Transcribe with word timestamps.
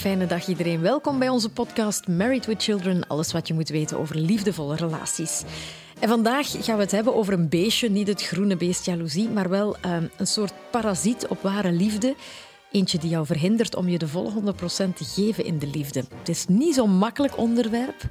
fijne 0.00 0.26
dag 0.26 0.46
iedereen. 0.46 0.80
Welkom 0.80 1.18
bij 1.18 1.28
onze 1.28 1.48
podcast 1.48 2.08
Married 2.08 2.46
with 2.46 2.62
Children. 2.62 3.06
Alles 3.06 3.32
wat 3.32 3.48
je 3.48 3.54
moet 3.54 3.68
weten 3.68 3.98
over 3.98 4.16
liefdevolle 4.16 4.76
relaties. 4.76 5.42
En 5.98 6.08
vandaag 6.08 6.64
gaan 6.64 6.76
we 6.76 6.82
het 6.82 6.90
hebben 6.90 7.14
over 7.14 7.32
een 7.32 7.48
beestje, 7.48 7.90
niet 7.90 8.06
het 8.06 8.22
groene 8.22 8.56
beest 8.56 8.84
jaloezie, 8.84 9.28
maar 9.28 9.48
wel 9.48 9.76
ehm, 9.76 10.06
een 10.16 10.26
soort 10.26 10.52
parasiet 10.70 11.26
op 11.26 11.42
ware 11.42 11.72
liefde. 11.72 12.14
Eentje 12.70 12.98
die 12.98 13.10
jou 13.10 13.26
verhindert 13.26 13.74
om 13.74 13.88
je 13.88 13.98
de 13.98 14.08
volle 14.08 14.30
100% 14.30 14.96
te 14.96 15.04
geven 15.04 15.44
in 15.44 15.58
de 15.58 15.66
liefde. 15.66 16.04
Het 16.18 16.28
is 16.28 16.46
niet 16.46 16.74
zo'n 16.74 16.96
makkelijk 16.96 17.38
onderwerp, 17.38 18.02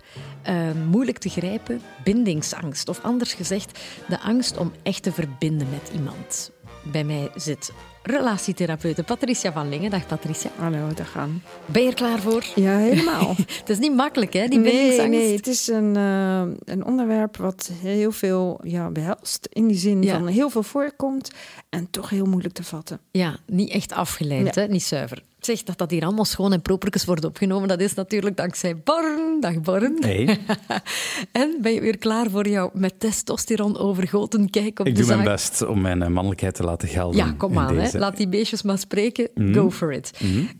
ehm, 0.41 0.85
moeilijk 0.85 1.17
te 1.17 1.29
grijpen. 1.29 1.81
Bindingsangst, 2.03 2.89
of 2.89 3.03
anders 3.03 3.33
gezegd, 3.33 3.79
de 4.07 4.19
angst 4.19 4.57
om 4.57 4.71
echt 4.83 5.03
te 5.03 5.11
verbinden 5.11 5.67
met 5.69 5.91
iemand. 5.93 6.51
Bij 6.91 7.03
mij 7.03 7.31
zit 7.35 7.71
relatietherapeute 8.03 9.03
Patricia 9.03 9.51
van 9.51 9.69
Lingen. 9.69 9.89
Dag 9.89 10.07
Patricia. 10.07 10.49
Hallo, 10.55 10.93
dag 10.93 11.11
gaan. 11.11 11.43
Ben 11.65 11.81
je 11.81 11.87
er 11.87 11.93
klaar 11.93 12.19
voor? 12.19 12.45
Ja, 12.55 12.77
helemaal. 12.77 13.35
het 13.59 13.69
is 13.69 13.77
niet 13.77 13.95
makkelijk, 13.95 14.33
hè, 14.33 14.47
die 14.47 14.59
nee, 14.59 14.71
bindingsangst? 14.71 15.11
nee, 15.19 15.35
het 15.35 15.47
is 15.47 15.67
een, 15.67 15.95
eh, 15.95 16.73
een 16.73 16.85
onderwerp 16.85 17.37
wat 17.37 17.71
heel 17.81 18.11
veel 18.11 18.59
ja, 18.63 18.89
behelst. 18.89 19.47
In 19.51 19.67
die 19.67 19.77
zin 19.77 20.01
Ja. 20.03 20.17
van 20.17 20.27
heel 20.27 20.49
veel 20.49 20.63
voorkomt 20.63 21.31
en 21.69 21.87
toch 21.91 22.09
heel 22.09 22.25
moeilijk 22.25 22.53
te 22.53 22.63
vatten. 22.63 22.99
Ja, 23.11 23.37
niet 23.45 23.69
echt 23.69 23.91
afgeleid, 23.93 24.55
hè? 24.55 24.67
niet 24.67 24.83
zuiver. 24.83 25.23
Zeg 25.39 25.63
dat 25.63 25.77
dat 25.77 25.91
hier 25.91 26.03
allemaal 26.03 26.25
schoon 26.25 26.53
en 26.53 26.61
propertjes 26.61 27.05
wordt 27.05 27.25
opgenomen. 27.25 27.67
Dat 27.67 27.79
is 27.79 27.93
natuurlijk 27.93 28.37
dankzij 28.37 28.77
Born. 28.77 29.37
Dag 29.39 29.61
Born. 29.61 29.97
Hey, 29.99 30.39
En 31.31 31.57
ben 31.61 31.73
je 31.73 31.81
weer 31.81 31.97
klaar 31.97 32.29
voor 32.29 32.47
jouw 32.47 32.69
met 32.73 32.99
testosteron 32.99 33.77
overgoten 33.77 34.49
kijk 34.49 34.79
op 34.79 34.85
ik 34.85 34.95
de 34.95 34.99
doe 34.99 35.09
zaak? 35.09 35.17
mijn 35.17 35.29
best 35.29 35.65
om 35.65 35.81
mijn 35.81 36.01
eh, 36.01 36.09
mannelijkheid 36.09 36.55
te 36.55 36.63
laten 36.63 36.87
gelden. 36.87 37.17
Ja, 37.17 37.33
kom 37.37 37.57
aan. 37.57 37.77
Hè. 37.77 37.97
Laat 37.99 38.17
die 38.17 38.27
beestjes 38.27 38.61
maar 38.61 38.77
spreken. 38.77 39.29
Mhm. 39.35 39.53
Go 39.53 39.71
for 39.71 39.93
it. 39.93 40.11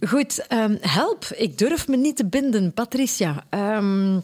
Goed, 0.08 0.46
ehm, 0.48 0.76
help. 0.82 1.26
Ik 1.36 1.58
durf 1.58 1.88
me 1.88 1.98
niet 1.98 2.16
te 2.16 2.26
binden. 2.26 2.74
Patricia, 2.74 3.46
ehm, 3.50 4.20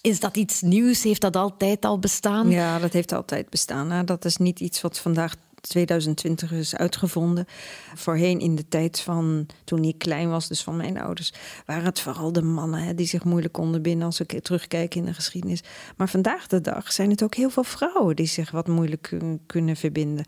is 0.00 0.20
dat 0.20 0.36
iets 0.36 0.60
nieuws? 0.60 1.02
Heeft 1.02 1.20
dat 1.20 1.36
altijd 1.36 1.84
al 1.84 1.98
bestaan? 1.98 2.50
Ja, 2.50 2.78
dat 2.78 2.92
heeft 2.92 3.12
altijd 3.12 3.50
bestaan. 3.50 3.90
Hè. 3.90 4.04
Dat 4.04 4.24
is 4.24 4.36
niet 4.36 4.60
iets 4.60 4.80
wat 4.80 4.98
vandaag 4.98 5.34
2020 5.60 6.52
is 6.52 6.76
uitgevonden. 6.76 7.46
Voorheen 7.94 8.40
in 8.40 8.54
de 8.54 8.68
tijd 8.68 9.00
van 9.00 9.46
toen 9.64 9.84
ik 9.84 9.98
klein 9.98 10.28
was, 10.28 10.48
dus 10.48 10.62
van 10.62 10.76
mijn 10.76 11.00
ouders, 11.00 11.32
waren 11.66 11.84
het 11.84 12.00
vooral 12.00 12.32
de 12.32 12.42
mannen 12.42 12.82
hè, 12.82 12.94
die 12.94 13.06
zich 13.06 13.24
moeilijk 13.24 13.52
konden 13.52 13.82
binden 13.82 14.06
als 14.06 14.20
ik 14.20 14.42
terugkijk 14.42 14.94
in 14.94 15.04
de 15.04 15.14
geschiedenis. 15.14 15.62
Maar 15.96 16.08
vandaag 16.08 16.46
de 16.46 16.60
dag 16.60 16.92
zijn 16.92 17.10
het 17.10 17.22
ook 17.22 17.34
heel 17.34 17.50
veel 17.50 17.64
vrouwen 17.64 18.16
die 18.16 18.26
zich 18.26 18.50
wat 18.50 18.68
moeilijk 18.68 19.02
kun- 19.02 19.40
kunnen 19.46 19.76
verbinden. 19.76 20.24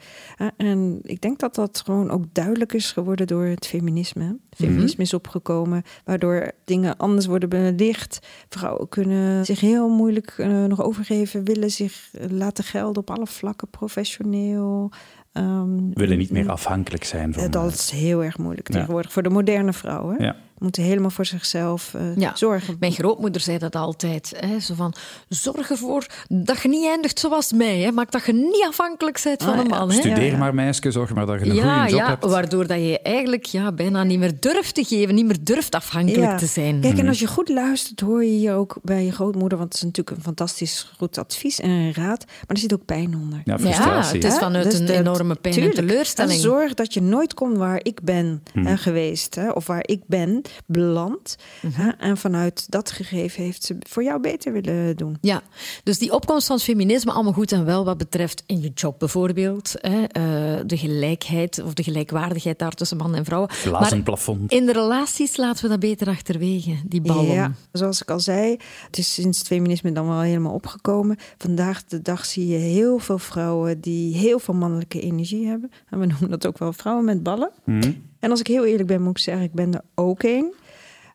En 0.56 0.98
ik 1.02 1.20
denk 1.20 1.38
dat 1.38 1.54
dat 1.54 1.82
gewoon 1.84 2.10
ook 2.10 2.24
duidelijk 2.32 2.72
is 2.72 2.92
geworden 2.92 3.26
door 3.26 3.44
het 3.44 3.66
feminisme. 3.66 4.36
Feminisme 4.50 5.02
is 5.02 5.14
opgekomen, 5.14 5.82
waardoor 6.04 6.52
dingen 6.64 6.96
anders 6.96 7.26
worden 7.26 7.48
belicht. 7.48 8.18
Vrouwen 8.48 8.88
kunnen 8.88 9.46
zich 9.46 9.60
heel 9.60 9.88
moeilijk 9.88 10.34
eh, 10.36 10.64
nog 10.64 10.82
overgeven, 10.82 11.44
willen 11.44 11.70
zich 11.70 12.08
eh, 12.12 12.30
laten 12.30 12.64
gelden 12.64 13.02
op 13.02 13.10
alle 13.10 13.26
vlakken, 13.26 13.68
professioneel. 13.68 14.90
Ehm, 15.32 15.90
willen 15.92 16.18
niet 16.18 16.30
meer 16.30 16.50
afhankelijk 16.50 17.04
zijn 17.04 17.32
van... 17.32 17.40
eh, 17.40 17.46
eh, 17.46 17.52
dat 17.52 17.72
is 17.72 17.90
heel 17.90 18.24
erg 18.24 18.38
moeilijk 18.38 18.68
tegenwoordig 18.68 19.12
voor 19.12 19.22
de 19.22 19.30
moderne 19.30 19.72
vrouwen. 19.72 20.16
ja. 20.24 20.36
Moeten 20.62 20.82
helemaal 20.82 21.10
voor 21.10 21.26
zichzelf 21.26 21.94
eh, 21.94 22.16
Ja. 22.16 22.30
zorgen. 22.36 22.76
Mijn 22.80 22.92
grootmoeder 22.92 23.40
zei 23.40 23.58
dat 23.58 23.74
altijd. 23.76 24.32
Hè? 24.36 24.60
Zo 24.60 24.74
van, 24.74 24.94
zorg 25.28 25.70
ervoor 25.70 26.06
dat 26.28 26.60
je 26.62 26.68
niet 26.68 26.86
eindigt 26.86 27.18
zoals 27.18 27.52
mij. 27.52 27.78
Hè? 27.78 27.92
Maak 27.92 28.10
dat 28.12 28.24
je 28.26 28.32
niet 28.32 28.64
afhankelijk 28.68 29.20
bent 29.24 29.42
van 29.42 29.52
Ah, 29.52 29.58
een 29.58 29.68
ja. 29.68 29.78
man. 29.78 29.88
Hè? 29.88 29.94
Studeer 29.94 30.24
Ja, 30.24 30.30
ja. 30.30 30.36
maar, 30.36 30.54
meisje, 30.54 30.90
zorg 30.90 31.14
maar 31.14 31.26
dat 31.26 31.40
je 31.40 31.46
een 31.46 31.54
ja, 31.54 31.74
goede 31.78 31.90
job 31.90 32.00
ja, 32.00 32.08
hebt. 32.08 32.24
waardoor 32.24 32.66
dat 32.66 32.78
je 32.78 33.00
eigenlijk 33.02 33.44
ja, 33.44 33.72
bijna 33.72 34.02
niet 34.04 34.18
meer 34.18 34.40
durft 34.40 34.74
te 34.74 34.84
geven, 34.84 35.14
niet 35.14 35.26
meer 35.26 35.38
durft 35.44 35.74
afhankelijk 35.74 36.22
Ja. 36.30 36.36
te 36.36 36.46
zijn. 36.46 36.80
Kijk, 36.80 36.98
en 36.98 37.08
als 37.08 37.18
je 37.18 37.26
goed 37.26 37.48
luistert, 37.48 38.00
hoor 38.00 38.24
je 38.24 38.40
je 38.40 38.52
ook 38.52 38.78
bij 38.82 39.04
je 39.04 39.12
grootmoeder, 39.12 39.58
want 39.58 39.72
het 39.72 39.82
is 39.82 39.88
natuurlijk 39.88 40.16
een 40.16 40.22
fantastisch 40.22 40.92
goed 40.98 41.18
advies 41.18 41.60
en 41.60 41.70
een 41.70 41.94
raad, 41.94 42.24
maar 42.26 42.46
er 42.46 42.58
zit 42.58 42.72
ook 42.72 42.84
pijn 42.84 43.14
onder. 43.14 43.40
Ja, 43.44 43.52
Ja, 43.52 43.58
frustratie. 43.58 44.20
het 44.20 44.32
is 44.32 44.38
vanuit 44.38 44.64
Dus 44.70 44.78
een 44.78 44.86
dat- 44.86 44.96
enorme 44.96 45.34
pijn 45.34 45.54
tuurlijk. 45.54 45.76
en 45.78 45.86
teleurstelling. 45.86 46.34
En 46.34 46.40
zorg 46.40 46.74
dat 46.74 46.94
je 46.94 47.02
nooit 47.02 47.34
komt 47.34 47.56
waar 47.56 47.80
ik 47.82 48.02
ben 48.02 48.42
Hmm. 48.52 48.66
hè, 48.66 48.76
geweest, 48.76 49.34
hè, 49.34 49.50
of 49.50 49.66
waar 49.66 49.82
ik 49.86 50.00
ben 50.06 50.42
beland. 50.66 51.36
Mhm. 51.60 51.80
hè, 51.80 51.88
en 51.88 52.16
vanuit 52.16 52.70
dat 52.70 52.90
gegeven 52.90 53.42
heeft 53.42 53.64
ze 53.64 53.76
voor 53.78 54.02
jou 54.02 54.20
beter 54.20 54.52
willen 54.52 54.96
doen. 54.96 55.16
Ja, 55.20 55.42
dus 55.84 55.98
die 55.98 56.12
opkomst 56.12 56.46
van 56.46 56.56
het 56.56 56.64
feminisme 56.64 57.12
allemaal 57.12 57.32
goed 57.32 57.52
en 57.52 57.64
wel 57.64 57.84
wat 57.84 57.98
betreft 57.98 58.42
in 58.46 58.60
je 58.60 58.70
job 58.74 58.98
bijvoorbeeld. 58.98 59.74
Hè, 59.78 60.02
eh, 60.02 60.60
de 60.66 60.76
gelijkheid 60.76 61.62
of 61.62 61.74
de 61.74 61.82
gelijkwaardigheid 61.82 62.58
daar 62.58 62.72
tussen 62.74 62.96
man 62.96 63.14
en 63.14 63.24
vrouw. 63.24 63.46
Glazen 63.48 63.96
Maar 63.96 64.04
plafond. 64.04 64.52
in 64.52 64.66
de 64.66 64.72
relaties 64.72 65.36
laten 65.36 65.62
we 65.62 65.68
dat 65.68 65.80
beter 65.80 66.08
achterwege, 66.08 66.76
die 66.86 67.00
ballen. 67.00 67.24
Ja, 67.34 67.52
zoals 67.72 68.02
ik 68.02 68.10
al 68.10 68.20
zei, 68.20 68.56
het 68.86 68.98
is 68.98 69.14
sinds 69.14 69.38
het 69.38 69.46
feminisme 69.46 69.92
dan 69.92 70.08
wel 70.08 70.20
helemaal 70.20 70.52
opgekomen. 70.52 71.16
Vandaag 71.38 71.84
de 71.84 72.02
dag 72.02 72.24
zie 72.24 72.46
je 72.46 72.58
heel 72.58 72.98
veel 72.98 73.18
vrouwen 73.18 73.80
die 73.80 74.16
heel 74.16 74.38
veel 74.38 74.54
mannelijke 74.54 75.00
energie 75.00 75.46
hebben. 75.46 75.70
En 75.90 75.98
we 75.98 76.06
noemen 76.06 76.30
dat 76.30 76.46
ook 76.46 76.58
wel 76.58 76.72
vrouwen 76.72 77.04
met 77.04 77.22
ballen. 77.22 77.50
Mhm. 77.64 77.92
En 78.22 78.30
als 78.30 78.40
ik 78.40 78.46
heel 78.46 78.64
eerlijk 78.64 78.88
ben, 78.88 79.02
moet 79.02 79.16
ik 79.16 79.22
zeggen, 79.22 79.44
ik 79.44 79.52
ben 79.52 79.74
er 79.74 79.80
ook 79.94 80.22
een. 80.22 80.54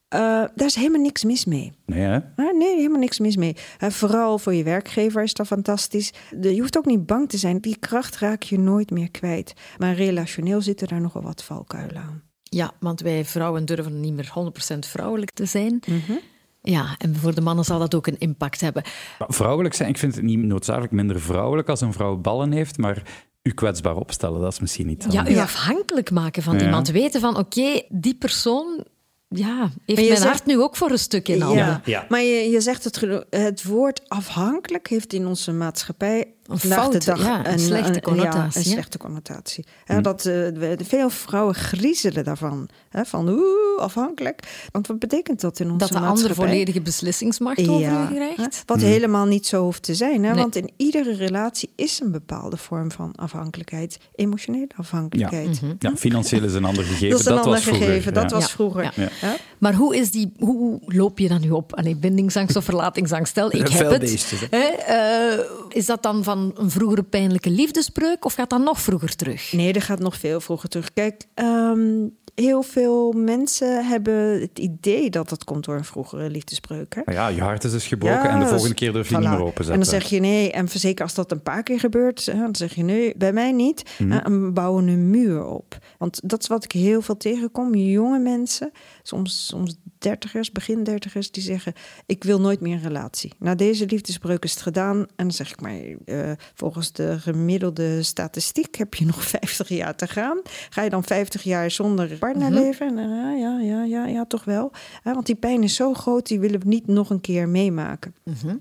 Eh, 0.07 0.19
daar 0.55 0.67
is 0.67 0.75
helemaal 0.75 1.01
niks 1.01 1.23
mis 1.23 1.45
mee. 1.45 1.73
Nee, 1.85 1.99
hè? 1.99 2.15
Ah, 2.15 2.57
nee, 2.57 2.75
helemaal 2.75 2.99
niks 2.99 3.19
mis 3.19 3.35
mee. 3.35 3.55
Eh, 3.77 3.89
vooral 3.89 4.39
voor 4.39 4.53
je 4.53 4.63
werkgever 4.63 5.23
is 5.23 5.33
dat 5.33 5.47
fantastisch. 5.47 6.13
De, 6.35 6.55
je 6.55 6.59
hoeft 6.59 6.77
ook 6.77 6.85
niet 6.85 7.05
bang 7.05 7.29
te 7.29 7.37
zijn. 7.37 7.59
Die 7.59 7.77
kracht 7.79 8.17
raak 8.17 8.43
je 8.43 8.59
nooit 8.59 8.91
meer 8.91 9.11
kwijt. 9.11 9.53
Maar 9.77 9.93
relationeel 9.93 10.61
zitten 10.61 10.87
daar 10.87 11.01
nogal 11.01 11.21
wat 11.21 11.43
valkuilen 11.43 12.01
aan. 12.01 12.21
Ja, 12.43 12.71
want 12.79 13.01
wij 13.01 13.25
vrouwen 13.25 13.65
durven 13.65 13.99
niet 13.99 14.13
meer 14.13 14.31
100% 14.75 14.79
vrouwelijk 14.79 15.31
te 15.31 15.45
zijn. 15.45 15.79
Mhm. 15.87 16.17
Ja, 16.61 16.95
en 16.97 17.15
voor 17.15 17.35
de 17.35 17.41
mannen 17.41 17.65
zal 17.65 17.79
dat 17.79 17.95
ook 17.95 18.07
een 18.07 18.19
impact 18.19 18.61
hebben. 18.61 18.83
Vrouwelijk 19.17 19.73
zijn, 19.73 19.89
ik 19.89 19.97
vind 19.97 20.15
het 20.15 20.23
niet 20.23 20.39
noodzakelijk 20.39 20.91
minder 20.91 21.21
vrouwelijk 21.21 21.69
als 21.69 21.81
een 21.81 21.93
vrouw 21.93 22.15
ballen 22.15 22.51
heeft, 22.51 22.77
maar 22.77 23.03
u 23.47 23.51
kwetsbaar 23.51 23.95
opstellen, 23.95 24.41
dat 24.41 24.51
is 24.51 24.59
misschien 24.59 24.87
niet 24.87 25.05
Ja, 25.09 25.29
u 25.29 25.37
afhankelijk 25.37 26.11
maken 26.11 26.43
van 26.43 26.57
Ja. 26.59 26.63
iemand. 26.65 26.89
Weten 26.89 27.19
van, 27.21 27.37
oké, 27.37 27.81
die 27.89 28.15
persoon 28.15 28.83
ja, 29.29 29.69
heeft 29.85 29.99
mijn 30.01 30.17
zegt- 30.17 30.23
hart 30.23 30.45
nu 30.45 30.59
ook 30.61 30.75
voor 30.75 30.91
een 30.91 30.99
stuk 30.99 31.27
in 31.27 31.41
handen. 31.41 31.65
Ja, 31.65 31.81
Ja. 31.85 32.05
maar 32.09 32.21
je, 32.21 32.49
je 32.49 32.61
zegt 32.61 32.83
het, 32.83 33.25
het 33.29 33.63
woord 33.63 34.09
afhankelijk 34.09 34.87
heeft 34.87 35.13
in 35.13 35.27
onze 35.27 35.51
maatschappij 35.53 36.33
Een 36.47 36.99
dag 36.99 37.21
ja, 37.23 37.47
een 37.51 37.59
slechte 37.59 38.01
connotatie, 38.01 38.39
Ja, 38.39 38.45
een 38.53 38.63
slechte 38.63 38.97
connotatie. 38.97 39.65
Hè, 39.85 40.01
dat, 40.01 40.25
eh, 40.25 40.47
veel 40.77 41.09
vrouwen 41.09 41.55
griezelen 41.55 42.23
daarvan. 42.23 42.69
Hè, 42.89 43.05
van 43.05 43.29
oeh, 43.29 43.79
afhankelijk. 43.79 44.67
Want 44.71 44.87
wat 44.87 44.99
betekent 44.99 45.41
dat 45.41 45.59
in 45.59 45.65
onze 45.65 45.77
Dat 45.77 45.87
de 45.89 45.95
ander 45.95 46.09
maatschappij? 46.09 46.47
volledige 46.47 46.81
beslissingsmacht 46.81 47.67
over 47.69 47.79
je 47.79 47.85
hè, 47.85 48.07
krijgt. 48.35 48.63
Wat 48.65 48.81
helemaal 48.81 49.25
niet 49.25 49.47
zo 49.47 49.63
hoeft 49.63 49.83
te 49.83 49.95
zijn. 49.95 50.23
Hè? 50.23 50.31
Nee. 50.31 50.41
Want 50.41 50.55
in 50.55 50.71
iedere 50.77 51.13
relatie 51.13 51.69
is 51.75 51.99
een 51.99 52.11
bepaalde 52.11 52.57
vorm 52.57 52.91
van 52.91 53.15
afhankelijkheid. 53.15 53.97
Emotionele 54.15 54.67
afhankelijkheid. 54.75 55.61
Mhm. 55.61 55.73
Ja, 55.79 55.95
financieel 55.95 56.43
is 56.43 56.53
een 56.53 56.65
ander 56.65 56.83
gegeven. 56.83 57.09
Dat 57.09 57.19
is 57.19 57.25
een 57.25 57.37
ander 57.37 57.51
was 57.51 57.63
vroeger, 57.63 57.85
gegeven. 57.85 58.13
Dat 58.13 58.29
ja. 58.29 58.35
was 58.35 58.45
Ja. 58.45 58.49
vroeger. 58.49 58.83
Ja. 58.83 58.91
Ja. 59.21 59.35
Maar 59.57 59.73
hoe, 59.73 59.95
is 59.95 60.11
die, 60.11 60.31
hoe 60.39 60.79
loop 60.85 61.19
je 61.19 61.27
dan 61.27 61.41
nu 61.41 61.49
op? 61.49 61.75
Allee, 61.75 61.95
bindingsangst 61.95 62.55
of 62.55 62.63
verlatingsangst? 62.65 63.31
Stel, 63.31 63.55
ik 63.55 63.67
heb 63.77 63.89
het. 63.89 64.33
Hè, 64.49 64.57
eh, 64.57 65.39
is 65.69 65.85
dat 65.85 66.03
dan 66.03 66.23
van 66.23 66.36
een 66.55 66.71
vroegere 66.71 67.03
pijnlijke 67.03 67.49
liefdesbreuk 67.49 68.25
of 68.25 68.33
gaat 68.33 68.49
dat 68.49 68.61
nog 68.63 68.81
vroeger 68.81 69.15
terug? 69.15 69.51
Nee, 69.51 69.73
dat 69.73 69.83
gaat 69.83 69.99
nog 69.99 70.17
veel 70.17 70.41
vroeger 70.41 70.69
terug. 70.69 70.93
Kijk, 70.93 71.25
ehm, 71.33 72.07
heel 72.41 72.63
veel 72.63 73.11
mensen 73.11 73.85
hebben 73.85 74.41
het 74.41 74.59
idee 74.59 75.09
dat 75.09 75.29
dat 75.29 75.43
komt 75.43 75.65
door 75.65 75.75
een 75.75 75.85
vroegere 75.85 76.29
liefdesbreuk. 76.29 76.95
Hè? 76.95 77.13
Ja, 77.13 77.27
je 77.27 77.41
hart 77.41 77.63
is 77.63 77.71
dus 77.71 77.87
gebroken 77.87 78.23
Ja, 78.23 78.29
en 78.29 78.39
de 78.39 78.45
volgende 78.45 78.75
keer 78.75 78.93
durf 78.93 79.09
je 79.09 79.17
niet 79.17 79.29
meer 79.29 79.39
openzetten. 79.39 79.73
En 79.73 79.79
dan 79.79 79.89
zeg 79.89 80.09
je 80.09 80.19
nee, 80.19 80.51
en 80.51 80.69
zeker 80.69 81.03
als 81.03 81.13
dat 81.13 81.31
een 81.31 81.41
paar 81.41 81.63
keer 81.63 81.79
gebeurt, 81.79 82.25
hè, 82.25 82.39
dan 82.39 82.55
zeg 82.55 82.75
je 82.75 82.83
nee, 82.83 83.13
bij 83.17 83.33
mij 83.33 83.51
niet. 83.51 83.83
Mhm. 83.97 84.11
hè, 84.11 84.17
En 84.17 84.45
we 84.45 84.51
bouwen 84.51 84.87
een 84.87 85.09
muur 85.09 85.45
op. 85.45 85.77
Want 85.97 86.29
dat 86.29 86.41
is 86.41 86.47
wat 86.47 86.63
ik 86.63 86.71
heel 86.71 87.01
veel 87.01 87.17
tegenkom. 87.17 87.75
Jonge 87.75 88.19
mensen, 88.19 88.71
soms, 89.03 89.47
soms 89.47 89.75
dertigers, 89.99 90.51
begin 90.51 90.83
dertigers, 90.83 91.31
die 91.31 91.43
zeggen: 91.43 91.73
Ik 92.05 92.23
wil 92.23 92.39
nooit 92.41 92.59
meer 92.61 92.73
een 92.73 92.81
relatie. 92.81 93.31
Na 93.39 93.55
deze 93.55 93.85
liefdesbreuk 93.85 94.43
is 94.43 94.51
het 94.53 94.61
gedaan. 94.61 94.97
En 94.97 95.07
dan 95.15 95.31
zeg 95.31 95.51
ik 95.51 95.61
maar, 95.61 95.79
eh, 96.05 96.31
volgens 96.53 96.91
de 96.91 97.19
gemiddelde 97.19 98.03
statistiek 98.03 98.75
heb 98.75 98.93
je 98.93 99.05
nog 99.05 99.23
50 99.39 99.69
jaar 99.69 99.95
te 99.95 100.07
gaan. 100.07 100.41
Ga 100.69 100.81
je 100.81 100.89
dan 100.89 101.03
50 101.03 101.43
jaar 101.43 101.71
zonder 101.71 102.17
partner 102.17 102.49
Mhm. 102.51 102.59
leven? 102.59 102.87
En, 102.87 102.95
dan, 102.95 103.05
ah, 103.11 103.39
ja, 103.39 103.59
ja, 103.59 103.83
ja, 103.83 104.05
ja, 104.05 104.25
toch 104.25 104.43
wel. 104.43 104.71
Want 105.03 105.25
die 105.25 105.35
pijn 105.35 105.63
is 105.63 105.75
zo 105.75 105.93
groot, 105.93 106.27
die 106.27 106.39
willen 106.39 106.59
we 106.59 106.67
niet 106.67 106.87
nog 106.87 107.09
een 107.09 107.21
keer 107.21 107.49
meemaken. 107.49 108.15
Mhm. 108.23 108.55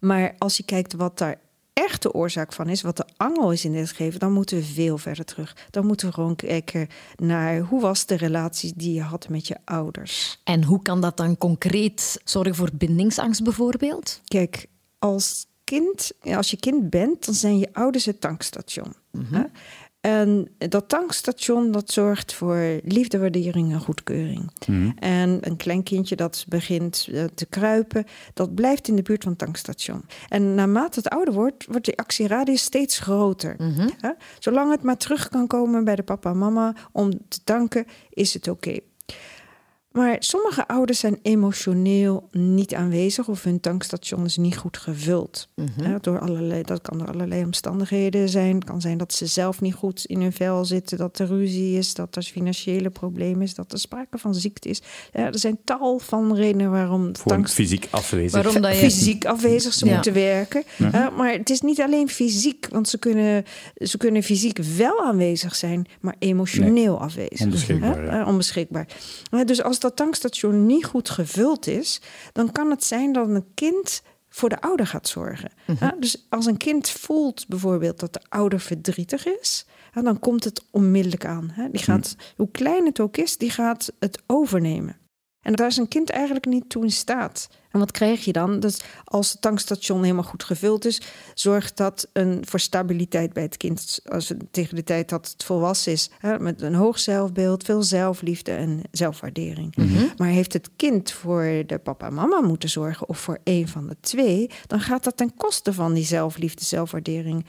Maar 0.00 0.34
als 0.38 0.56
je 0.56 0.62
kijkt 0.62 0.92
wat 0.92 1.18
daar 1.18 1.36
echt 1.72 2.02
de 2.02 2.12
oorzaak 2.12 2.52
van 2.52 2.68
is, 2.68 2.82
wat 2.82 2.96
de 2.96 3.06
angel 3.16 3.52
is 3.52 3.64
in 3.64 3.72
dit 3.72 3.88
gegeven, 3.88 4.20
dan 4.20 4.32
moeten 4.32 4.56
we 4.56 4.64
veel 4.64 4.98
verder 4.98 5.24
terug. 5.24 5.56
Dan 5.70 5.86
moeten 5.86 6.06
we 6.06 6.14
gewoon 6.14 6.36
kijken 6.36 6.88
naar 7.16 7.58
hoe 7.58 7.80
was 7.80 8.06
de 8.06 8.16
relatie 8.16 8.72
die 8.76 8.94
je 8.94 9.02
had 9.02 9.28
met 9.28 9.46
je 9.46 9.56
ouders. 9.64 10.40
En 10.44 10.64
hoe 10.64 10.82
kan 10.82 11.00
dat 11.00 11.16
dan 11.16 11.38
concreet 11.38 12.20
zorgen 12.24 12.54
voor 12.54 12.70
bindingsangst 12.74 13.42
bijvoorbeeld? 13.42 14.20
Kijk, 14.24 14.66
als 14.98 15.46
kind, 15.64 16.12
als 16.22 16.50
je 16.50 16.56
kind 16.56 16.90
bent, 16.90 17.24
dan 17.26 17.34
zijn 17.34 17.58
je 17.58 17.68
ouders 17.72 18.04
het 18.04 18.20
tankstation. 18.20 18.94
hè? 19.30 19.42
En 20.00 20.48
dat 20.58 20.88
tankstation 20.88 21.72
dat 21.72 21.90
zorgt 21.90 22.34
voor 22.34 22.80
liefde, 22.84 23.18
waardering 23.18 23.72
en 23.72 23.80
goedkeuring. 23.80 24.50
En 24.98 25.38
een 25.40 25.56
klein 25.56 25.82
kindje 25.82 26.16
dat 26.16 26.44
begint 26.48 27.08
eh, 27.12 27.24
te 27.24 27.46
kruipen, 27.46 28.04
dat 28.34 28.54
blijft 28.54 28.88
in 28.88 28.96
de 28.96 29.02
buurt 29.02 29.22
van 29.22 29.32
het 29.32 29.40
tankstation. 29.40 30.04
En 30.28 30.54
naarmate 30.54 30.98
het 30.98 31.08
ouder 31.08 31.34
wordt, 31.34 31.66
wordt 31.66 31.84
die 31.84 31.98
actieradius 31.98 32.62
steeds 32.62 32.98
groter. 32.98 33.56
Hè? 34.00 34.10
Zolang 34.38 34.70
het 34.70 34.82
maar 34.82 34.96
terug 34.96 35.28
kan 35.28 35.46
komen 35.46 35.84
bij 35.84 35.96
de 35.96 36.02
papa 36.02 36.30
en 36.30 36.38
mama 36.38 36.74
om 36.92 37.10
te 37.28 37.44
tanken, 37.44 37.86
is 38.10 38.34
het 38.34 38.48
oké. 38.48 38.78
Maar 39.92 40.16
sommige 40.18 40.68
ouders 40.68 40.98
zijn 40.98 41.18
emotioneel 41.22 42.28
niet 42.32 42.74
aanwezig 42.74 43.28
of 43.28 43.42
hun 43.44 43.60
tankstation 43.60 44.24
is 44.24 44.36
niet 44.36 44.56
goed 44.56 44.76
gevuld. 44.76 45.48
Ja, 45.76 45.98
door 46.00 46.18
allerlei, 46.20 46.62
dat 46.62 46.80
kan 46.80 46.98
door 46.98 47.08
allerlei 47.12 47.44
omstandigheden 47.44 48.28
zijn. 48.28 48.54
Het 48.54 48.64
kan 48.64 48.80
zijn 48.80 48.98
dat 48.98 49.12
ze 49.14 49.26
zelf 49.26 49.60
niet 49.60 49.74
goed 49.74 50.04
in 50.04 50.20
hun 50.20 50.32
vel 50.32 50.64
zitten, 50.64 50.98
dat 50.98 51.18
er 51.18 51.26
ruzie 51.26 51.78
is, 51.78 51.94
dat 51.94 52.16
er 52.16 52.22
financiële 52.22 52.90
problemen 52.90 53.42
is, 53.42 53.54
dat 53.54 53.72
er 53.72 53.78
sprake 53.78 54.18
van 54.18 54.34
ziekte 54.34 54.68
is. 54.68 54.82
Ja, 55.12 55.26
er 55.26 55.38
zijn 55.38 55.58
tal 55.64 55.98
van 55.98 56.34
redenen 56.36 56.70
waarom 56.70 57.12
tanks 57.12 57.52
fysiek 57.52 57.88
afwezig. 57.90 58.32
Waarom 58.42 58.62
dat 58.62 58.72
je... 58.72 58.78
fysiek 58.78 59.24
afwezig 59.24 59.72
ze 59.74 59.86
Ja. 59.86 59.94
moeten 59.94 60.12
werken. 60.12 60.62
Hè, 60.82 61.10
maar 61.10 61.32
het 61.32 61.50
is 61.50 61.60
niet 61.60 61.80
alleen 61.80 62.08
fysiek, 62.08 62.66
want 62.70 62.88
ze 62.88 62.98
kunnen, 62.98 63.44
ze 63.76 63.96
kunnen 63.96 64.22
fysiek 64.22 64.58
wel 64.58 65.00
aanwezig 65.04 65.54
zijn, 65.56 65.86
maar 66.00 66.14
emotioneel 66.18 67.00
afwezig. 67.00 67.40
Onbeschikbaar. 67.40 68.08
Eh, 68.20 68.26
onbeschikbaar. 68.28 68.86
Hè, 69.30 69.44
Dus 69.44 69.62
als 69.62 69.78
dat 69.80 69.96
tankstation 69.96 70.66
niet 70.66 70.84
goed 70.84 71.10
gevuld 71.10 71.66
is, 71.66 72.00
dan 72.32 72.52
kan 72.52 72.70
het 72.70 72.84
zijn 72.84 73.12
dat 73.12 73.28
een 73.28 73.54
kind 73.54 74.02
voor 74.28 74.48
de 74.48 74.60
ouder 74.60 74.86
gaat 74.86 75.08
zorgen. 75.08 75.52
Mhm. 75.66 75.90
Dus 75.98 76.26
als 76.28 76.46
een 76.46 76.56
kind 76.56 76.90
voelt 76.90 77.48
bijvoorbeeld 77.48 78.00
dat 78.00 78.12
de 78.12 78.20
ouder 78.28 78.60
verdrietig 78.60 79.26
is, 79.26 79.66
dan 79.92 80.18
komt 80.18 80.44
het 80.44 80.64
onmiddellijk 80.70 81.24
aan. 81.24 81.50
Hè. 81.52 81.70
Die 81.70 81.82
gaat, 81.82 82.16
hoe 82.36 82.50
klein 82.50 82.86
het 82.86 83.00
ook 83.00 83.16
is, 83.16 83.36
die 83.36 83.50
gaat 83.50 83.92
het 83.98 84.22
overnemen. 84.26 84.96
En 85.42 85.52
daar 85.54 85.66
is 85.66 85.76
een 85.76 85.88
kind 85.88 86.10
eigenlijk 86.10 86.46
niet 86.46 86.68
toe 86.68 86.84
in 86.84 86.90
staat. 86.90 87.48
En 87.70 87.78
wat 87.78 87.90
krijg 87.90 88.24
je 88.24 88.32
dan? 88.32 88.60
Dus 88.60 88.80
als 89.04 89.30
het 89.30 89.40
tankstation 89.40 90.02
helemaal 90.02 90.24
goed 90.24 90.44
gevuld 90.44 90.84
is, 90.84 91.00
zorgt 91.34 91.76
dat 91.76 92.08
een 92.12 92.42
voor 92.46 92.60
stabiliteit 92.60 93.32
bij 93.32 93.42
het 93.42 93.56
kind. 93.56 94.00
Als 94.04 94.28
het 94.28 94.44
tegen 94.50 94.76
de 94.76 94.84
tijd 94.84 95.08
dat 95.08 95.30
het 95.32 95.44
volwassen 95.44 95.92
is, 95.92 96.10
hè, 96.18 96.38
met 96.38 96.62
een 96.62 96.74
hoog 96.74 96.98
zelfbeeld, 96.98 97.64
veel 97.64 97.82
zelfliefde 97.82 98.52
en 98.52 98.82
zelfwaardering. 98.90 99.74
Maar 100.16 100.28
heeft 100.28 100.52
het 100.52 100.70
kind 100.76 101.10
voor 101.10 101.62
de 101.66 101.78
papa 101.78 102.06
en 102.06 102.14
mama 102.14 102.40
moeten 102.40 102.68
zorgen, 102.68 103.08
of 103.08 103.18
voor 103.18 103.38
een 103.44 103.68
van 103.68 103.86
de 103.86 103.96
twee, 104.00 104.50
dan 104.66 104.80
gaat 104.80 105.04
dat 105.04 105.16
ten 105.16 105.34
koste 105.34 105.72
van 105.72 105.92
die 105.92 106.04
zelfliefde, 106.04 106.64
zelfwaardering. 106.64 107.46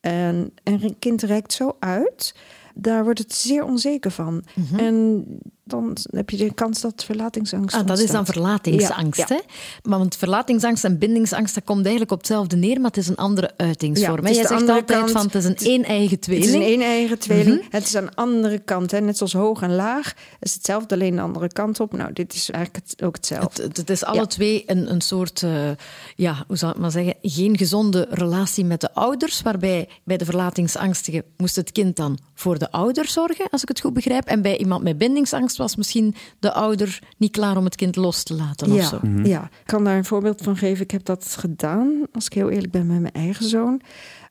En, 0.00 0.52
en 0.62 0.82
een 0.82 0.98
kind 0.98 1.22
reikt 1.22 1.52
zo 1.52 1.76
uit, 1.78 2.34
daar 2.74 3.04
wordt 3.04 3.18
het 3.18 3.34
zeer 3.34 3.64
onzeker 3.64 4.10
van. 4.10 4.44
En 4.76 5.24
dan 5.64 5.96
heb 6.10 6.30
je 6.30 6.36
de 6.36 6.54
kans 6.54 6.80
dat 6.80 7.04
verlatingsangst 7.04 7.74
Ah, 7.76 7.86
dat 7.86 7.98
is 7.98 8.10
dan 8.10 8.26
verlatingsangst. 8.26 9.18
Ja. 9.18 9.26
Hè? 9.28 9.38
Maar 9.82 9.98
want 9.98 10.16
verlatingsangst 10.16 10.84
en 10.84 10.98
bindingsangst, 10.98 11.54
dat 11.54 11.64
komt 11.64 11.80
eigenlijk 11.82 12.12
op 12.12 12.18
hetzelfde 12.18 12.56
neer, 12.56 12.76
maar 12.76 12.90
het 12.90 12.96
is 12.96 13.08
een 13.08 13.16
andere 13.16 13.50
uitingsvorm. 13.56 14.16
Ja, 14.26 14.32
Jij 14.32 14.34
zegt 14.34 14.50
andere 14.50 14.72
altijd 14.72 14.98
kant. 14.98 15.10
van 15.10 15.22
het 15.24 15.34
is 15.34 15.44
een 15.44 15.56
één-eigen 15.56 16.18
tweeling. 16.20 16.50
Het 16.50 16.60
is 16.60 16.66
een 16.66 16.72
een-eigen 16.74 17.18
tweeling. 17.18 17.56
Mhm. 17.60 17.66
Het 17.70 17.84
is 17.86 17.94
aan 17.96 18.04
de 18.04 18.14
andere 18.14 18.58
kant. 18.58 18.90
Hè. 18.90 19.00
Net 19.00 19.16
zoals 19.16 19.32
hoog 19.32 19.62
en 19.62 19.74
laag. 19.74 20.12
Is 20.40 20.54
hetzelfde, 20.54 20.94
alleen 20.94 21.14
de 21.14 21.20
andere 21.22 21.48
kant 21.52 21.80
op. 21.80 21.92
Nou, 21.92 22.12
dit 22.12 22.34
is 22.34 22.50
eigenlijk 22.50 22.84
ook 23.04 23.16
hetzelfde. 23.16 23.62
Het, 23.62 23.76
het, 23.76 23.90
is 23.90 24.04
alle 24.04 24.16
Ja. 24.20 24.26
twee 24.26 24.62
een, 24.66 24.90
een 24.90 25.00
soort, 25.00 25.42
eh, 25.42 25.70
ja, 26.16 26.44
hoe 26.46 26.56
zou 26.56 26.72
ik 26.72 26.78
maar 26.78 26.90
zeggen, 26.90 27.14
geen 27.22 27.56
gezonde 27.58 28.06
relatie 28.10 28.64
met 28.64 28.80
de 28.80 28.94
ouders, 28.94 29.42
waarbij 29.42 29.88
bij 30.04 30.16
de 30.16 30.24
verlatingsangstige 30.24 31.24
moest 31.36 31.56
het 31.56 31.72
kind 31.72 31.96
dan 31.96 32.18
voor 32.34 32.58
de 32.58 32.70
ouder 32.70 33.08
zorgen, 33.08 33.46
als 33.50 33.62
ik 33.62 33.68
het 33.68 33.80
goed 33.80 33.92
begrijp. 33.94 34.24
En 34.26 34.42
bij 34.42 34.56
iemand 34.58 34.82
met 34.82 34.98
bindingsangst 34.98 35.51
was 35.56 35.76
misschien 35.76 36.14
de 36.38 36.52
ouder 36.52 36.98
niet 37.16 37.30
klaar 37.30 37.56
om 37.56 37.64
het 37.64 37.76
kind 37.76 37.96
los 37.96 38.22
te 38.22 38.34
laten 38.34 38.70
of 38.70 38.76
ja, 38.76 38.88
zo. 38.88 39.00
ja, 39.22 39.44
ik 39.44 39.66
kan 39.66 39.84
daar 39.84 39.96
een 39.96 40.04
voorbeeld 40.04 40.42
van 40.42 40.56
geven. 40.56 40.84
Ik 40.84 40.90
heb 40.90 41.04
dat 41.04 41.36
gedaan, 41.38 42.06
als 42.12 42.26
ik 42.26 42.32
heel 42.32 42.50
eerlijk 42.50 42.72
ben, 42.72 42.86
met 42.86 43.00
mijn 43.00 43.14
eigen 43.14 43.48
zoon. 43.48 43.80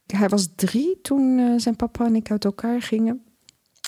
Hij 0.06 0.29
was 0.29 0.47
drie 0.56 1.00
toen 1.01 1.39
eh, 1.39 1.59
zijn 1.59 1.75
papa 1.75 2.06
en 2.06 2.15
ik 2.15 2.31
uit 2.31 2.45
elkaar 2.45 2.81
gingen. 2.81 3.21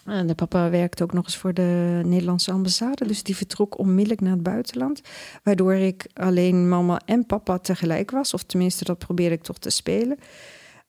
En 0.06 0.28
de 0.28 0.36
papa 0.36 0.70
werkte 0.70 1.04
ook 1.04 1.14
nog 1.14 1.26
eens 1.26 1.38
voor 1.38 1.54
de 1.54 2.02
Nederlandse 2.06 2.52
ambassade. 2.52 3.08
Dus 3.08 3.24
die 3.24 3.36
vertrok 3.36 3.78
onmiddellijk 3.78 4.22
naar 4.22 4.32
het 4.32 4.44
buitenland. 4.44 5.02
Waardoor 5.44 5.74
ik 5.74 6.08
alleen 6.14 6.70
mama 6.70 7.02
en 7.06 7.26
papa 7.26 7.58
tegelijk 7.58 8.12
was. 8.12 8.34
Of 8.34 8.44
tenminste, 8.44 8.84
dat 8.84 8.98
probeerde 8.98 9.36
ik 9.36 9.44
toch 9.44 9.58
te 9.58 9.70
spelen. 9.70 10.18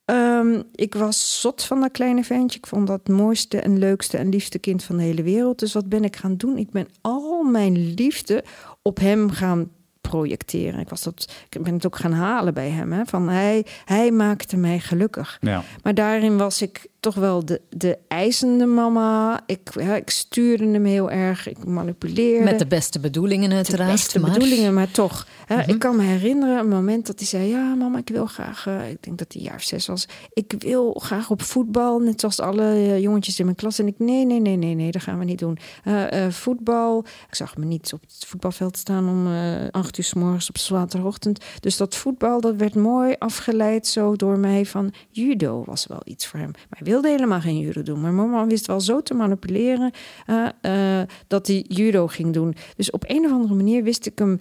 Ehm, 0.04 0.62
ik 0.74 0.94
was 0.94 1.40
zot 1.40 1.64
van 1.64 1.80
dat 1.80 1.90
kleine 1.90 2.24
ventje. 2.24 2.58
Ik 2.58 2.66
vond 2.66 2.86
dat 2.86 2.98
het 2.98 3.16
mooiste 3.16 3.60
en 3.60 3.78
leukste 3.78 4.16
en 4.16 4.28
liefste 4.28 4.58
kind 4.58 4.84
van 4.84 4.96
de 4.96 5.02
hele 5.02 5.22
wereld. 5.22 5.58
Dus 5.58 5.72
wat 5.72 5.88
ben 5.88 6.04
ik 6.04 6.16
gaan 6.16 6.36
doen? 6.36 6.58
Ik 6.58 6.70
ben 6.70 6.88
al 7.00 7.42
mijn 7.42 7.94
liefde 7.94 8.44
op 8.82 8.98
hem 8.98 9.30
gaan 9.30 9.70
projecteren. 10.00 10.80
Ik, 10.80 10.88
was 10.88 11.02
dat, 11.02 11.32
ik 11.50 11.62
ben 11.62 11.74
het 11.74 11.86
ook 11.86 11.96
gaan 11.96 12.12
halen 12.12 12.54
bij 12.54 12.68
hem. 12.68 12.92
Hè? 12.92 13.04
Van 13.04 13.28
hij, 13.28 13.66
hij 13.84 14.10
maakte 14.10 14.56
mij 14.56 14.78
gelukkig. 14.78 15.38
Ja. 15.40 15.62
Maar 15.82 15.94
daarin 15.94 16.36
was 16.36 16.62
ik 16.62 16.86
toch 17.04 17.14
wel 17.14 17.44
de, 17.44 17.60
de 17.68 17.98
eisende 18.08 18.66
mama. 18.66 19.42
Ik, 19.46 19.70
ja, 19.80 19.96
ik 19.96 20.10
stuurde 20.10 20.66
hem 20.66 20.84
heel 20.84 21.10
erg. 21.10 21.48
Ik 21.48 21.64
manipuleerde. 21.64 22.44
Met 22.44 22.58
de 22.58 22.66
beste 22.66 23.00
bedoelingen 23.00 23.48
de 23.48 23.54
uiteraard. 23.54 23.90
beste 23.90 24.20
maar... 24.20 24.32
bedoelingen, 24.32 24.74
maar 24.74 24.90
toch. 24.90 25.26
Hè, 25.46 25.62
Ik 25.62 25.78
kan 25.78 25.96
me 25.96 26.02
herinneren 26.02 26.58
een 26.58 26.68
moment 26.68 27.06
dat 27.06 27.18
hij 27.18 27.28
zei... 27.28 27.48
ja, 27.48 27.74
mama, 27.74 27.98
ik 27.98 28.08
wil 28.08 28.26
graag... 28.26 28.66
eh, 28.66 28.90
ik 28.90 29.02
denk 29.02 29.18
dat 29.18 29.32
hij 29.32 29.42
jaar 29.42 29.54
of 29.54 29.62
zes 29.62 29.86
was. 29.86 30.06
Ik 30.32 30.54
wil 30.58 30.94
graag 31.02 31.30
op 31.30 31.42
voetbal, 31.42 31.98
net 31.98 32.20
zoals 32.20 32.40
alle 32.40 32.62
eh, 32.62 33.00
jongetjes 33.00 33.38
in 33.38 33.44
mijn 33.44 33.56
klas. 33.56 33.78
En 33.78 33.86
ik, 33.86 33.94
nee, 33.98 34.24
nee, 34.24 34.40
nee, 34.40 34.56
nee, 34.56 34.74
nee, 34.74 34.90
dat 34.90 35.02
gaan 35.02 35.18
we 35.18 35.24
niet 35.24 35.38
doen. 35.38 35.58
Eh, 35.84 36.28
voetbal, 36.28 37.04
ik 37.28 37.34
zag 37.34 37.56
me 37.56 37.64
niet 37.64 37.92
op 37.92 38.00
het 38.00 38.24
voetbalveld 38.26 38.76
staan... 38.76 39.08
om 39.08 39.26
acht 39.70 39.98
uur 39.98 40.04
s 40.04 40.14
morgens 40.14 40.48
op 40.48 40.58
zaterdagochtend. 40.58 41.44
Dus 41.60 41.76
dat 41.76 41.94
voetbal, 41.94 42.40
dat 42.40 42.56
werd 42.56 42.74
mooi 42.74 43.14
afgeleid 43.18 43.86
zo 43.86 44.16
door 44.16 44.38
mij 44.38 44.66
van... 44.66 44.92
judo 45.10 45.62
was 45.66 45.86
wel 45.86 46.00
iets 46.04 46.26
voor 46.26 46.38
hem. 46.38 46.50
Maar 46.50 46.78
hij 46.78 46.92
helemaal 47.02 47.40
geen 47.40 47.58
judo 47.58 47.82
doen. 47.82 48.00
Maar 48.00 48.12
mama 48.12 48.46
wist 48.46 48.66
wel 48.66 48.80
zo 48.80 49.02
te 49.02 49.14
manipuleren... 49.14 49.92
eh, 50.26 51.00
eh, 51.00 51.08
dat 51.26 51.46
hij 51.46 51.64
judo 51.68 52.06
ging 52.06 52.32
doen. 52.32 52.54
Dus 52.76 52.90
op 52.90 53.04
een 53.06 53.24
of 53.24 53.32
andere 53.32 53.54
manier 53.54 53.82
wist 53.82 54.06
ik 54.06 54.18
hem 54.18 54.38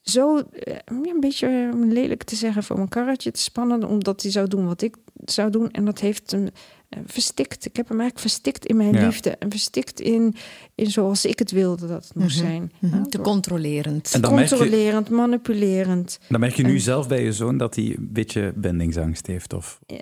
zo 0.00 0.38
eh, 0.38 0.76
een 0.84 1.20
beetje 1.20 1.70
lelijk 1.88 2.22
te 2.22 2.36
zeggen 2.36 2.62
voor 2.62 2.76
mijn 2.76 2.88
karretje 2.88 3.30
te 3.30 3.40
spannen, 3.40 3.84
omdat 3.88 4.22
hij 4.22 4.30
zou 4.30 4.48
doen 4.48 4.66
wat 4.66 4.82
ik 4.82 4.96
zou 5.24 5.50
doen. 5.50 5.70
En 5.70 5.84
dat 5.84 6.00
heeft 6.00 6.30
hem 6.30 6.48
verstikt. 7.06 7.64
Ik 7.64 7.76
heb 7.76 7.88
hem 7.88 8.00
eigenlijk 8.00 8.18
verstikt 8.30 8.66
in 8.66 8.76
mijn 8.76 8.92
Ja. 8.94 9.06
liefde 9.06 9.30
en 9.30 9.50
verstikt 9.50 10.00
in, 10.00 10.34
in 10.74 10.90
zoals 10.90 11.24
ik 11.24 11.38
het 11.38 11.50
wilde 11.50 11.86
dat 11.86 12.04
het 12.04 12.14
moest 12.14 12.36
zijn. 12.36 12.72
Mhm, 12.78 12.96
Ja, 12.96 13.02
Te 13.08 13.18
controlerend. 13.18 14.10
En 14.14 14.20
dan 14.20 14.32
je- 14.38 14.48
Controlerend, 14.48 15.08
manipulerend. 15.10 16.18
Dan 16.28 16.40
merk 16.40 16.54
je 16.54 16.62
nu 16.62 16.74
En- 16.74 16.80
zelf 16.80 17.08
bij 17.08 17.22
je 17.24 17.32
zoon 17.32 17.56
dat 17.58 17.74
hij 17.74 17.84
een 17.84 18.08
beetje 18.12 18.52
bindingsangst 18.56 19.26
heeft. 19.26 19.52
Of... 19.52 19.78
Eh, 19.86 19.98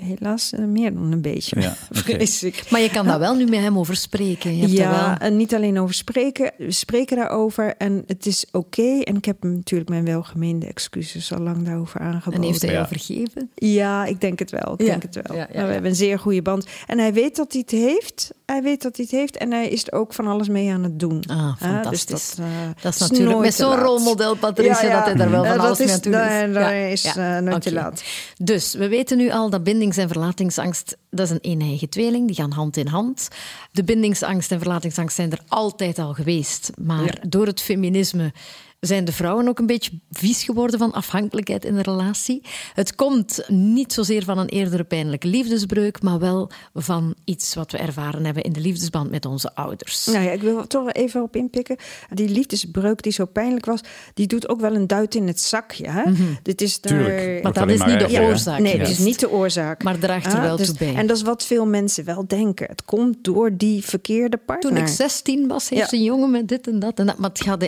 helaas 0.00 0.52
eh, 0.52 0.64
meer 0.64 0.94
dan 0.94 1.12
een 1.12 1.22
beetje. 1.22 1.60
Ja. 1.60 1.74
Maar 2.70 2.80
je 2.80 2.90
kan 2.92 3.06
daar 3.06 3.18
wel 3.18 3.34
nu 3.34 3.44
met 3.44 3.60
hem 3.60 3.78
over 3.78 3.96
spreken. 3.96 4.54
Je 4.56 4.60
hebt 4.60 4.72
Ja, 4.72 4.90
wel... 5.18 5.28
en 5.28 5.36
niet 5.36 5.54
alleen 5.54 5.78
over 5.78 5.94
spreken. 5.94 6.52
We 6.58 6.70
spreken 6.72 7.16
daarover 7.16 7.74
en 7.76 8.02
het 8.06 8.26
is 8.26 8.46
oké. 8.52 9.00
En 9.00 9.16
ik 9.16 9.24
heb 9.24 9.42
hem 9.42 9.52
natuurlijk 9.54 9.90
mijn 9.90 10.04
welgemeende 10.04 10.66
excuses 10.66 11.32
al 11.32 11.40
lang 11.40 11.62
daarover 11.64 12.00
aangeboden. 12.00 12.40
En 12.40 12.46
heeft 12.46 12.60
hij 12.62 12.70
Ja. 12.70 12.76
jou 12.76 12.88
vergeven? 12.88 13.50
Ja, 13.54 14.04
ik 14.04 14.20
denk 14.20 14.38
het 14.38 14.50
wel. 14.50 14.72
Ik 14.76 14.80
Ja. 14.80 14.86
denk 14.86 15.02
het 15.02 15.14
wel. 15.14 15.36
Ja, 15.36 15.40
ja, 15.42 15.46
Nou, 15.46 15.58
ja. 15.58 15.66
We 15.66 15.72
hebben 15.72 15.90
een 15.90 15.96
zeer 15.96 16.18
goede 16.24 16.42
band. 16.42 16.66
En 16.86 16.98
hij 16.98 17.12
weet 17.12 17.36
dat 17.36 17.52
hij 17.52 17.60
het 17.60 17.70
heeft. 17.70 18.30
Hij 18.46 18.62
weet 18.62 18.82
dat 18.82 18.96
hij 18.96 19.04
het 19.10 19.14
heeft. 19.20 19.36
En 19.36 19.50
hij 19.52 19.68
is 19.68 19.86
er 19.86 19.92
ook 19.92 20.12
van 20.12 20.26
alles 20.26 20.48
mee 20.48 20.72
aan 20.72 20.82
het 20.82 20.98
doen. 21.00 21.22
Ah, 21.26 21.52
Hè, 21.58 21.68
fantastisch. 21.68 22.04
Dus 22.06 22.34
dat, 22.34 22.46
eh, 22.46 22.82
Dat 22.82 22.94
is 22.94 23.00
natuurlijk 23.00 23.38
met 23.38 23.54
zo'n 23.54 23.76
rolmodel, 23.76 24.36
Patricia, 24.36 24.94
dat 24.96 25.04
hij 25.04 25.14
daar 25.14 25.30
wel 25.30 25.44
van 25.44 25.56
dat 25.56 25.66
alles 25.66 25.78
mee 25.78 25.88
aan 25.88 25.94
het 25.94 26.02
doen 26.02 26.12
is. 26.12 26.54
Ja, 26.54 26.70
is 26.70 27.16
eh, 27.16 27.38
nooit 27.38 27.62
te 27.62 27.72
laat. 27.72 28.02
Dus 28.38 28.74
we 28.74 28.88
weten 28.88 29.16
nu 29.16 29.30
al 29.30 29.50
dat 29.50 29.64
bindings- 29.64 29.96
en 29.96 30.08
verlatingsangst, 30.08 30.96
dat 31.10 31.26
is 31.26 31.30
een 31.32 31.38
een-eigen 31.60 31.88
tweeling, 31.88 32.26
die 32.26 32.36
gaan 32.36 32.52
hand 32.52 32.76
in 32.76 32.86
hand. 32.86 33.28
De 33.72 33.84
bindingsangst 33.84 34.52
en 34.52 34.58
verlatingsangst 34.58 35.16
zijn 35.16 35.32
er 35.32 35.40
altijd 35.48 35.98
al 35.98 36.12
geweest, 36.12 36.70
maar 36.80 37.18
door 37.28 37.46
het 37.46 37.60
feminisme 37.60 38.32
zijn 38.80 39.04
de 39.04 39.12
vrouwen 39.12 39.48
ook 39.48 39.58
een 39.58 39.66
beetje 39.66 39.90
vies 40.10 40.44
geworden 40.44 40.78
van 40.78 40.92
afhankelijkheid 40.92 41.64
in 41.64 41.74
de 41.74 41.82
relatie. 41.82 42.42
Het 42.74 42.94
komt 42.94 43.44
niet 43.48 43.92
zozeer 43.92 44.24
van 44.24 44.38
een 44.38 44.48
eerdere 44.48 44.84
pijnlijke 44.84 45.26
liefdesbreuk, 45.28 46.02
maar 46.02 46.18
wel 46.18 46.50
van 46.74 47.14
iets 47.24 47.54
wat 47.54 47.72
we 47.72 47.78
ervaren 47.78 48.24
hebben 48.24 48.42
in 48.42 48.52
de 48.52 48.60
liefdesband 48.60 49.10
met 49.10 49.24
onze 49.26 49.54
ouders. 49.54 50.06
Nou 50.06 50.24
ja, 50.24 50.30
ik 50.30 50.40
wil 50.42 50.58
er 50.58 50.66
toch 50.66 50.82
wel 50.82 50.92
even 50.92 51.22
op 51.22 51.36
inpikken. 51.36 51.76
Die 52.10 52.28
liefdesbreuk 52.28 53.02
die 53.02 53.12
zo 53.12 53.24
pijnlijk 53.24 53.64
was, 53.66 53.80
die 54.14 54.26
doet 54.26 54.48
ook 54.48 54.60
wel 54.60 54.74
een 54.74 54.86
duit 54.86 55.14
in 55.14 55.26
het 55.26 55.40
zakje. 55.40 55.88
Hè? 55.90 56.02
Dit 56.42 56.60
is 56.60 56.80
daar... 56.80 56.92
Tuurlijk. 56.92 57.42
Maar 57.42 57.52
dat 57.52 57.70
is 57.70 57.78
maar 57.78 57.88
niet 57.88 58.08
de 58.10 58.20
oorzaak. 58.20 58.58
Nee, 58.60 58.70
dat 58.78 58.86
juist. 58.86 58.98
is 58.98 59.04
niet 59.04 59.20
de 59.20 59.30
oorzaak. 59.30 59.82
Maar 59.82 59.98
draagt 59.98 60.26
er 60.26 60.32
Ah, 60.38 60.40
wel 60.42 60.56
dus- 60.56 60.66
toe 60.66 60.76
bij. 60.78 60.94
En 60.94 61.06
dat 61.06 61.16
is 61.16 61.22
wat 61.22 61.44
veel 61.44 61.66
mensen 61.66 62.04
wel 62.04 62.26
denken. 62.26 62.66
Het 62.68 62.84
komt 62.84 63.24
door 63.24 63.56
die 63.56 63.84
verkeerde 63.84 64.36
partner. 64.36 64.72
Toen 64.72 64.80
ik 64.82 64.88
16 64.88 65.48
was, 65.48 65.68
heeft 65.68 65.90
Ja. 65.90 65.96
een 65.98 66.04
jongen 66.04 66.30
met 66.30 66.48
dit 66.48 66.66
en 66.68 66.78
dat. 66.78 66.98
En 66.98 67.06
dat 67.06 67.18
maar 67.18 67.30
het 67.30 67.42
gaat, 67.42 67.64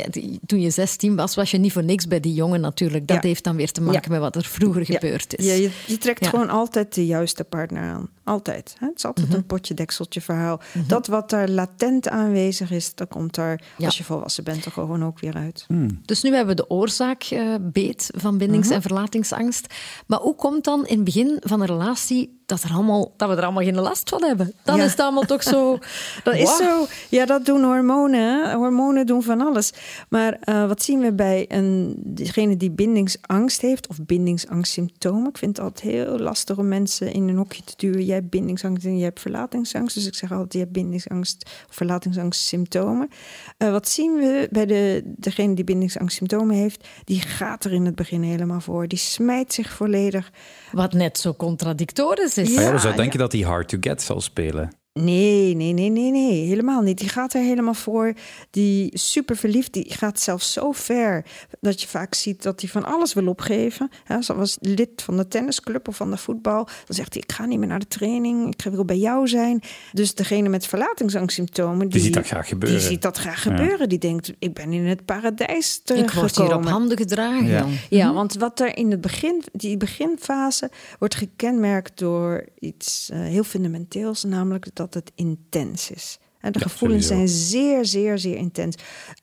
toen 0.47 0.61
je 0.61 0.71
16 0.71 1.06
was, 1.15 1.35
was 1.35 1.51
je 1.51 1.59
niet 1.59 1.73
voor 1.73 1.85
niks 1.85 2.07
bij 2.09 2.21
die 2.21 2.35
jongen 2.35 2.61
natuurlijk. 2.61 3.07
Dat 3.07 3.23
Ja. 3.23 3.29
heeft 3.29 3.45
dan 3.45 3.57
weer 3.57 3.73
te 3.73 3.81
maken 3.83 4.11
met 4.11 4.21
wat 4.21 4.37
er 4.37 4.45
vroeger 4.45 4.85
gebeurd 4.85 5.37
is. 5.37 5.47
Ja, 5.47 5.53
je, 5.53 5.71
je 5.87 5.99
trekt 5.99 6.27
gewoon 6.27 6.49
altijd 6.51 6.95
de 6.95 7.07
juiste 7.07 7.45
partner 7.45 7.83
aan. 7.83 8.09
Altijd. 8.26 8.76
Hè? 8.78 8.87
Het 8.87 8.97
is 8.97 9.04
altijd 9.04 9.26
Mhm. 9.28 9.37
een 9.37 9.47
potje 9.47 9.75
dekseltje 9.75 10.21
verhaal. 10.21 10.61
Dat 10.87 11.06
wat 11.06 11.30
daar 11.30 11.49
latent 11.49 12.09
aanwezig 12.09 12.71
is, 12.71 12.95
dat 12.95 13.09
komt 13.09 13.35
daar 13.35 13.62
Ja. 13.76 13.85
als 13.87 13.99
je 13.99 14.04
volwassen 14.04 14.45
bent 14.45 14.64
er 14.64 14.73
gewoon 14.73 15.04
ook 15.04 15.21
weer 15.21 15.35
uit. 15.35 15.66
Dus 16.04 16.23
nu 16.23 16.30
hebben 16.35 16.56
we 16.56 16.62
de 16.62 16.71
oorzaak 16.71 17.23
eh, 17.23 17.54
beet 17.61 18.11
van 18.16 18.38
bindings- 18.38 18.71
en 18.71 18.83
verlatingsangst. 18.83 19.75
Maar 20.06 20.18
hoe 20.18 20.35
komt 20.35 20.64
dan 20.64 20.87
in 20.87 20.95
het 20.97 21.04
begin 21.04 21.37
van 21.40 21.61
een 21.61 21.66
relatie 21.66 22.35
dat, 22.47 22.62
er 22.62 22.71
allemaal, 22.73 23.12
dat 23.16 23.28
we 23.28 23.37
er 23.37 23.42
allemaal 23.42 23.62
geen 23.64 23.75
last 23.80 24.09
van 24.09 24.23
hebben? 24.25 24.52
Dan 24.64 24.76
Ja. 24.76 24.85
is 24.85 24.90
het 24.90 25.00
allemaal 25.00 25.23
toch 25.25 25.42
zo... 25.42 25.78
Dat 26.25 26.35
is 26.35 26.42
Wow. 26.59 26.61
zo. 26.62 26.87
Ja, 27.09 27.26
dat 27.26 27.45
doen 27.45 27.62
hormonen. 27.64 28.21
hè. 28.21 28.54
Hormonen 28.54 29.06
doen 29.06 29.23
van 29.23 29.40
alles. 29.40 29.73
Maar 30.09 30.33
eh, 30.40 30.66
wat 30.66 30.83
zien 30.83 31.00
we 31.00 31.12
bij 31.12 31.45
een, 31.49 31.95
degene 32.04 32.56
die 32.56 32.71
bindingsangst 32.71 33.61
heeft 33.61 33.87
of 33.87 33.97
bindingsangstsymptomen? 34.06 35.28
Ik 35.28 35.38
vind 35.38 35.56
het 35.56 35.66
altijd 35.66 35.92
heel 35.92 36.18
lastig 36.18 36.59
om 36.59 36.68
mensen 36.68 37.12
in 37.12 37.28
een 37.28 37.37
hokje 37.37 37.64
te 37.64 37.75
duwen. 37.76 38.04
Jij 38.16 38.25
hebt 38.25 38.37
bindingsangst 38.37 38.85
en 38.85 38.96
jij 38.96 39.04
hebt 39.04 39.20
verlatingsangst. 39.20 39.94
Dus 39.94 40.06
ik 40.06 40.14
zeg 40.14 40.32
altijd, 40.32 40.52
je 40.52 40.58
hebt 40.58 40.73
bindingsangst 40.73 41.44
of 41.68 41.75
verlatingsangstsymptomen. 41.75 43.08
Eh, 43.56 43.70
wat 43.70 43.88
zien 43.88 44.14
we 44.14 44.49
bij 44.50 44.66
de, 44.66 45.02
degene 45.04 45.54
die 45.54 45.64
bindingsangstsymptomen 45.64 46.56
heeft? 46.56 46.88
Die 47.04 47.20
gaat 47.20 47.64
er 47.64 47.73
in 47.73 47.85
het 47.85 47.94
begin 47.94 48.23
helemaal 48.23 48.61
voor. 48.61 48.88
Die 48.88 48.99
smijt 48.99 49.52
zich 49.52 49.73
volledig. 49.73 50.30
Wat 50.73 50.92
net 50.92 51.18
zo 51.18 51.35
contradictorisch 51.35 52.38
is. 52.38 52.54
Ja. 52.54 52.61
Ja, 52.61 52.70
dan 52.70 52.80
zou 52.80 52.92
ja. 52.92 53.00
denken 53.00 53.18
dat 53.18 53.32
hij 53.32 53.40
hard 53.40 53.68
to 53.68 53.78
get 53.80 54.02
zal 54.02 54.20
spelen. 54.20 54.70
Nee, 54.99 55.55
nee, 55.55 55.73
nee, 55.73 55.91
nee, 55.91 56.11
nee, 56.11 56.47
helemaal 56.47 56.81
niet. 56.81 56.99
Die 56.99 57.09
gaat 57.09 57.35
er 57.35 57.41
helemaal 57.41 57.75
voor. 57.75 58.12
Die 58.50 58.99
super 58.99 59.37
verliefd, 59.37 59.73
die 59.73 59.93
gaat 59.93 60.21
zelfs 60.21 60.53
zo 60.53 60.73
ver 60.73 61.25
dat 61.61 61.81
je 61.81 61.88
vaak 61.88 62.15
ziet 62.15 62.43
dat 62.43 62.61
hij 62.61 62.71
van 62.71 62.85
alles 62.85 63.12
wil 63.12 63.26
opgeven. 63.26 63.91
Ja, 64.09 64.17
als 64.17 64.29
hij 64.29 64.37
was 64.37 64.57
lid 64.61 65.03
van 65.03 65.17
de 65.17 65.29
tennisclub 65.29 65.88
of 65.88 65.97
van 65.97 66.11
de 66.11 66.17
voetbal, 66.17 66.65
dan 66.65 66.97
zegt 66.97 67.12
hij: 67.12 67.23
Ik 67.23 67.33
ga 67.33 67.47
niet 67.47 67.59
meer 67.59 67.69
naar 67.69 67.79
de 67.79 67.88
training, 67.88 68.55
ik 68.57 68.71
wil 68.73 68.85
bij 68.85 68.99
jou 68.99 69.29
zijn. 69.29 69.62
Dus 69.93 70.15
degene 70.15 70.49
met 70.49 70.67
verlatingsangstsymptomen, 70.67 71.88
die, 71.88 72.00
ziet 72.00 72.15
dat 72.15 72.26
graag 72.26 72.49
gebeuren. 72.49 72.79
Die 72.79 72.88
ziet 72.88 73.03
dat 73.03 73.19
graag 73.19 73.43
gebeuren. 73.43 73.88
Die 73.88 73.99
denkt: 73.99 74.33
Ik 74.38 74.55
ben 74.55 74.73
in 74.73 74.87
het 74.87 75.05
paradijs 75.05 75.81
Ik 75.85 76.11
word 76.11 76.37
hier 76.37 76.55
op 76.55 76.65
handen 76.65 76.97
gedragen. 76.97 77.47
Ja. 77.47 77.67
Ja, 77.88 78.12
want 78.12 78.35
wat 78.35 78.61
er 78.61 78.76
in 78.76 78.91
het 78.91 79.00
begin, 79.00 79.43
die 79.53 79.76
beginfase 79.76 80.71
wordt 80.99 81.15
gekenmerkt 81.15 81.99
door 81.99 82.45
iets 82.59 83.11
eh, 83.12 83.19
heel 83.19 83.45
fundamenteels, 83.45 84.25
namelijk 84.25 84.67
dat 84.73 84.86
het 84.95 85.12
intens 85.14 85.90
is. 85.90 86.19
En 86.40 86.52
de 86.52 86.59
Ja, 86.59 86.66
gevoelens 86.66 87.07
zijn 87.07 87.28
zeer, 87.28 87.85
zeer, 87.85 88.19
zeer 88.19 88.37
intens. 88.37 88.76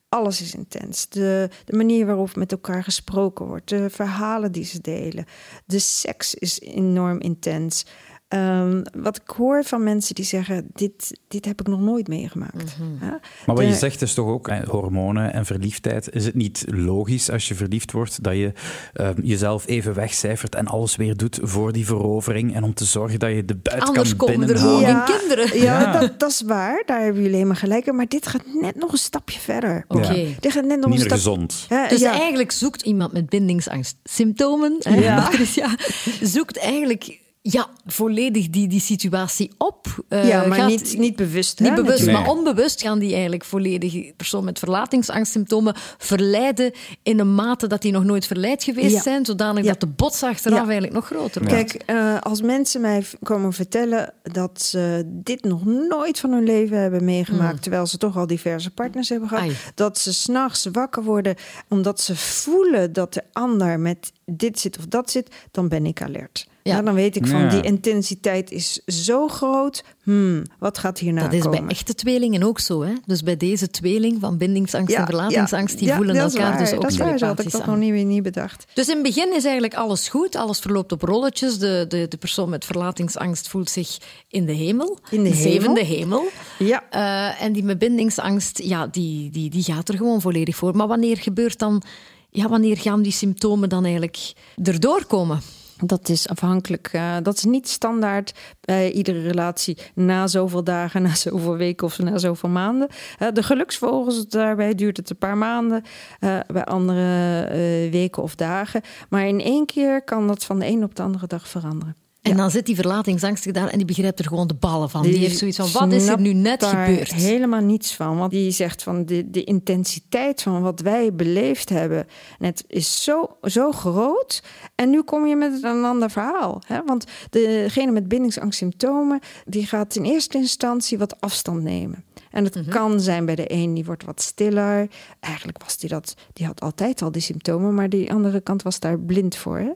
Alles 0.08 0.40
is 0.40 0.54
intens. 0.54 1.08
De, 1.08 1.48
de 1.64 1.76
manier 1.76 2.06
waarop 2.06 2.36
met 2.36 2.52
elkaar 2.52 2.84
gesproken 2.84 3.46
wordt, 3.46 3.68
de 3.68 3.90
verhalen 3.90 4.52
die 4.52 4.64
ze 4.64 4.80
delen, 4.80 5.24
de 5.66 5.78
seks 5.78 6.34
is 6.34 6.60
enorm 6.60 7.20
intens. 7.20 7.86
Ehm, 8.28 8.82
wat 8.98 9.16
ik 9.16 9.28
hoor 9.36 9.64
van 9.64 9.82
mensen 9.82 10.14
die 10.14 10.24
zeggen: 10.24 10.68
Dit, 10.74 11.18
dit 11.28 11.44
heb 11.44 11.60
ik 11.60 11.66
nog 11.66 11.80
nooit 11.80 12.08
meegemaakt. 12.08 12.76
Ja? 13.00 13.06
Maar 13.08 13.20
wat 13.46 13.56
De- 13.56 13.66
je 13.66 13.74
zegt 13.74 14.02
is 14.02 14.14
toch 14.14 14.26
ook, 14.28 14.48
eh, 14.48 14.68
hormonen 14.68 15.32
en 15.32 15.46
verliefdheid. 15.46 16.14
Is 16.14 16.24
het 16.24 16.34
niet 16.34 16.64
logisch 16.66 17.30
als 17.30 17.48
je 17.48 17.54
verliefd 17.54 17.92
wordt 17.92 18.22
dat 18.22 18.34
je 18.34 18.52
eh, 18.92 19.08
jezelf 19.22 19.66
even 19.66 19.94
wegcijfert 19.94 20.54
en 20.54 20.66
alles 20.66 20.96
weer 20.96 21.16
doet 21.16 21.38
voor 21.42 21.72
die 21.72 21.86
verovering 21.86 22.54
en 22.54 22.62
om 22.62 22.74
te 22.74 22.84
zorgen 22.84 23.18
dat 23.18 23.30
je 23.30 23.44
de 23.44 23.56
buit 23.56 23.82
Anders 23.82 24.16
kan 24.16 24.28
komen 24.28 24.48
er 24.48 25.04
kinderen. 25.04 25.58
Ja, 25.60 25.82
Ja. 25.84 26.00
Dat, 26.00 26.20
dat 26.20 26.30
is 26.30 26.42
waar. 26.46 26.82
Daar 26.86 27.00
hebben 27.02 27.20
jullie 27.22 27.36
helemaal 27.36 27.56
gelijk 27.56 27.86
in. 27.86 27.96
Maar 27.96 28.08
dit 28.08 28.26
gaat 28.26 28.42
net 28.60 28.76
nog 28.76 28.92
een 28.92 28.98
stapje 28.98 29.40
verder. 29.40 29.84
Oké. 29.88 30.12
Ja. 30.12 30.28
Dit 30.40 30.52
gaat 30.52 30.64
net 30.64 30.80
nog 30.80 30.90
Niet 30.90 31.00
een 31.00 31.08
meer 31.08 31.18
stap... 31.18 31.34
gezond. 31.34 31.66
Dus 31.88 32.00
ja. 32.00 32.12
eigenlijk 32.12 32.52
zoekt 32.52 32.82
iemand 32.82 33.12
met 33.12 33.28
bindingsangstsymptomen, 33.28 34.76
hè, 34.78 34.94
Ja. 34.94 35.20
Patricia, 35.24 35.76
zoekt 36.22 36.58
eigenlijk 36.58 37.22
ja, 37.50 37.68
volledig 37.86 38.48
die, 38.50 38.68
die 38.68 38.80
situatie 38.80 39.50
op. 39.58 39.86
Eh, 40.08 40.28
ja, 40.28 40.46
maar 40.46 40.58
gaat- 40.58 40.68
niet, 40.68 40.98
niet 40.98 41.16
bewust. 41.16 41.60
Niet 41.60 41.74
bewust, 41.74 42.06
maar 42.10 42.28
onbewust 42.30 42.82
gaan 42.82 42.98
die 42.98 43.12
eigenlijk 43.12 43.44
volledig 43.44 43.92
die 43.92 44.14
persoon 44.16 44.44
met 44.44 44.58
verlatingsangstsymptomen 44.58 45.74
verleiden 45.98 46.72
in 47.02 47.18
een 47.20 47.34
mate 47.34 47.66
dat 47.66 47.82
die 47.82 47.92
nog 47.92 48.04
nooit 48.04 48.26
verleid 48.26 48.64
geweest 48.64 48.94
Ja. 48.94 49.00
zijn, 49.02 49.24
zodanig 49.24 49.64
Ja. 49.64 49.70
dat 49.70 49.80
de 49.80 49.86
bots 49.86 50.22
achteraf 50.22 50.58
Ja. 50.58 50.62
eigenlijk 50.64 50.92
nog 50.92 51.06
groter 51.06 51.42
wordt. 51.42 51.54
Kijk, 51.72 51.82
eh, 51.86 52.20
als 52.20 52.42
mensen 52.42 52.80
mij 52.80 53.04
komen 53.22 53.52
vertellen 53.52 54.14
dat 54.22 54.62
ze 54.62 55.02
dit 55.06 55.42
nog 55.44 55.64
nooit 55.64 56.18
van 56.20 56.32
hun 56.32 56.44
leven 56.44 56.78
hebben 56.80 57.04
meegemaakt, 57.04 57.62
terwijl 57.62 57.86
ze 57.86 57.98
toch 57.98 58.16
al 58.16 58.26
diverse 58.26 58.70
partners 58.70 59.08
hebben 59.08 59.28
gehad, 59.28 59.44
Ai. 59.44 59.56
dat 59.74 59.98
ze 59.98 60.14
s'nachts 60.14 60.68
wakker 60.72 61.02
worden 61.02 61.34
omdat 61.68 62.00
ze 62.00 62.16
voelen 62.16 62.92
dat 62.92 63.14
de 63.14 63.22
ander 63.32 63.80
met 63.80 64.12
dit 64.26 64.58
zit 64.60 64.78
of 64.78 64.86
dat 64.86 65.10
zit, 65.10 65.28
dan 65.50 65.68
ben 65.68 65.86
ik 65.86 66.02
alert. 66.02 66.46
Ja. 66.66 66.74
Ja. 66.76 66.82
dan 66.82 66.94
weet 66.94 67.16
ik 67.16 67.26
van 67.26 67.40
Ja. 67.40 67.48
die 67.48 67.60
intensiteit 67.60 68.50
is 68.50 68.80
zo 68.86 69.28
groot. 69.28 69.84
Hmm, 70.02 70.42
wat 70.58 70.78
gaat 70.78 70.98
hierna 70.98 71.22
Dat 71.22 71.32
is 71.32 71.42
komen? 71.42 71.60
bij 71.60 71.68
echte 71.68 71.94
tweelingen 71.94 72.42
ook 72.42 72.58
zo. 72.60 72.82
Hè? 72.82 72.92
Dus 73.06 73.22
bij 73.22 73.36
deze 73.36 73.68
tweeling 73.70 74.16
van 74.20 74.36
bindingsangst 74.38 74.94
en 74.94 75.04
verlatingsangst, 75.06 75.78
die 75.78 75.88
ja, 75.88 75.96
voelen 75.96 76.14
is 76.16 76.22
elkaar 76.34 76.50
waar, 76.50 76.58
dus 76.58 76.72
ook 76.72 76.82
Dat 76.82 76.90
is 76.90 76.96
waar, 76.96 77.24
had 77.24 77.40
ik 77.40 77.50
dat 77.50 77.60
aan. 77.60 77.68
nog 77.70 77.78
niet, 77.78 78.06
niet 78.06 78.22
bedacht. 78.22 78.64
Dus 78.74 78.88
in 78.88 78.94
het 78.94 79.02
begin 79.02 79.34
is 79.34 79.44
eigenlijk 79.44 79.74
alles 79.74 80.08
goed, 80.08 80.36
alles 80.36 80.58
verloopt 80.58 80.92
op 80.92 81.02
rolletjes. 81.02 81.58
De, 81.58 81.84
de, 81.88 82.06
de 82.08 82.16
persoon 82.16 82.48
met 82.48 82.64
verlatingsangst 82.64 83.48
voelt 83.48 83.70
zich 83.70 83.98
in 84.28 84.46
de 84.46 84.52
hemel, 84.52 84.98
In 85.10 85.22
de 85.22 85.28
hemel. 85.28 85.42
zevende 85.52 85.84
hemel. 85.84 86.24
Ja. 86.58 86.82
Eh, 86.90 87.42
en 87.42 87.52
die 87.52 87.62
met 87.64 87.78
bindingsangst, 87.78 88.58
ja, 88.62 88.86
die, 88.86 89.30
die, 89.30 89.50
die 89.50 89.62
gaat 89.62 89.88
er 89.88 89.96
gewoon 89.96 90.20
volledig 90.20 90.56
voor. 90.56 90.76
Maar 90.76 90.86
wanneer 90.88 91.16
gebeurt 91.16 91.58
dan, 91.58 91.82
ja, 92.30 92.48
wanneer 92.48 92.76
gaan 92.78 93.02
die 93.02 93.12
symptomen 93.12 93.68
dan 93.68 93.82
eigenlijk 93.84 94.32
erdoor 94.64 95.04
komen? 95.06 95.40
Dat 95.80 96.08
is 96.08 96.28
afhankelijk. 96.28 96.88
eh, 96.92 97.16
dat 97.22 97.36
is 97.36 97.44
niet 97.44 97.68
standaard 97.68 98.32
bij 98.60 98.92
iedere 98.92 99.20
relatie 99.20 99.78
na 99.94 100.26
zoveel 100.26 100.64
dagen, 100.64 101.02
na 101.08 101.14
zoveel 101.14 101.56
weken 101.56 101.86
of 101.86 101.98
na 101.98 102.18
zoveel 102.18 102.48
maanden. 102.48 102.88
Eh, 103.18 103.28
de 103.32 103.42
geluksvogels, 103.42 104.28
daarbij 104.28 104.74
duurt 104.74 104.96
het 104.96 105.10
een 105.10 105.18
paar 105.18 105.36
maanden. 105.36 105.82
eh, 106.20 106.38
bij 106.46 106.64
andere 106.64 107.48
weken 107.90 108.22
of 108.22 108.34
dagen. 108.34 108.80
Maar 109.08 109.26
in 109.26 109.40
één 109.40 109.66
keer 109.66 110.02
kan 110.02 110.26
dat 110.26 110.44
van 110.44 110.58
de 110.58 110.66
een 110.66 110.82
op 110.82 110.94
de 110.94 111.02
andere 111.02 111.26
dag 111.26 111.48
veranderen. 111.48 112.03
En 112.30 112.36
dan 112.36 112.50
zit 112.50 112.66
die 112.66 112.74
verlatingsangstige 112.74 113.52
daar 113.52 113.68
en 113.68 113.76
die 113.76 113.86
begrijpt 113.86 114.18
er 114.18 114.24
gewoon 114.24 114.46
de 114.46 114.54
ballen 114.54 114.90
van. 114.90 115.02
Die, 115.02 115.18
heeft 115.18 115.38
zoiets 115.38 115.56
van, 115.56 115.70
wat 115.72 115.92
is 115.92 116.06
er 116.06 116.20
nu 116.20 116.32
net 116.32 116.60
daar 116.60 116.86
gebeurd? 116.86 117.14
helemaal 117.14 117.60
niets 117.60 117.94
van. 117.94 118.18
Want 118.18 118.30
die 118.30 118.50
zegt 118.50 118.82
van 118.82 119.04
de, 119.04 119.30
de 119.30 119.44
intensiteit 119.44 120.42
van 120.42 120.62
wat 120.62 120.80
wij 120.80 121.14
beleefd 121.14 121.68
hebben. 121.68 122.06
Het 122.38 122.64
is 122.66 123.02
zo, 123.02 123.36
zo 123.42 123.72
groot. 123.72 124.42
En 124.74 124.90
nu 124.90 125.02
kom 125.02 125.26
je 125.26 125.36
met 125.36 125.62
een 125.62 125.84
ander 125.84 126.10
verhaal. 126.10 126.62
Hè? 126.66 126.80
Want 126.86 127.04
degene 127.30 127.90
met 127.90 128.08
bindingsangstsymptomen... 128.08 129.20
die 129.44 129.66
gaat 129.66 129.96
in 129.96 130.04
eerste 130.04 130.38
instantie 130.38 130.98
wat 130.98 131.20
afstand 131.20 131.62
nemen. 131.62 132.04
En 132.30 132.44
het 132.44 132.68
kan 132.68 133.00
zijn 133.00 133.24
bij 133.24 133.34
de 133.34 133.52
een, 133.52 133.74
die 133.74 133.84
wordt 133.84 134.04
wat 134.04 134.22
stiller. 134.22 134.88
Eigenlijk 135.20 135.62
was 135.62 135.78
die 135.78 135.88
dat, 135.88 136.14
die 136.32 136.46
had 136.46 136.60
altijd 136.60 137.02
al 137.02 137.12
die 137.12 137.22
symptomen, 137.22 137.74
maar 137.74 137.88
die 137.88 138.12
andere 138.12 138.40
kant 138.40 138.62
was 138.62 138.80
daar 138.80 138.98
blind 138.98 139.36
voor. 139.36 139.58
Hè? 139.58 139.70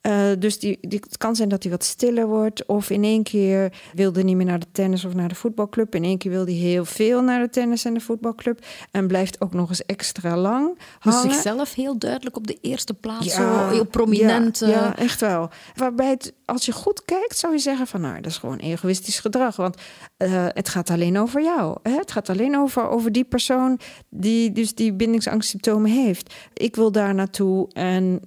Eh, 0.00 0.30
dus 0.38 0.58
die, 0.58 0.78
die, 0.80 1.00
het 1.02 1.16
kan 1.16 1.36
zijn 1.36 1.48
dat 1.48 1.62
hij 1.62 1.72
wat 1.72 1.84
stiller 1.84 2.26
wordt. 2.26 2.66
Of 2.66 2.90
in 2.90 3.04
één 3.04 3.22
keer 3.22 3.72
wilde 3.94 4.22
niet 4.22 4.36
meer 4.36 4.46
naar 4.46 4.58
de 4.58 4.66
tennis 4.72 5.04
of 5.04 5.14
naar 5.14 5.28
de 5.28 5.34
voetbalclub. 5.34 5.94
In 5.94 6.04
één 6.04 6.18
keer 6.18 6.30
wil 6.30 6.44
hij 6.44 6.54
heel 6.54 6.84
veel 6.84 7.22
naar 7.22 7.40
de 7.40 7.50
tennis 7.50 7.84
en 7.84 7.94
de 7.94 8.00
voetbalclub. 8.00 8.64
En 8.90 9.06
blijft 9.06 9.40
ook 9.40 9.52
nog 9.54 9.68
eens 9.68 9.84
extra 9.86 10.36
lang 10.36 10.78
Dus 11.00 11.14
hangen. 11.14 11.30
zichzelf 11.32 11.74
heel 11.74 11.98
duidelijk 11.98 12.36
op 12.36 12.46
de 12.46 12.58
eerste 12.60 12.94
plaats, 12.94 13.26
Ja, 13.26 13.32
zo 13.32 13.68
heel 13.68 13.86
prominent. 13.86 14.58
Ja, 14.58 14.66
eh, 14.66 14.72
ja, 14.72 14.96
echt 14.96 15.20
wel. 15.20 15.50
Waarbij 15.74 16.10
het, 16.10 16.32
als 16.44 16.66
je 16.66 16.72
goed 16.72 17.04
kijkt, 17.04 17.38
zou 17.38 17.52
je 17.52 17.58
zeggen 17.58 17.86
van 17.86 18.00
nou, 18.00 18.20
dat 18.20 18.30
is 18.30 18.38
gewoon 18.38 18.58
egoïstisch 18.58 19.18
gedrag. 19.18 19.56
Want 19.56 19.76
eh, 20.16 20.46
het 20.48 20.68
gaat 20.68 20.90
alleen 20.90 21.18
over 21.18 21.42
jou. 21.42 21.78
Hè? 21.82 21.92
Het 21.96 22.12
gaat 22.12 22.28
alleen 22.28 22.56
over, 22.56 22.88
over 22.88 23.12
die 23.12 23.24
persoon 23.24 23.78
die 24.08 24.52
dus 24.52 24.74
die 24.74 24.92
bindingsangstsymptomen 24.92 25.90
heeft. 25.90 26.34
Ik 26.54 26.76
wil 26.76 26.92
daar 26.92 27.14
naartoe 27.14 27.68
en 27.72 28.20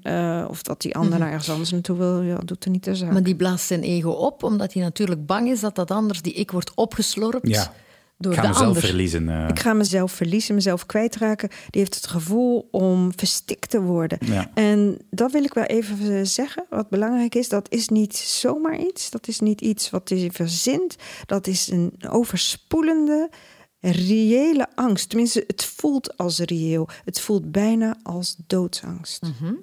of 0.50 0.62
dat 0.62 0.82
die 0.82 0.96
ander 0.96 1.20
naar 1.20 1.32
ergens 1.32 1.50
anders 1.50 1.63
naartoe 1.72 1.98
wil, 1.98 2.22
ja, 2.22 2.38
doet 2.38 2.66
er 2.66 2.72
niet 2.72 2.84
ter 2.84 2.96
zake. 2.96 3.12
Maar 3.14 3.24
die 3.24 3.36
blaast 3.36 3.66
zijn 3.66 3.84
ego 3.84 4.10
op, 4.10 4.44
omdat 4.44 4.74
hij 4.74 4.84
natuurlijk 4.84 5.26
bang 5.26 5.50
is 5.50 5.60
dat 5.60 5.76
dat 5.76 5.92
anders, 5.92 6.22
die 6.22 6.34
ik 6.34 6.52
wordt 6.52 6.72
opgeslorpt 6.76 7.48
Ja. 7.48 7.74
door 8.18 8.32
Ik 8.32 8.38
ga 8.38 8.44
de 8.44 8.48
mezelf 8.48 8.68
ander. 8.68 8.82
verliezen. 8.82 9.30
eh. 9.30 9.48
Ik 9.48 9.60
ga 9.60 9.74
mezelf 9.74 10.12
verliezen, 10.12 10.56
mezelf 10.56 10.86
kwijtraken. 10.86 11.50
Die 11.50 11.82
heeft 11.82 11.96
het 11.96 12.08
gevoel 12.08 12.68
om 12.72 13.12
verstikt 13.16 13.70
te 13.70 13.82
worden. 13.82 14.18
Ja. 14.26 14.52
En 14.54 14.98
dat 15.10 15.32
wil 15.32 15.44
ik 15.44 15.54
wel 15.54 15.64
even 15.64 16.18
eh, 16.18 16.26
zeggen. 16.26 16.66
Wat 16.70 16.90
belangrijk 16.90 17.36
is, 17.36 17.50
dat 17.50 17.72
is 17.72 17.88
niet 17.90 18.16
zomaar 18.16 18.80
iets. 18.80 19.10
Dat 19.10 19.28
is 19.28 19.40
niet 19.40 19.62
iets 19.62 19.90
wat 19.90 20.10
je 20.10 20.32
verzint. 20.32 20.96
Dat 21.26 21.48
is 21.48 21.68
een 21.72 21.94
overspoelende, 22.10 23.30
reële 23.80 24.68
angst. 24.76 25.10
Tenminste, 25.10 25.44
het 25.48 25.66
voelt 25.66 26.18
als 26.18 26.40
reëel. 26.40 26.90
Het 27.06 27.20
voelt 27.20 27.52
bijna 27.52 27.98
als 28.04 28.36
doodsangst. 28.48 29.22
Mhm. 29.22 29.54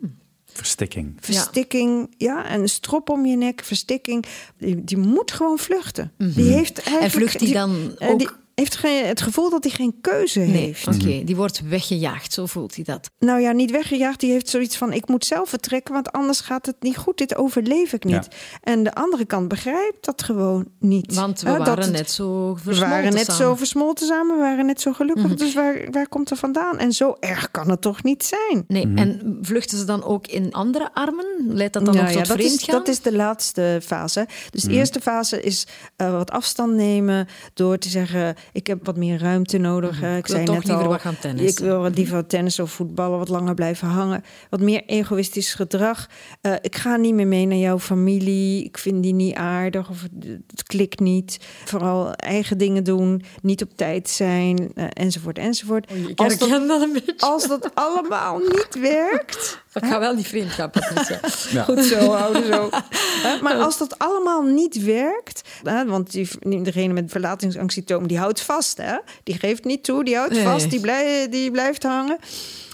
Verstikking. 0.53 1.17
Verstikking, 1.21 2.15
ja. 2.17 2.47
en 2.47 2.61
een 2.61 2.69
strop 2.69 3.11
om 3.11 3.27
je 3.27 3.37
nek, 3.37 3.65
verstikking. 3.65 4.27
Die, 4.59 4.85
die 4.85 4.97
moet 4.97 5.33
gewoon 5.33 5.59
vluchten. 5.59 6.13
Die 6.17 6.53
heeft 6.53 6.79
Mhm. 6.85 6.95
En 6.95 7.01
eigenlijk, 7.01 7.31
vlucht 7.31 7.39
die 7.39 7.53
dan 7.53 7.95
en 7.99 8.09
ook... 8.09 8.19
die 8.19 8.29
heeft 8.61 8.77
geen, 8.77 9.07
het 9.07 9.21
gevoel 9.23 9.51
dat 9.51 9.65
hij 9.65 9.73
geen 9.73 9.95
keuze 10.01 10.39
Nee, 10.41 10.49
heeft. 10.65 10.87
oké, 10.87 11.25
die 11.25 11.37
wordt 11.37 11.61
weggejaagd, 11.69 12.33
zo 12.33 12.47
voelt 12.47 12.75
hij 12.75 12.85
dat. 12.85 13.11
Nou 13.19 13.41
ja, 13.41 13.53
niet 13.53 13.71
weggejaagd. 13.71 14.21
Die 14.21 14.31
heeft 14.31 14.49
zoiets 14.49 14.77
van: 14.77 14.93
ik 14.93 15.09
moet 15.09 15.25
zelf 15.25 15.49
vertrekken, 15.49 15.95
want 15.95 16.13
anders 16.13 16.41
gaat 16.41 16.67
het 16.67 16.77
niet 16.81 16.97
goed. 16.97 17.19
Dit 17.19 17.37
overleef 17.37 17.93
ik 17.93 18.05
niet. 18.05 18.29
En 18.63 18.83
de 18.83 18.95
andere 18.95 19.25
kant 19.25 19.49
begrijpt 19.49 20.05
dat 20.05 20.23
gewoon 20.23 20.67
niet. 20.79 21.15
Want 21.15 21.41
we 21.41 21.51
Hè, 21.51 21.59
waren 21.59 21.83
het- 21.83 21.93
net 21.93 22.11
zo 22.11 22.53
we 22.55 22.61
versmolten 22.61 22.89
waren 22.89 23.13
net 23.13 23.25
samen. 23.25 23.43
zo 23.43 23.55
versmolten 23.55 24.07
samen, 24.07 24.37
we 24.37 24.43
waren 24.43 24.67
net 24.67 24.81
zo 24.81 24.93
gelukkig. 24.93 25.25
Mhm. 25.27 25.37
Dus 25.37 25.55
waar, 25.55 25.89
waar 25.91 26.09
komt 26.09 26.31
er 26.31 26.37
vandaan? 26.37 26.79
En 26.79 26.93
zo 26.93 27.17
erg 27.21 27.51
kan 27.51 27.71
het 27.71 27.81
toch 27.81 28.03
niet 28.03 28.25
zijn? 28.25 28.65
Nee, 28.69 28.93
en 28.95 29.39
vluchten 29.43 29.79
ze 29.79 29.85
dan 29.85 30.05
ook 30.05 30.27
in 30.27 30.53
andere 30.53 30.91
armen? 30.95 31.27
Leidt 31.47 31.73
dat 31.73 31.85
dan 31.85 31.95
Nou 31.95 32.07
ook 32.07 32.13
ja, 32.13 32.19
tot 32.19 32.29
dat, 32.29 32.39
is, 32.39 32.45
vreemdgaan? 32.45 32.79
dat 32.79 32.89
is 32.89 33.01
de 33.01 33.13
laatste 33.13 33.81
fase. 33.83 34.27
Dus 34.51 34.63
de 34.63 34.73
eerste 34.73 35.01
fase 35.01 35.41
is 35.43 35.67
eh, 35.97 36.13
wat 36.13 36.31
afstand 36.31 36.73
nemen 36.75 37.29
door 37.55 37.79
te 37.79 37.89
zeggen: 37.89 38.35
ik 38.53 38.67
heb 38.67 38.87
wat 38.87 38.97
meer 38.97 39.19
ruimte 39.19 39.59
nodig. 39.59 39.97
Ik, 39.97 40.03
Mhm. 40.03 40.17
Ik 40.17 40.27
wil 40.27 40.35
zei 40.37 40.47
toch 40.47 40.55
net 40.55 40.67
liever 40.67 40.87
al, 40.87 40.99
gaan 40.99 41.19
tennissen. 41.19 41.65
Ik 41.65 41.71
wil 41.71 41.81
wat 41.81 41.97
liever 41.97 42.27
tennis 42.27 42.59
of 42.61 42.71
voetballen, 42.71 43.19
wat 43.19 43.29
langer 43.29 43.55
blijven 43.55 43.89
hangen. 43.89 44.25
Wat 44.51 44.61
meer 44.61 44.83
egoïstisch 44.87 45.55
gedrag. 45.55 46.09
Eh, 46.41 46.55
ik 46.61 46.77
ga 46.77 46.97
niet 46.97 47.15
meer 47.15 47.27
mee 47.27 47.47
naar 47.47 47.59
jouw 47.59 47.79
familie. 47.79 48.65
Ik 48.65 48.79
vind 48.79 49.03
die 49.03 49.15
niet 49.15 49.35
aardig 49.35 49.91
of 49.91 50.03
het, 50.03 50.63
klikt 50.63 51.01
niet. 51.01 51.39
Vooral 51.65 52.13
eigen 52.13 52.59
dingen 52.59 52.85
doen, 52.85 53.23
niet 53.43 53.63
op 53.63 53.71
tijd 53.77 54.09
zijn, 54.09 54.71
eh, 54.75 54.85
enzovoort, 54.93 55.39
enzovoort. 55.39 55.89
Dat, 56.15 56.39
dat 56.39 57.15
als 57.19 57.49
dat 57.49 57.71
allemaal 57.75 58.39
niet 58.39 58.79
werkt, 58.81 59.60
Ik 59.73 59.85
ga 59.85 59.99
wel 59.99 60.15
niet 60.15 60.27
gaan, 60.51 60.71
Patricia. 60.71 61.21
Goed 61.65 61.85
zo, 61.85 62.13
houden 62.13 62.47
zo. 62.47 62.71
Maar 63.43 63.55
als 63.55 63.79
dat 63.79 63.99
allemaal 63.99 64.43
niet 64.43 64.83
werkt, 64.85 65.49
want 65.87 66.11
die, 66.13 66.63
degene 66.63 66.93
met 66.93 67.11
verlatingsangstsymptomen 67.11 68.09
die 68.09 68.19
houdt 68.19 68.41
vast, 68.41 68.77
hè? 68.77 68.97
die 69.23 69.39
geeft 69.39 69.65
niet 69.65 69.85
toe, 69.85 70.05
die 70.05 70.17
houdt 70.17 70.33
Nee. 70.33 70.43
vast, 70.45 70.71
die, 70.71 70.81
blij, 70.81 71.29
die 71.29 71.51
blijft 71.51 71.83
hangen, 71.83 72.19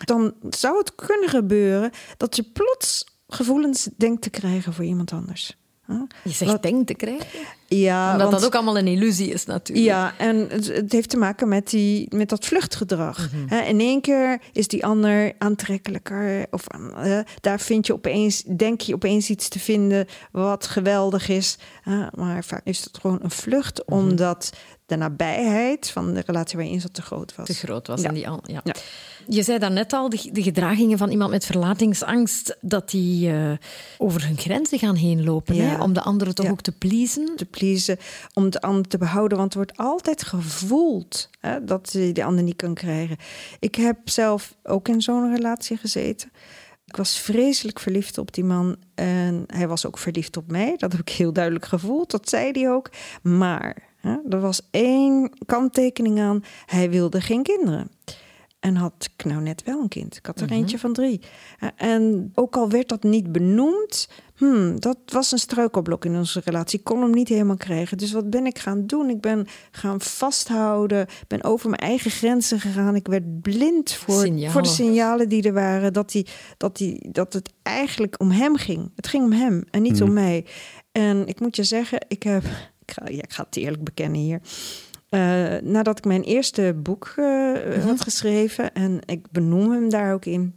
dan 0.04 0.34
zou 0.50 0.78
het 0.78 0.94
kunnen 0.94 1.28
gebeuren 1.28 1.90
dat 2.16 2.36
je 2.36 2.42
plots 2.42 3.04
gevoelens 3.28 3.88
denkt 3.96 4.22
te 4.22 4.30
krijgen 4.30 4.72
voor 4.72 4.84
iemand 4.84 5.12
anders. 5.12 5.56
Je 6.22 6.30
zegt 6.30 6.50
Wat- 6.50 6.62
denk 6.62 6.86
te 6.86 6.94
krijgen. 6.94 7.26
Ja, 7.68 8.12
Omdat 8.12 8.28
want- 8.28 8.40
dat 8.40 8.44
ook 8.44 8.54
allemaal 8.54 8.78
een 8.78 8.86
illusie 8.86 9.32
is 9.32 9.44
natuurlijk. 9.46 9.86
ja, 9.86 10.14
en 10.18 10.48
het, 10.50 10.92
heeft 10.92 11.10
te 11.10 11.16
maken 11.16 11.48
met, 11.48 11.70
die, 11.70 12.14
met 12.14 12.28
dat 12.28 12.44
vluchtgedrag. 12.44 13.28
Hè, 13.46 13.60
in 13.60 13.80
één 13.80 14.00
keer 14.00 14.38
is 14.52 14.68
die 14.68 14.86
ander 14.86 15.32
aantrekkelijker. 15.38 16.46
Of 16.50 16.64
daar 17.40 17.60
vind 17.60 17.86
je 17.86 17.92
opeens, 17.92 18.42
denk 18.56 18.80
je 18.80 18.94
opeens 18.94 19.30
iets 19.30 19.48
te 19.48 19.58
vinden 19.58 20.06
wat 20.30 20.66
geweldig 20.66 21.28
is. 21.28 21.58
Maar 22.14 22.44
vaak 22.44 22.64
is 22.64 22.84
het 22.84 22.98
gewoon 22.98 23.18
een 23.22 23.30
vlucht, 23.30 23.84
omdat 23.84 24.52
de 24.86 24.96
nabijheid 24.96 25.90
van 25.90 26.14
de 26.14 26.22
relatie 26.26 26.56
waar 26.56 26.66
je 26.66 26.72
in 26.72 26.80
zat 26.80 26.94
te 26.94 27.02
groot 27.02 27.34
was. 27.34 27.46
te 27.46 27.54
groot 27.54 27.86
was. 27.86 28.00
Ja. 28.00 28.08
En 28.08 28.14
die 28.14 28.28
al, 28.28 28.40
ja. 28.46 28.60
Ja. 28.64 28.74
Je 29.28 29.42
zei 29.42 29.58
daarnet 29.58 29.92
al, 29.92 30.08
de, 30.08 30.28
de 30.32 30.42
gedragingen 30.42 30.98
van 30.98 31.10
iemand 31.10 31.30
met 31.30 31.44
verlatingsangst, 31.44 32.56
dat 32.60 32.90
die 32.90 33.30
eh, 33.30 33.52
over 33.98 34.26
hun 34.26 34.38
grenzen 34.38 34.78
gaan 34.78 34.94
heen 34.94 35.24
lopen. 35.24 35.54
Ja. 35.54 35.62
Hè? 35.62 35.82
Om 35.82 35.92
de 35.92 36.02
anderen 36.02 36.34
toch 36.34 36.50
ook 36.50 36.60
te 36.60 36.72
pleasen. 36.72 37.32
te 37.36 37.44
om 38.34 38.50
de 38.50 38.60
ander 38.60 38.88
te 38.88 38.98
behouden. 38.98 39.38
Want 39.38 39.52
er 39.52 39.58
wordt 39.58 39.76
altijd 39.76 40.22
gevoeld 40.22 41.30
hè, 41.40 41.64
dat 41.64 41.92
je 41.92 42.12
de 42.12 42.24
ander 42.24 42.44
niet 42.44 42.56
kan 42.56 42.74
krijgen. 42.74 43.16
Ik 43.58 43.74
heb 43.74 43.98
zelf 44.04 44.56
ook 44.62 44.88
in 44.88 45.00
zo'n 45.00 45.34
relatie 45.34 45.76
gezeten. 45.76 46.32
Ik 46.86 46.96
was 46.96 47.18
vreselijk 47.18 47.80
verliefd 47.80 48.18
op 48.18 48.34
die 48.34 48.44
man 48.44 48.76
en 48.94 49.44
hij 49.46 49.68
was 49.68 49.86
ook 49.86 49.98
verliefd 49.98 50.36
op 50.36 50.50
mij. 50.50 50.74
Dat 50.76 50.92
heb 50.92 51.00
ik 51.00 51.08
heel 51.08 51.32
duidelijk 51.32 51.64
gevoeld, 51.64 52.10
dat 52.10 52.28
zei 52.28 52.50
hij 52.52 52.70
ook. 52.70 52.90
Maar 53.22 53.82
hè, 54.00 54.16
er 54.28 54.40
was 54.40 54.60
één 54.70 55.30
kanttekening 55.46 56.20
aan, 56.20 56.44
hij 56.66 56.90
wilde 56.90 57.20
geen 57.20 57.42
kinderen. 57.42 57.90
En 58.66 58.76
had 58.76 59.10
ik 59.16 59.24
nou 59.24 59.42
net 59.42 59.62
wel 59.64 59.80
een 59.80 59.88
kind. 59.88 60.16
Ik 60.16 60.26
had 60.26 60.40
er 60.40 60.50
eentje 60.50 60.78
van 60.78 60.92
drie. 60.92 61.20
Eh, 61.58 61.68
En 61.76 62.30
ook 62.34 62.56
al 62.56 62.70
werd 62.70 62.88
dat 62.88 63.02
niet 63.02 63.32
benoemd, 63.32 64.08
hmm, 64.36 64.80
dat 64.80 64.98
was 65.06 65.32
een 65.32 65.38
struikelblok 65.38 66.04
in 66.04 66.16
onze 66.16 66.40
relatie. 66.44 66.78
Ik 66.78 66.84
kon 66.84 67.02
hem 67.02 67.10
niet 67.10 67.28
helemaal 67.28 67.56
krijgen. 67.56 67.98
Dus 67.98 68.12
wat 68.12 68.30
ben 68.30 68.46
ik 68.46 68.58
gaan 68.58 68.86
doen? 68.86 69.10
Ik 69.10 69.20
ben 69.20 69.46
gaan 69.70 70.00
vasthouden, 70.00 71.06
ben 71.26 71.44
over 71.44 71.70
mijn 71.70 71.82
eigen 71.82 72.10
grenzen 72.10 72.60
gegaan. 72.60 72.94
Ik 72.94 73.06
werd 73.06 73.40
blind 73.42 73.92
voor, 73.92 74.20
Signalen. 74.20 74.50
voor 74.50 74.62
de 74.62 74.68
signalen 74.68 75.28
die 75.28 75.42
er 75.42 75.52
waren. 75.52 75.92
Dat, 75.92 76.10
die, 76.10 76.26
dat, 76.56 76.76
die, 76.76 77.08
dat 77.12 77.32
het 77.32 77.52
eigenlijk 77.62 78.14
om 78.20 78.30
hem 78.30 78.56
ging. 78.56 78.90
Het 78.96 79.06
ging 79.06 79.24
om 79.24 79.32
hem 79.32 79.64
en 79.70 79.82
niet 79.82 80.02
om 80.02 80.12
mij. 80.12 80.44
En 80.92 81.26
ik 81.26 81.40
moet 81.40 81.56
je 81.56 81.64
zeggen, 81.64 82.04
ik 82.08 82.22
heb. 82.22 82.42
Ik 82.86 82.92
ga, 82.92 83.08
ja, 83.08 83.22
ik 83.22 83.32
ga 83.32 83.42
het 83.42 83.56
eerlijk 83.56 83.84
bekennen 83.84 84.20
hier. 84.20 84.40
Eh, 85.16 85.56
nadat 85.62 85.98
ik 85.98 86.04
mijn 86.04 86.22
eerste 86.22 86.74
boek 86.82 87.12
eh, 87.16 87.84
had 87.84 88.00
geschreven 88.00 88.74
en 88.74 89.00
ik 89.06 89.30
benoem 89.30 89.70
hem 89.70 89.88
daar 89.90 90.12
ook 90.14 90.24
in, 90.24 90.54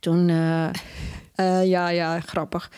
toen, 0.00 0.28
eh, 0.28 1.64
ja, 1.64 1.88
ja, 1.88 2.20
grappig. 2.20 2.70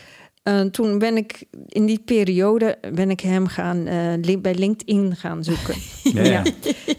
Toen 0.71 0.99
ben 0.99 1.17
ik 1.17 1.45
in 1.69 1.87
die 1.87 1.99
periode 1.99 2.79
ben 2.95 3.11
ik 3.11 3.21
hem 3.21 3.47
gaan 3.47 3.89
li- 4.21 4.39
bij 4.39 4.55
LinkedIn 4.55 5.17
gaan 5.17 5.45
zoeken. 5.45 5.75
Ja, 6.03 6.23
ja. 6.23 6.43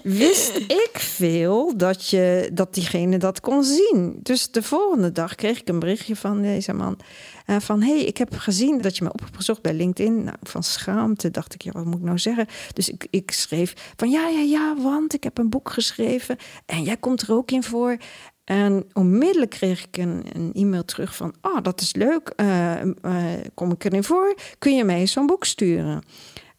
Wist 0.04 0.56
ik 0.58 0.89
veel 0.93 1.78
dat, 1.78 2.08
je, 2.10 2.49
dat 2.54 2.73
diegene 2.73 3.17
dat 3.17 3.39
kon 3.39 3.63
zien. 3.63 4.19
Dus 4.21 4.52
de 4.52 4.63
volgende 4.63 5.12
dag 5.12 5.36
kreeg 5.36 5.60
ik 5.60 5.69
een 5.69 5.80
berichtje 5.80 6.15
van 6.15 6.41
deze 6.41 6.73
man. 6.73 6.97
Eh, 7.45 7.60
van, 7.60 7.82
hey, 7.82 7.99
ik 7.99 8.17
heb 8.17 8.38
gezien 8.38 8.82
dat 8.82 8.97
je 8.97 9.03
me 9.03 9.13
op 9.13 9.19
hebt 9.19 9.36
gezocht 9.36 9.62
bij 9.62 9.73
LinkedIn. 9.73 10.23
Nou, 10.23 10.38
van 10.41 10.63
schaamte 10.63 11.32
dacht 11.32 11.53
ik, 11.53 11.62
ja, 11.62 11.71
wat 11.71 11.86
moet 11.86 11.99
ik 11.99 12.06
nou 12.06 12.19
zeggen? 12.19 12.47
Dus 12.73 12.89
ik, 12.89 13.08
ik 13.10 13.32
schreef 13.32 13.93
van, 13.95 14.10
ja, 14.10 14.27
ja, 14.27 14.39
ja, 14.39 14.75
want 14.77 15.13
ik 15.13 15.23
heb 15.23 15.38
een 15.38 15.49
boek 15.49 15.69
geschreven. 15.69 16.38
En 16.65 16.84
jij 16.84 16.97
komt 16.97 17.21
er 17.21 17.34
ook 17.34 17.51
in 17.51 17.63
voor. 17.63 17.97
En 18.43 18.86
onmiddellijk 18.93 19.51
kreeg 19.51 19.86
ik 19.86 19.97
een, 19.97 20.25
een 20.34 20.51
e-mail 20.53 20.86
terug 20.86 21.15
van... 21.15 21.34
oh, 21.41 21.58
dat 21.62 21.82
is 21.82 21.95
leuk, 21.95 22.34
eh, 22.36 22.82
eh, 22.82 22.91
kom 23.53 23.71
ik 23.71 23.84
erin 23.84 24.03
voor? 24.03 24.36
Kun 24.60 24.75
je 24.75 24.84
mij 24.84 25.08
zo'n 25.08 25.25
boek 25.25 25.45
sturen? 25.45 26.03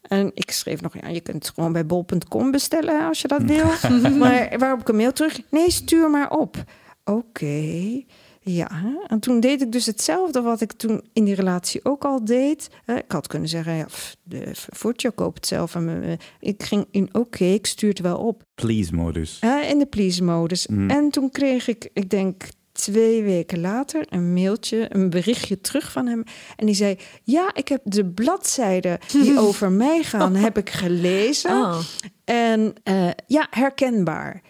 En 0.03 0.31
ik 0.35 0.51
schreef 0.51 0.81
nog, 0.81 0.95
ja, 1.01 1.09
je 1.09 1.21
kunt 1.21 1.45
het 1.47 1.55
gewoon 1.55 1.73
bij 1.73 1.87
bol.com 1.87 2.51
bestellen 2.51 3.07
als 3.07 3.21
je 3.21 3.29
dat 3.29 3.43
wil. 3.53 3.67
maar 4.11 4.59
waarop 4.59 4.81
ik 4.81 4.89
een 4.89 4.97
mail 4.97 5.13
terug... 5.13 5.41
nee, 5.51 5.71
stuur 5.71 6.11
maar 6.11 6.31
op. 6.31 6.65
Oké, 7.05 8.03
ja. 8.45 8.97
En 9.07 9.21
toen 9.21 9.41
deed 9.41 9.63
ik 9.63 9.73
dus 9.73 9.87
hetzelfde 9.87 10.41
wat 10.41 10.61
ik 10.61 10.73
toen 10.73 11.03
in 11.13 11.25
die 11.25 11.35
relatie 11.35 11.85
ook 11.85 12.05
al 12.05 12.25
deed. 12.25 12.71
Ik 12.87 13.13
had 13.13 13.27
kunnen 13.27 13.49
zeggen, 13.49 13.75
ja, 13.75 13.87
de 14.23 14.51
Fortje 14.73 15.11
koopt 15.11 15.37
het 15.37 15.47
zelf. 15.47 15.75
En 15.75 16.03
eh, 16.03 16.13
ik 16.41 16.63
ging 16.63 16.87
in, 16.91 17.09
oké, 17.13 17.45
ik 17.45 17.67
stuur 17.67 17.89
het 17.89 18.01
wel 18.01 18.19
op. 18.19 18.43
Please-modus. 18.55 19.39
In 19.69 19.79
de 19.79 19.87
please-modus. 19.87 20.67
Mm. 20.67 20.91
En 20.91 21.11
toen 21.11 21.31
kreeg 21.31 21.69
ik, 21.69 21.91
ik 21.93 22.11
denk 22.11 22.45
twee 22.73 23.23
weken 23.23 23.61
later, 23.61 24.07
een 24.09 24.33
mailtje, 24.33 24.87
een 24.89 25.11
berichtje 25.11 25.61
terug 25.61 25.93
van 25.93 26.07
hem. 26.07 26.25
En 26.57 26.67
die 26.67 26.75
zei, 26.75 26.99
ja, 27.23 27.51
ik 27.55 27.69
heb 27.69 27.81
de 27.85 28.05
bladzijden 28.05 28.99
die 29.13 29.39
over 29.47 29.73
mij 29.73 30.03
gaan, 30.03 30.35
heb 30.35 30.59
ik 30.59 30.71
gelezen. 30.71 31.51
Ah, 31.51 31.79
En 32.25 32.75
eh, 32.83 33.09
ja, 33.27 33.47
herkenbaar. 33.51 34.43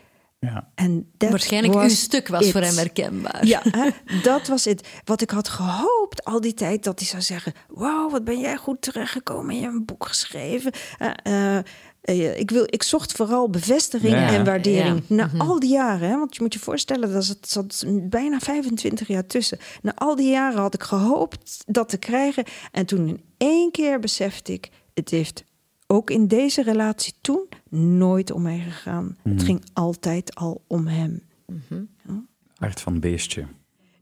Ja. 0.45 0.69
En 0.75 1.11
waarschijnlijk 1.19 1.75
uw 1.75 1.89
stuk 1.89 2.29
was 2.29 2.47
it. 2.47 2.53
voor 2.53 2.61
hem 2.61 2.77
herkenbaar. 2.77 3.47
Ja, 3.47 3.63
hè, 3.71 3.89
dat 4.23 4.47
was 4.47 4.65
het. 4.65 4.89
Wat 5.05 5.21
ik 5.21 5.31
had 5.31 5.49
gehoopt 5.49 6.25
al 6.25 6.41
die 6.41 6.55
tijd, 6.55 6.85
dat 6.85 6.99
hij 6.99 7.09
zou 7.09 7.23
zeggen... 7.23 7.53
wauw, 7.69 8.11
wat 8.11 8.25
ben 8.25 8.41
jij 8.41 8.57
goed 8.57 8.83
terechtgekomen. 8.83 9.55
Je 9.55 9.61
hebt 9.63 9.75
een 9.75 9.85
boek 9.85 10.07
geschreven. 10.07 10.73
Eh, 10.99 11.11
eh, 11.23 11.65
eh, 12.01 12.39
ik, 12.39 12.51
wil, 12.51 12.65
ik 12.67 12.83
zocht 12.83 13.13
vooral 13.13 13.51
bevestiging 13.51 14.13
Ja. 14.13 14.29
en 14.33 14.45
waardering. 14.45 15.03
Ja. 15.07 15.15
Na 15.15 15.27
Mhm. 15.27 15.41
al 15.41 15.61
die 15.61 15.71
jaren, 15.71 16.09
hè, 16.09 16.19
want 16.19 16.35
je 16.37 16.43
moet 16.43 16.53
je 16.55 16.59
voorstellen... 16.61 17.13
dat 17.13 17.25
zat, 17.25 17.39
zat 17.49 17.85
bijna 17.89 18.39
25 18.39 19.09
jaar 19.09 19.27
tussen. 19.27 19.59
Na 19.83 19.93
al 19.95 20.17
die 20.17 20.31
jaren 20.31 20.61
had 20.61 20.75
ik 20.75 20.83
gehoopt 20.83 21.63
dat 21.67 21.89
te 21.89 21.97
krijgen. 21.97 22.45
En 22.73 22.87
toen 22.87 23.09
in 23.09 23.21
één 23.37 23.71
keer 23.71 23.99
besefte 24.01 24.53
ik... 24.53 24.71
het 24.95 25.11
heeft 25.11 25.45
ook 25.87 26.11
in 26.11 26.27
deze 26.27 26.63
relatie 26.63 27.15
toen 27.21 27.49
nooit 27.99 28.31
om 28.31 28.43
mij 28.43 28.59
gegaan. 28.59 29.17
Het 29.23 29.43
ging 29.43 29.65
altijd 29.73 30.35
al 30.35 30.63
om 30.67 30.87
hem. 30.87 31.23
Hart 32.57 32.81
van 32.81 33.01
beestje. 33.01 33.47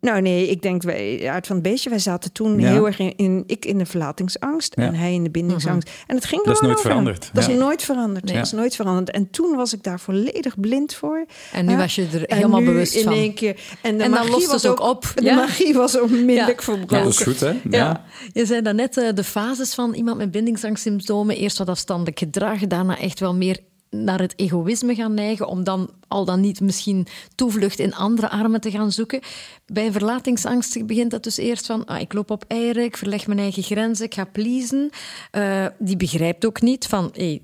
Nou 0.06 0.20
nee, 0.20 0.48
ik 0.48 0.62
denk 0.62 0.82
wij 0.82 1.28
uit 1.30 1.46
van 1.46 1.56
het 1.56 1.64
beestje. 1.64 1.90
Wij 1.90 1.98
zaten 1.98 2.32
toen 2.32 2.60
Ja. 2.60 2.68
heel 2.68 2.86
erg 2.86 2.98
in, 2.98 3.16
in- 3.16 3.44
ik 3.46 3.64
in 3.64 3.78
de 3.78 3.86
verlatingsangst 3.86 4.72
Ja. 4.76 4.82
en 4.82 4.94
hij 4.94 5.12
in 5.14 5.22
de 5.22 5.30
bindingsangst. 5.30 5.90
En 6.06 6.14
het 6.16 6.24
ging 6.24 6.44
Dat 6.44 6.54
is 6.54 6.60
nooit 6.60 6.72
over 6.76 6.88
veranderd. 6.90 7.30
Dat 7.32 7.44
Ja. 7.44 7.50
is 7.52 7.58
nooit 7.58 7.82
veranderd. 7.82 8.24
Nee. 8.24 8.34
Dat 8.34 8.44
is 8.46 8.52
nooit 8.52 8.76
veranderd. 8.76 9.10
En 9.10 9.30
toen 9.30 9.56
was 9.56 9.72
ik 9.74 9.82
daar 9.82 10.00
volledig 10.00 10.60
blind 10.60 10.94
voor. 10.94 11.26
En 11.52 11.66
nu 11.66 11.76
was 11.76 11.94
je 11.94 12.06
er 12.12 12.26
En 12.26 12.36
helemaal 12.36 12.60
nu 12.60 12.66
bewust 12.66 12.94
in 12.94 13.02
van. 13.04 13.12
één 13.12 13.34
keer. 13.34 13.60
En, 13.82 13.96
de 13.98 14.04
En 14.04 14.10
dan 14.10 14.18
magie 14.18 14.30
lost 14.32 14.46
was 14.50 14.62
het 14.62 14.70
ook 14.72 14.80
op. 14.80 15.12
De 15.14 15.22
Ja. 15.24 15.34
magie 15.34 15.74
was 15.74 16.00
onmiddellijk 16.00 16.58
Ja. 16.58 16.64
verbroken. 16.64 16.96
Ja, 16.96 17.02
dat 17.02 17.12
is 17.12 17.18
goed, 17.18 17.40
hè? 17.40 17.52
Ja. 17.70 18.04
Je 18.32 18.46
zei 18.46 18.62
daarnet 18.62 18.96
eh, 18.96 19.08
de 19.14 19.24
fases 19.24 19.74
van 19.74 19.94
iemand 19.94 20.16
met 20.16 20.30
bindingsangstsymptomen. 20.30 21.36
Eerst 21.36 21.58
wat 21.58 21.68
afstandelijk 21.68 22.18
gedrag, 22.18 22.66
daarna 22.66 22.98
echt 22.98 23.20
wel 23.20 23.34
meer 23.34 23.58
naar 23.96 24.20
het 24.20 24.38
egoïsme 24.38 24.94
gaan 24.94 25.14
neigen, 25.14 25.46
om 25.46 25.64
dan 25.64 25.90
al 26.08 26.24
dan 26.24 26.40
niet 26.40 26.60
misschien 26.60 27.06
toevlucht 27.34 27.78
in 27.78 27.94
andere 27.94 28.28
armen 28.28 28.60
te 28.60 28.70
gaan 28.70 28.92
zoeken. 28.92 29.20
Bij 29.66 29.92
verlatingsangst 29.92 30.86
begint 30.86 31.10
dat 31.10 31.24
dus 31.24 31.36
eerst 31.36 31.66
van, 31.66 31.84
ah, 31.84 32.00
ik 32.00 32.12
loop 32.12 32.30
op 32.30 32.44
eieren, 32.48 32.84
ik 32.84 32.96
verleg 32.96 33.26
mijn 33.26 33.38
eigen 33.38 33.62
grenzen, 33.62 34.04
ik 34.04 34.14
ga 34.14 34.24
pleasen. 34.24 34.90
Eh, 35.30 35.66
die 35.78 35.96
begrijpt 35.96 36.46
ook 36.46 36.60
niet 36.60 36.86
van, 36.86 37.10
hey, 37.12 37.42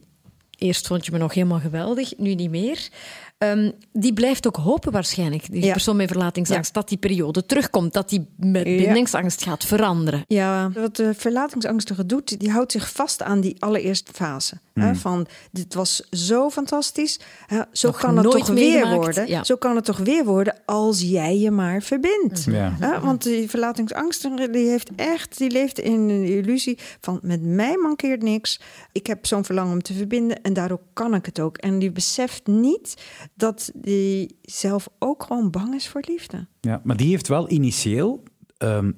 eerst 0.59 0.87
vond 0.87 1.07
je 1.07 1.13
me 1.13 1.19
nog 1.19 1.35
helemaal 1.35 1.61
geweldig, 1.61 2.17
nu 2.17 2.35
niet 2.35 2.51
meer. 2.51 2.89
Ehm, 3.39 3.71
die 3.93 4.13
blijft 4.13 4.47
ook 4.47 4.57
hopen 4.57 4.93
waarschijnlijk, 4.93 5.51
die 5.53 5.65
Ja. 5.65 5.73
persoon 5.73 5.97
met 5.97 6.09
verlatingsangst, 6.09 6.75
dat 6.75 6.89
die 6.89 6.99
periode 6.99 7.47
terugkomt, 7.47 7.93
dat 7.93 8.09
die 8.09 8.27
met 8.37 8.65
bindingsangst 8.65 9.43
gaat 9.43 9.65
veranderen. 9.65 10.25
Ja, 10.27 10.71
wat 10.75 10.97
de 10.97 11.15
verlatingsangstige 11.15 12.07
doet, 12.07 12.41
die 12.41 12.51
houdt 12.51 12.73
zich 12.73 12.93
vast 12.93 13.23
aan 13.23 13.41
die 13.41 13.57
allereerste 13.59 14.13
fase. 14.13 14.59
Hè, 14.75 14.95
van, 14.95 15.27
dit 15.53 15.75
was 15.75 16.03
zo 16.11 16.51
fantastisch. 16.51 17.21
Hè, 17.47 17.61
zo 17.73 17.87
Nog 17.89 17.99
kan 17.99 18.17
het 18.17 18.31
toch 18.31 18.47
weer 18.49 18.89
worden. 18.95 19.29
ja. 19.29 19.45
Zo 19.45 19.57
kan 19.57 19.77
het 19.77 19.85
toch 19.85 19.99
weer 19.99 20.25
worden 20.25 20.55
als 20.65 21.01
jij 21.01 21.39
je 21.39 21.51
maar 21.51 21.83
verbindt. 21.83 22.45
Ja. 22.45 22.77
Hè, 22.79 23.01
want 23.01 23.23
die 23.23 23.51
verlatingsangstige, 23.51 24.51
die 24.51 24.69
heeft 24.69 24.91
echt, 24.97 25.39
die 25.39 25.51
leeft 25.51 25.79
in 25.79 25.93
een 26.09 26.25
illusie 26.25 26.79
van 27.01 27.19
met 27.23 27.43
mij 27.43 27.77
mankeert 27.77 28.23
niks. 28.23 28.61
Ik 28.93 29.07
heb 29.07 29.27
zo'n 29.27 29.45
verlangen 29.45 29.73
om 29.73 29.83
te 29.83 29.93
verbinden 29.95 30.43
en 30.43 30.53
daardoor 30.53 30.81
kan 30.93 31.15
ik 31.15 31.27
het 31.27 31.41
ook. 31.41 31.57
En 31.57 31.79
die 31.79 31.91
beseft 31.91 32.47
niet 32.47 32.95
dat 33.35 33.71
die 33.75 34.37
zelf 34.43 34.89
ook 34.99 35.23
gewoon 35.23 35.51
bang 35.51 35.75
is 35.75 35.89
voor 35.89 36.03
liefde. 36.07 36.47
Ja, 36.61 36.81
maar 36.85 36.97
die 36.97 37.09
heeft 37.09 37.29
wel 37.29 37.51
initieel 37.51 38.23
ehm, 38.59 38.93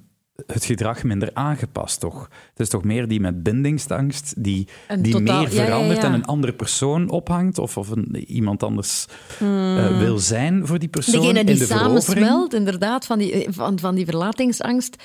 het 0.46 0.64
gedrag 0.64 1.02
minder 1.04 1.30
aangepast, 1.32 2.00
toch? 2.00 2.28
Het 2.50 2.60
is 2.60 2.68
toch 2.68 2.84
meer 2.84 3.08
die 3.08 3.20
met 3.20 3.42
bindingsangst, 3.42 4.34
die, 4.44 4.68
Een 4.88 5.02
die 5.02 5.12
totaal- 5.12 5.42
meer 5.42 5.52
ja, 5.54 5.60
ja, 5.60 5.66
verandert 5.66 6.00
ja. 6.02 6.04
en 6.08 6.12
een 6.12 6.24
andere 6.24 6.52
persoon 6.52 7.10
ophangt 7.10 7.58
of, 7.58 7.76
of 7.76 7.88
een, 7.90 8.16
iemand 8.16 8.62
anders 8.62 9.06
eh, 9.40 9.98
wil 9.98 10.18
zijn 10.18 10.66
voor 10.66 10.78
die 10.78 10.88
persoon 10.88 11.20
Degene 11.20 11.38
in 11.40 11.46
die 11.46 11.58
de 11.58 11.66
verovering. 11.66 12.02
samensmelt, 12.04 12.54
inderdaad, 12.54 13.06
van 13.06 13.18
die, 13.18 13.46
van, 13.50 13.78
van 13.78 13.94
die 13.94 14.04
verlatingsangst, 14.04 14.96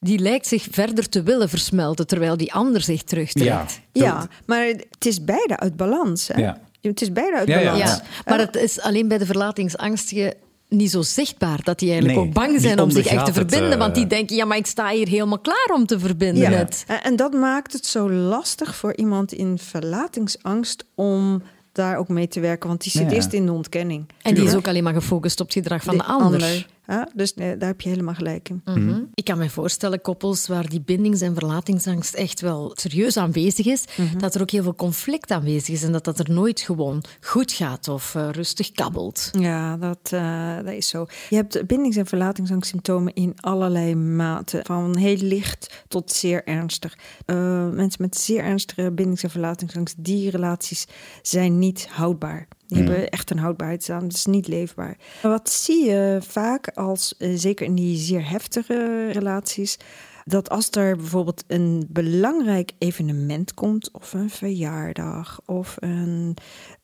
die 0.00 0.18
lijkt 0.18 0.46
zich 0.46 0.66
verder 0.70 1.08
te 1.08 1.22
willen 1.22 1.48
versmelten, 1.48 2.06
terwijl 2.06 2.36
die 2.36 2.52
ander 2.52 2.80
zich 2.80 2.98
Ja, 3.00 3.06
terugtrekt. 3.06 3.80
Ja, 3.92 4.28
maar 4.46 4.64
het 4.66 5.06
is 5.06 5.24
beide 5.24 5.58
uit 5.58 5.76
balans. 5.76 6.28
Hè? 6.28 6.40
Ja. 6.40 6.60
Het 6.88 7.02
is 7.02 7.12
beide 7.12 7.36
uit 7.36 7.48
Ja, 7.48 7.58
ja. 7.58 7.72
balans. 7.72 7.90
Ja, 7.90 8.02
maar 8.24 8.38
het 8.38 8.56
is 8.56 8.80
alleen 8.80 9.08
bij 9.08 9.18
de 9.18 9.26
verlatingsangstige 9.26 10.34
niet 10.68 10.90
zo 10.90 11.02
zichtbaar 11.02 11.60
dat 11.62 11.78
die 11.78 11.88
eigenlijk 11.90 12.18
Nee, 12.18 12.28
ook 12.28 12.34
bang 12.34 12.50
die 12.50 12.60
zijn 12.60 12.80
om 12.80 12.90
zich 12.90 13.06
echt 13.06 13.18
te 13.24 13.24
het, 13.24 13.34
verbinden. 13.50 13.78
want 13.78 13.94
die 13.94 14.04
eh, 14.04 14.10
denken, 14.10 14.36
ja, 14.36 14.44
maar 14.44 14.56
ik 14.56 14.66
sta 14.66 14.88
hier 14.90 15.08
helemaal 15.08 15.38
klaar 15.38 15.70
om 15.74 15.86
te 15.86 15.98
verbinden 15.98 16.42
Ja. 16.42 16.50
met... 16.50 16.84
En, 16.86 17.02
en 17.02 17.16
dat 17.16 17.32
maakt 17.32 17.72
het 17.72 17.86
zo 17.86 18.10
lastig 18.10 18.76
voor 18.76 18.96
iemand 18.96 19.32
in 19.32 19.58
verlatingsangst 19.58 20.84
om 20.94 21.42
daar 21.72 21.96
ook 21.96 22.08
mee 22.08 22.28
te 22.28 22.40
werken. 22.40 22.68
Want 22.68 22.82
die 22.82 22.90
zit 22.92 23.10
Ja. 23.10 23.16
eerst 23.16 23.32
in 23.32 23.46
de 23.46 23.52
ontkenning. 23.52 24.06
En 24.22 24.34
die 24.34 24.44
is 24.44 24.54
ook 24.54 24.68
alleen 24.68 24.82
maar 24.84 24.94
gefocust 24.94 25.40
op 25.40 25.46
het 25.46 25.56
gedrag 25.56 25.82
van 25.82 25.96
de, 25.96 26.02
De 26.02 26.08
ander. 26.08 26.66
Ja, 26.86 27.08
dus 27.14 27.34
daar 27.34 27.56
heb 27.58 27.80
je 27.80 27.88
helemaal 27.88 28.14
gelijk 28.14 28.48
in. 28.48 28.60
Mhm. 28.64 29.00
Ik 29.14 29.24
kan 29.24 29.38
me 29.38 29.50
voorstellen, 29.50 30.00
koppels 30.00 30.46
waar 30.46 30.68
die 30.68 30.80
bindings- 30.80 31.20
en 31.20 31.34
verlatingsangst 31.34 32.14
echt 32.14 32.40
wel 32.40 32.72
serieus 32.74 33.16
aanwezig 33.16 33.66
is, 33.66 33.84
dat 34.18 34.34
er 34.34 34.40
ook 34.40 34.50
heel 34.50 34.62
veel 34.62 34.74
conflict 34.74 35.30
aanwezig 35.30 35.74
is 35.74 35.82
en 35.82 35.92
dat 35.92 36.04
dat 36.04 36.18
er 36.18 36.30
nooit 36.30 36.60
gewoon 36.60 37.02
goed 37.20 37.52
gaat 37.52 37.88
of 37.88 38.14
eh, 38.14 38.28
rustig 38.32 38.72
kabbelt. 38.72 39.30
Ja, 39.38 39.76
dat, 39.76 39.98
eh, 40.10 40.56
dat 40.56 40.72
is 40.74 40.88
zo. 40.88 41.06
Je 41.28 41.36
hebt 41.36 41.66
bindings- 41.66 41.96
en 41.96 42.06
verlatingsangstsymptomen 42.06 43.14
in 43.14 43.32
allerlei 43.40 43.94
maten. 43.94 44.64
Van 44.64 44.96
heel 44.96 45.16
licht 45.16 45.84
tot 45.88 46.12
zeer 46.12 46.44
ernstig. 46.44 46.96
Eh, 47.26 47.68
mensen 47.68 48.02
met 48.02 48.16
zeer 48.16 48.40
ernstige 48.42 48.90
bindings- 48.92 49.22
en 49.22 49.30
verlatingsangst, 49.30 49.94
die 49.98 50.30
relaties 50.30 50.86
zijn 51.22 51.58
niet 51.58 51.86
houdbaar. 51.90 52.48
Die 52.66 52.82
hebben 52.82 53.10
echt 53.10 53.30
een 53.30 53.38
houdbaarheidsstaan. 53.38 54.00
Dat 54.00 54.12
is 54.12 54.24
niet 54.24 54.48
leefbaar. 54.48 54.96
Wat 55.22 55.50
zie 55.50 55.84
je 55.84 56.18
vaak 56.22 56.68
als, 56.68 57.16
eh, 57.18 57.30
zeker 57.34 57.66
in 57.66 57.74
die 57.74 57.96
zeer 57.96 58.28
heftige 58.30 59.10
relaties, 59.10 59.78
dat 60.24 60.50
als 60.50 60.70
er 60.70 60.96
bijvoorbeeld 60.96 61.44
een 61.46 61.86
belangrijk 61.88 62.72
evenement 62.78 63.54
komt, 63.54 63.90
of 63.92 64.12
een 64.12 64.30
verjaardag, 64.30 65.40
of 65.46 65.76
een, 65.78 66.36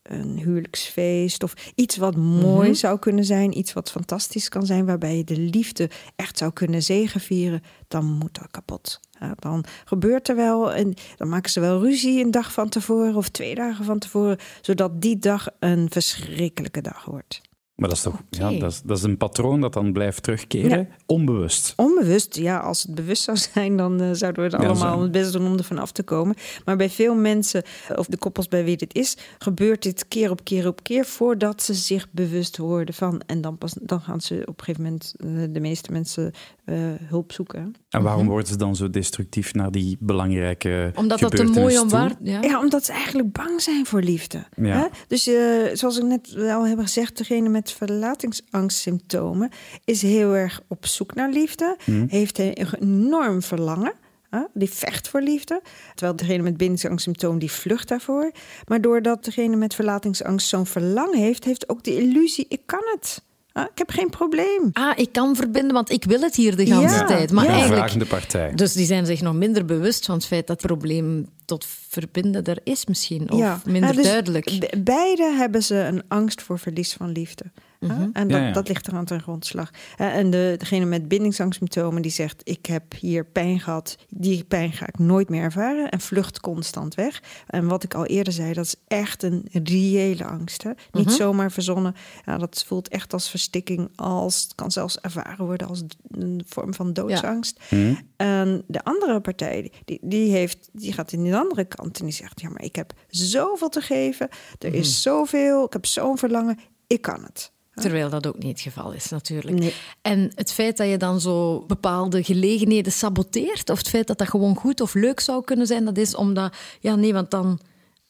een 0.03 0.39
huwelijksfeest, 0.39 1.43
of 1.43 1.55
iets 1.75 1.97
wat 1.97 2.17
mooi 2.17 2.75
zou 2.75 2.99
kunnen 2.99 3.25
zijn, 3.25 3.59
iets 3.59 3.73
wat 3.73 3.91
fantastisch 3.91 4.49
kan 4.49 4.67
zijn, 4.67 4.87
waarbij 4.87 5.17
je 5.17 5.25
de 5.25 5.39
liefde 5.39 5.91
echt 6.17 6.39
zou 6.39 6.53
kunnen 6.53 6.83
zegevieren, 6.83 7.63
dan 7.89 8.05
moet 8.05 8.35
dat 8.35 8.51
kapot. 8.51 9.01
Ja, 9.21 9.35
dan 9.39 9.65
gebeurt 9.85 10.29
er 10.29 10.37
wel, 10.37 10.73
en 10.73 10.95
dan 11.17 11.29
maken 11.29 11.51
ze 11.51 11.61
wel 11.61 11.81
ruzie 11.81 12.25
een 12.25 12.31
dag 12.31 12.53
van 12.53 12.69
tevoren 12.69 13.15
of 13.15 13.29
twee 13.29 13.55
dagen 13.55 13.85
van 13.85 13.99
tevoren, 13.99 14.39
zodat 14.61 15.01
die 15.01 15.19
dag 15.19 15.49
een 15.59 15.91
verschrikkelijke 15.91 16.81
dag 16.81 17.05
wordt. 17.05 17.41
Maar 17.81 17.89
dat 17.89 17.99
is 17.99 18.05
toch 18.05 18.23
ja, 18.31 18.51
dat 18.59 18.71
is, 18.71 18.83
dat 18.85 18.97
is 18.97 19.03
een 19.03 19.17
patroon 19.17 19.61
dat 19.61 19.73
dan 19.73 19.93
blijft 19.93 20.23
terugkeren, 20.23 20.79
Ja. 20.79 20.87
onbewust. 21.07 21.73
Onbewust, 21.77 22.37
ja, 22.37 22.59
als 22.59 22.83
het 22.83 22.95
bewust 22.95 23.23
zou 23.23 23.37
zijn, 23.53 23.77
dan 23.77 24.01
eh, 24.01 24.09
zouden 24.13 24.43
we 24.45 24.51
het 24.57 24.63
Ja, 24.63 24.69
allemaal 24.69 24.97
zo. 24.97 25.03
het 25.03 25.13
best 25.13 25.33
doen 25.33 25.47
om 25.47 25.57
er 25.59 25.65
vanaf 25.65 25.93
te 25.93 26.03
komen. 26.03 26.35
Maar 26.65 26.77
bij 26.77 26.91
veel 26.91 27.15
mensen, 27.15 27.63
eh, 27.89 27.99
of 27.99 28.07
de 28.07 28.17
koppels 28.17 28.49
bij 28.49 28.65
wie 28.65 28.77
dit 28.77 28.95
is, 28.95 29.17
gebeurt 29.39 29.83
dit 29.83 30.09
keer 30.09 30.31
op 30.31 30.45
keer 30.45 30.67
op 30.67 30.83
keer 30.83 31.05
voordat 31.05 31.63
ze 31.63 31.75
zich 31.75 32.07
bewust 32.11 32.57
worden 32.57 32.95
van. 32.95 33.23
En 33.27 33.41
dan, 33.41 33.59
pas, 33.59 33.75
dan 33.81 34.01
gaan 34.01 34.21
ze 34.21 34.43
op 34.45 34.59
een 34.59 34.65
gegeven 34.65 34.83
moment, 34.85 35.15
eh, 35.19 35.29
de 35.55 35.61
meeste 35.61 35.93
mensen, 35.93 36.33
eh, 36.65 36.77
hulp 37.03 37.33
zoeken. 37.33 37.75
En 37.89 38.03
waarom 38.03 38.27
worden 38.27 38.47
ze 38.49 38.57
dan 38.57 38.77
zo 38.77 38.91
destructief 38.91 39.55
naar 39.55 39.71
die 39.71 39.97
belangrijke 40.01 40.93
Omdat 40.95 41.19
dat 41.21 41.37
te 41.37 41.45
mooi 41.45 41.79
om 41.79 41.89
waar... 41.89 42.13
Ja. 42.23 42.43
Ja, 42.43 42.61
omdat 42.61 42.85
ze 42.85 42.93
eigenlijk 42.93 43.33
bang 43.33 43.61
zijn 43.63 43.87
voor 43.87 44.03
liefde. 44.03 44.45
Ja. 44.57 44.77
Hè? 44.79 44.87
Dus 45.09 45.27
eh, 45.27 45.35
zoals 45.73 45.99
ik 45.99 46.05
net 46.05 46.35
al 46.37 46.67
heb 46.67 46.79
gezegd, 46.79 47.19
degene 47.19 47.49
met 47.49 47.70
verlatingsangstsymptomen 47.73 49.51
is 49.85 50.03
heel 50.03 50.35
erg 50.35 50.63
op 50.69 50.87
zoek 50.87 51.15
naar 51.15 51.31
liefde, 51.31 51.77
heeft 52.09 52.39
een 52.39 52.75
enorm 52.81 53.43
verlangen. 53.43 53.93
hè? 54.31 54.41
Die 54.55 54.71
vecht 54.71 55.09
voor 55.09 55.21
liefde. 55.21 55.63
Terwijl 55.95 56.17
degene 56.17 56.43
met 56.43 56.57
bindingsangstsymptoom 56.57 57.39
die 57.39 57.51
vlucht 57.53 57.89
daarvoor. 57.89 58.33
Maar 58.67 58.81
doordat 58.81 59.25
degene 59.25 59.57
met 59.57 59.75
verlatingsangst 59.75 60.49
zo'n 60.49 60.67
verlangen 60.67 61.19
heeft, 61.19 61.45
heeft 61.45 61.69
ook 61.69 61.83
de 61.85 61.97
illusie: 61.97 62.47
ik 62.49 62.63
kan 62.67 62.83
het. 62.93 63.23
Hè? 63.53 63.63
Ik 63.63 63.69
heb 63.79 63.91
geen 63.91 64.11
probleem. 64.11 64.71
Ah, 64.73 64.93
ik 64.99 65.13
kan 65.13 65.37
verbinden, 65.37 65.73
want 65.73 65.91
ik 65.91 66.05
wil 66.05 66.21
het 66.21 66.35
hier 66.37 66.57
de 66.57 66.63
hele 66.63 66.81
Ja. 66.81 67.05
tijd. 67.05 67.33
Maar 67.33 67.45
Ja. 67.45 67.49
Een 67.51 67.55
eigenlijk... 67.57 67.83
vragende 67.83 68.07
partij. 68.07 68.53
Dus 68.55 68.73
die 68.73 68.87
zijn 68.87 69.07
zich 69.07 69.21
nog 69.21 69.35
minder 69.35 69.65
bewust 69.65 70.05
van 70.07 70.15
het 70.15 70.27
feit 70.27 70.47
dat 70.47 70.63
het 70.63 70.67
probleem 70.67 71.27
tot 71.45 71.67
verbinden 71.89 72.45
er 72.45 72.59
is 72.65 72.87
misschien. 72.87 73.31
Of 73.31 73.65
minder 73.65 73.91
Ja, 73.91 73.97
dus 73.97 74.05
duidelijk. 74.07 74.45
be- 74.59 74.79
Beide 74.79 75.23
hebben 75.37 75.63
ze 75.63 75.75
een 75.77 76.03
angst 76.09 76.43
voor 76.43 76.59
verlies 76.59 76.93
van 76.93 77.11
liefde. 77.13 77.45
Hè? 77.87 78.09
En 78.13 78.29
dat, 78.29 78.39
Ja, 78.39 78.47
ja. 78.47 78.53
dat 78.53 78.69
ligt 78.69 78.89
eraan 78.89 79.05
ten 79.05 79.21
grondslag. 79.23 79.71
Hè, 79.97 80.09
En 80.09 80.31
de, 80.31 80.55
degene 80.59 80.85
met 80.85 81.09
bindingsangstsymptomen 81.09 82.03
die 82.03 82.11
zegt... 82.11 82.41
ik 82.45 82.67
heb 82.67 82.95
hier 82.99 83.25
pijn 83.25 83.61
gehad, 83.61 83.97
die 84.09 84.45
pijn 84.45 84.73
ga 84.73 84.87
ik 84.87 84.99
nooit 84.99 85.29
meer 85.29 85.43
ervaren... 85.43 85.91
en 85.91 86.01
vlucht 86.01 86.41
constant 86.41 86.95
weg. 86.95 87.23
En 87.47 87.67
wat 87.67 87.83
ik 87.83 87.95
al 87.95 88.07
eerder 88.07 88.33
zei, 88.33 88.53
dat 88.53 88.65
is 88.65 88.75
echt 88.89 89.23
een 89.23 89.49
reële 89.53 90.25
angst. 90.25 90.63
Hè? 90.63 90.71
Niet 90.93 91.13
zomaar 91.13 91.53
verzonnen. 91.53 91.95
Ja, 92.27 92.39
dat 92.39 92.65
voelt 92.67 92.89
echt 92.89 93.13
als 93.13 93.31
verstikking. 93.31 93.91
Als, 93.97 94.43
het 94.43 94.55
kan 94.55 94.71
zelfs 94.71 95.01
ervaren 95.01 95.45
worden 95.45 95.69
als 95.69 95.83
een 96.11 96.43
vorm 96.47 96.75
van 96.75 96.93
doodsangst. 96.93 97.61
Hm? 97.69 97.95
En 98.17 98.63
de 98.67 98.85
andere 98.85 99.21
partij, 99.21 99.73
die, 99.85 99.99
die, 100.03 100.31
heeft, 100.31 100.69
die 100.73 100.93
gaat 100.93 101.13
in 101.13 101.25
de 101.25 101.39
andere 101.39 101.65
kant 101.65 101.99
en 101.99 102.05
die 102.05 102.15
zegt: 102.15 102.41
Ja, 102.41 102.49
maar 102.49 102.65
ik 102.65 102.77
heb 102.77 102.93
zoveel 103.09 103.69
te 103.69 103.81
geven. 103.81 104.29
Er 104.59 104.75
is 104.75 105.03
zoveel, 105.03 105.65
ik 105.65 105.73
heb 105.73 105.87
zo'n 105.87 106.19
verlangen, 106.19 106.59
ik 106.87 107.03
kan 107.03 107.23
het. 107.23 107.53
Terwijl 107.81 108.11
dat 108.11 108.27
ook 108.27 108.39
niet 108.39 108.53
het 108.53 108.61
geval 108.61 108.93
is, 108.93 109.09
natuurlijk. 109.09 109.59
Nee. 109.59 109.75
En 110.03 110.33
het 110.35 110.53
feit 110.53 110.77
dat 110.77 110.89
je 110.89 110.97
dan 110.97 111.21
zo 111.21 111.65
bepaalde 111.67 112.23
gelegenheden 112.23 112.93
saboteert, 112.93 113.71
of 113.71 113.79
het 113.79 113.89
feit 113.89 114.07
dat 114.07 114.19
dat 114.19 114.29
gewoon 114.29 114.57
goed 114.57 114.81
of 114.81 114.95
leuk 114.95 115.21
zou 115.21 115.45
kunnen 115.45 115.67
zijn, 115.67 115.85
dat 115.85 115.97
is 115.99 116.15
omdat, 116.15 116.57
ja, 116.81 116.95
nee, 116.95 117.13
want 117.13 117.31
dan. 117.31 117.61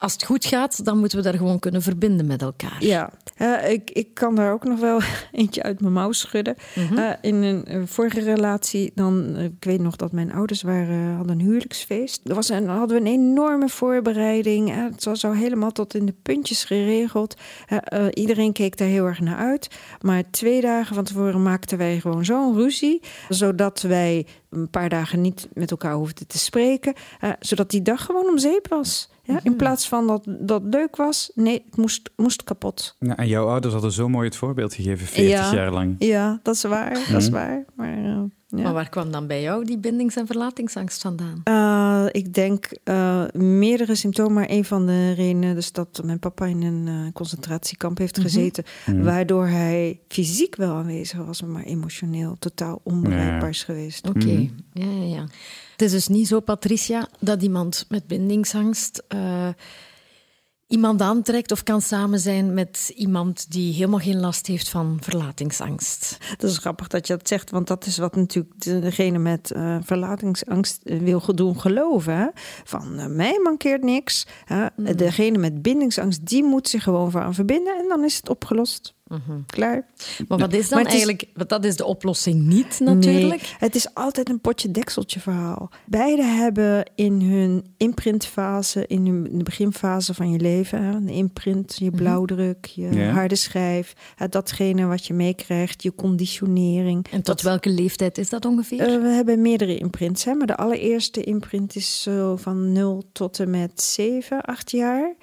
Als 0.01 0.13
het 0.13 0.23
goed 0.23 0.45
gaat, 0.45 0.85
dan 0.85 0.97
moeten 0.97 1.17
we 1.17 1.23
daar 1.23 1.37
gewoon 1.37 1.59
kunnen 1.59 1.81
verbinden 1.81 2.25
met 2.25 2.41
elkaar. 2.41 2.77
Ja, 2.79 3.09
uh, 3.37 3.69
ik, 3.69 3.89
ik 3.91 4.13
kan 4.13 4.35
daar 4.35 4.53
ook 4.53 4.63
nog 4.63 4.79
wel 4.79 4.99
eentje 5.31 5.63
uit 5.63 5.81
mijn 5.81 5.93
mouw 5.93 6.11
schudden. 6.11 6.55
Mhm. 6.75 6.97
Uh, 6.97 7.09
in 7.21 7.35
een 7.35 7.65
uh, 7.67 7.81
vorige 7.85 8.19
relatie, 8.19 8.91
dan, 8.95 9.37
ik 9.37 9.63
weet 9.63 9.81
nog 9.81 9.95
dat 9.95 10.11
mijn 10.11 10.33
ouders 10.33 10.61
waren, 10.61 11.15
hadden 11.15 11.39
een 11.39 11.45
huwelijksfeest. 11.45 12.21
Er 12.23 12.35
was 12.35 12.49
een, 12.49 12.67
hadden 12.67 13.03
we 13.03 13.09
een 13.09 13.13
enorme 13.19 13.69
voorbereiding. 13.69 14.75
het 14.75 15.03
was 15.03 15.19
zo 15.19 15.31
helemaal 15.31 15.71
tot 15.71 15.93
in 15.93 16.05
de 16.05 16.15
puntjes 16.21 16.63
geregeld. 16.63 17.35
iedereen 18.13 18.53
keek 18.53 18.77
daar 18.77 18.87
heel 18.87 19.05
erg 19.05 19.19
naar 19.19 19.37
uit. 19.37 19.67
Maar 19.99 20.23
twee 20.31 20.61
dagen 20.61 20.95
van 20.95 21.03
tevoren 21.03 21.43
maakten 21.43 21.77
wij 21.77 21.99
gewoon 21.99 22.25
zo'n 22.25 22.55
ruzie, 22.55 23.01
zodat 23.29 23.81
wij 23.81 24.25
een 24.49 24.69
paar 24.69 24.89
dagen 24.89 25.21
niet 25.21 25.47
met 25.53 25.71
elkaar 25.71 25.93
hoefden 25.93 26.27
te 26.27 26.39
spreken, 26.39 26.93
zodat 27.39 27.69
die 27.69 27.81
dag 27.81 28.05
gewoon 28.05 28.29
om 28.29 28.37
zeep 28.37 28.67
was. 28.67 29.09
Ja, 29.23 29.39
in 29.43 29.55
plaats 29.55 29.87
van 29.87 30.07
dat 30.07 30.23
dat 30.39 30.61
leuk 30.63 30.95
was, 30.95 31.31
nee, 31.35 31.63
het 31.65 31.77
moest, 31.77 32.09
moest 32.15 32.43
kapot. 32.43 32.95
Ja, 32.99 33.17
en 33.17 33.27
jouw 33.27 33.47
ouders 33.47 33.73
hadden 33.73 33.91
zo 33.91 34.09
mooi 34.09 34.25
het 34.27 34.35
voorbeeld 34.35 34.73
gegeven, 34.73 35.07
40 35.07 35.29
ja, 35.31 35.53
jaar 35.53 35.71
lang. 35.71 35.95
Ja, 35.99 36.39
dat 36.43 36.55
is 36.55 36.63
waar. 36.63 36.93
Dat 37.11 37.21
is 37.21 37.29
waar. 37.29 37.65
Maar, 37.75 37.97
uh, 37.97 38.21
ja. 38.47 38.61
maar 38.63 38.73
waar 38.73 38.89
kwam 38.89 39.11
dan 39.11 39.27
bij 39.27 39.41
jou 39.41 39.65
die 39.65 39.77
bindings- 39.77 40.15
en 40.15 40.25
verlatingsangst 40.25 41.01
vandaan? 41.01 41.41
Uh, 41.43 42.05
ik 42.11 42.33
denk 42.33 42.69
uh, 42.83 43.23
meerdere 43.33 43.95
symptomen, 43.95 44.33
maar 44.33 44.49
een 44.49 44.65
van 44.65 44.85
de 44.85 45.11
redenen 45.11 45.57
is 45.57 45.71
dat 45.71 46.01
mijn 46.03 46.19
papa 46.19 46.45
in 46.45 46.61
een 46.63 46.87
uh, 46.87 47.11
concentratiekamp 47.13 47.97
heeft 47.97 48.15
Mhm. 48.17 48.25
gezeten, 48.25 48.63
Mm 48.85 49.03
waardoor 49.03 49.45
hij 49.47 49.99
fysiek 50.07 50.55
wel 50.55 50.75
aanwezig 50.75 51.19
was, 51.25 51.41
maar 51.41 51.63
emotioneel 51.63 52.35
totaal 52.39 52.79
onbereikbaar 52.83 53.49
is 53.49 53.63
geweest. 53.63 54.09
Oké, 54.09 54.17
okay. 54.19 54.51
ja, 54.73 54.85
ja, 54.85 55.15
ja. 55.15 55.25
Het 55.81 55.91
is 55.91 56.05
dus 56.05 56.15
niet 56.15 56.27
zo, 56.27 56.39
Patricia, 56.39 57.07
dat 57.19 57.41
iemand 57.41 57.85
met 57.89 58.07
bindingsangst 58.07 59.03
uh, 59.15 59.47
iemand 60.67 61.01
aantrekt 61.01 61.51
of 61.51 61.63
kan 61.63 61.81
samen 61.81 62.19
zijn 62.19 62.53
met 62.53 62.91
iemand 62.95 63.51
die 63.51 63.73
helemaal 63.73 63.99
geen 63.99 64.19
last 64.19 64.47
heeft 64.47 64.69
van 64.69 64.97
verlatingsangst. 65.01 66.17
Dat 66.37 66.49
is 66.49 66.57
grappig 66.57 66.87
dat 66.87 67.07
je 67.07 67.17
dat 67.17 67.27
zegt, 67.27 67.49
want 67.49 67.67
dat 67.67 67.85
is 67.85 67.97
wat 67.97 68.15
natuurlijk 68.15 68.53
degene 68.61 69.17
met 69.17 69.51
uh, 69.55 69.77
verlatingsangst 69.81 70.81
wil 70.83 71.35
doen 71.35 71.59
geloven. 71.59 72.17
Hè? 72.17 72.27
Van 72.63 72.99
uh, 72.99 73.05
mij 73.05 73.39
mankeert 73.43 73.83
niks. 73.83 74.27
Hè? 74.45 74.65
Mm. 74.75 74.95
Degene 74.95 75.37
met 75.37 75.61
bindingsangst, 75.61 76.25
die 76.25 76.43
moet 76.43 76.67
zich 76.67 76.83
gewoon 76.83 77.15
aan 77.15 77.33
verbinden 77.33 77.77
en 77.77 77.87
dan 77.87 78.03
is 78.03 78.15
het 78.15 78.29
opgelost. 78.29 78.93
Mm 79.11 79.21
-hmm. 79.25 79.45
Klaar. 79.45 79.85
Maar 80.27 80.37
wat 80.37 80.53
is 80.53 80.69
dan 80.69 80.81
maar 80.81 80.91
eigenlijk, 80.91 81.25
want 81.33 81.49
dat 81.49 81.65
is 81.65 81.75
de 81.75 81.85
oplossing 81.85 82.43
niet 82.43 82.79
natuurlijk. 82.79 83.41
Nee, 83.41 83.55
het 83.57 83.75
is 83.75 83.93
altijd 83.93 84.29
een 84.29 84.39
potje 84.39 84.71
dekseltje 84.71 85.19
verhaal. 85.19 85.69
Beide 85.85 86.23
hebben 86.23 86.91
in 86.95 87.21
hun 87.21 87.65
imprintfase, 87.77 88.87
in 88.87 89.05
hun, 89.05 89.37
de 89.37 89.43
beginfase 89.43 90.13
van 90.13 90.31
je 90.31 90.39
leven, 90.39 90.83
hè, 90.83 91.03
de 91.03 91.11
imprint, 91.11 91.75
je 91.77 91.91
blauwdruk, 91.91 92.65
je 92.65 93.03
harde 93.03 93.35
schijf, 93.35 93.93
hè, 94.15 94.27
datgene 94.27 94.85
wat 94.85 95.05
je 95.05 95.13
meekrijgt, 95.13 95.83
je 95.83 95.95
conditionering. 95.95 97.07
En 97.11 97.21
tot 97.21 97.41
welke 97.41 97.69
leeftijd 97.69 98.17
is 98.17 98.29
dat 98.29 98.45
ongeveer? 98.45 98.79
Eh, 98.79 99.01
we 99.01 99.07
hebben 99.07 99.41
meerdere 99.41 99.77
imprints, 99.77 100.23
hè, 100.23 100.33
maar 100.33 100.47
de 100.47 100.57
allereerste 100.57 101.23
imprint 101.23 101.75
is 101.75 102.01
zo 102.01 102.35
van 102.35 102.71
0 102.71 103.03
tot 103.11 103.39
en 103.39 103.49
met 103.49 103.81
7, 103.81 104.41
8 104.41 104.71
jaar. 104.71 105.15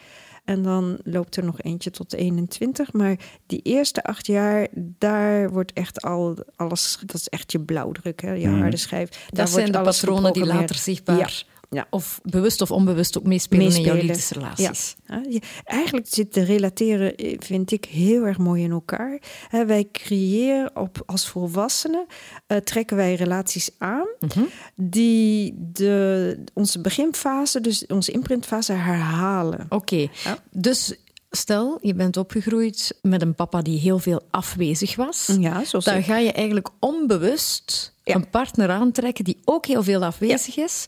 En 0.48 0.62
dan 0.62 0.98
loopt 1.04 1.36
er 1.36 1.44
nog 1.44 1.60
eentje 1.60 1.90
tot 1.90 2.12
21. 2.14 2.92
Maar 2.92 3.16
die 3.46 3.60
eerste 3.62 4.02
acht 4.02 4.26
jaar, 4.26 4.68
daar 4.74 5.50
wordt 5.50 5.72
echt 5.72 6.02
al 6.02 6.36
alles. 6.56 6.98
Dat 7.06 7.14
is 7.14 7.28
echt 7.28 7.52
je 7.52 7.60
blauwdruk, 7.60 8.20
hè, 8.22 8.32
je 8.32 8.48
Mhm. 8.48 8.60
harde 8.60 8.76
schijf. 8.76 9.26
Dat 9.30 9.50
zijn 9.50 9.72
de 9.72 9.80
patronen 9.80 10.32
die 10.32 10.44
later 10.46 10.76
zichtbaar 10.76 11.44
Ja. 11.70 11.86
of 11.90 12.20
bewust 12.22 12.60
of 12.60 12.70
onbewust 12.70 13.18
ook 13.18 13.24
meespelen, 13.24 13.74
in 13.74 13.80
jouw 13.82 13.94
liefdesrelaties. 13.94 14.96
Ja, 15.06 15.22
je- 15.28 15.40
eigenlijk 15.64 16.06
zit 16.10 16.34
de 16.34 16.42
relateren, 16.42 17.16
eh, 17.16 17.36
vind 17.38 17.70
ik, 17.70 17.84
heel 17.84 18.24
erg 18.24 18.38
mooi 18.38 18.62
in 18.62 18.70
elkaar. 18.70 19.20
Wij 19.66 19.88
creëren 19.92 20.76
op, 20.76 21.02
als 21.06 21.28
volwassenen, 21.28 22.06
eh, 22.46 22.56
trekken 22.58 22.96
wij 22.96 23.14
relaties 23.14 23.70
aan 23.78 24.06
Mhm. 24.20 24.42
die 24.74 25.54
de, 25.72 26.44
onze 26.54 26.80
beginfase, 26.80 27.60
dus 27.60 27.86
onze 27.86 28.12
imprintfase, 28.12 28.72
herhalen. 28.72 29.66
Oké, 29.68 29.96
Ja. 30.24 30.38
dus 30.50 30.94
stel 31.30 31.78
je 31.82 31.94
bent 31.94 32.16
opgegroeid 32.16 32.98
met 33.02 33.22
een 33.22 33.34
papa 33.34 33.62
die 33.62 33.78
heel 33.78 33.98
veel 33.98 34.22
afwezig 34.30 34.96
was. 34.96 35.30
Ja, 35.40 35.64
zoals 35.64 35.84
Dan 35.84 36.02
ga 36.02 36.16
je 36.18 36.32
eigenlijk 36.32 36.68
onbewust 36.80 37.94
Ja. 38.04 38.14
een 38.14 38.30
partner 38.30 38.68
aantrekken 38.70 39.24
die 39.24 39.38
ook 39.44 39.66
heel 39.66 39.82
veel 39.82 40.04
afwezig 40.04 40.56
is. 40.56 40.84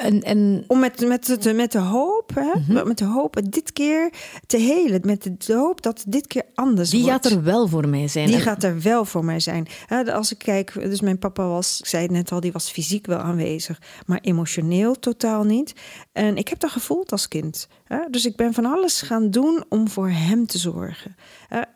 En, 0.00 0.22
en 0.22 0.64
Om 0.66 0.78
met, 0.78 1.06
met, 1.06 1.26
het- 1.26 1.54
met 1.56 1.72
de 1.72 1.78
hoop, 1.78 2.30
hè, 2.34 2.58
Mhm. 2.60 2.88
met 2.88 2.98
de 2.98 3.04
hoop 3.04 3.40
dit 3.50 3.72
keer 3.72 4.12
te 4.46 4.56
helen. 4.56 5.00
Met 5.04 5.30
de 5.46 5.54
hoop 5.54 5.82
dat 5.82 6.04
dit 6.08 6.26
keer 6.26 6.42
anders 6.54 6.90
die 6.90 7.02
wordt. 7.02 7.12
gaat 7.26 7.32
er 7.32 7.42
wel 7.42 7.68
voor 7.68 7.88
mij 7.88 8.08
zijn. 8.08 8.26
Die 8.26 8.34
En- 8.34 8.40
gaat 8.40 8.62
er 8.62 8.80
wel 8.82 9.04
voor 9.04 9.24
mij 9.24 9.40
zijn. 9.40 9.66
Als 10.12 10.32
ik 10.32 10.38
kijk, 10.38 10.72
dus 10.74 11.00
mijn 11.00 11.18
papa 11.18 11.46
was, 11.46 11.78
ik 11.80 11.86
zei 11.86 12.02
het 12.02 12.12
net 12.12 12.32
al, 12.32 12.40
die 12.40 12.52
was 12.52 12.70
fysiek 12.70 13.06
wel 13.06 13.18
aanwezig, 13.18 13.80
maar 14.06 14.18
emotioneel 14.22 14.98
totaal 14.98 15.44
niet. 15.44 15.72
En 16.12 16.36
ik 16.36 16.48
heb 16.48 16.58
dat 16.60 16.70
gevoeld 16.70 17.12
als 17.12 17.28
kind. 17.28 17.68
Dus 18.10 18.24
ik 18.24 18.36
ben 18.36 18.52
van 18.54 18.64
alles 18.64 19.02
gaan 19.02 19.30
doen 19.30 19.64
om 19.68 19.88
voor 19.88 20.08
hem 20.10 20.46
te 20.46 20.58
zorgen. 20.58 21.16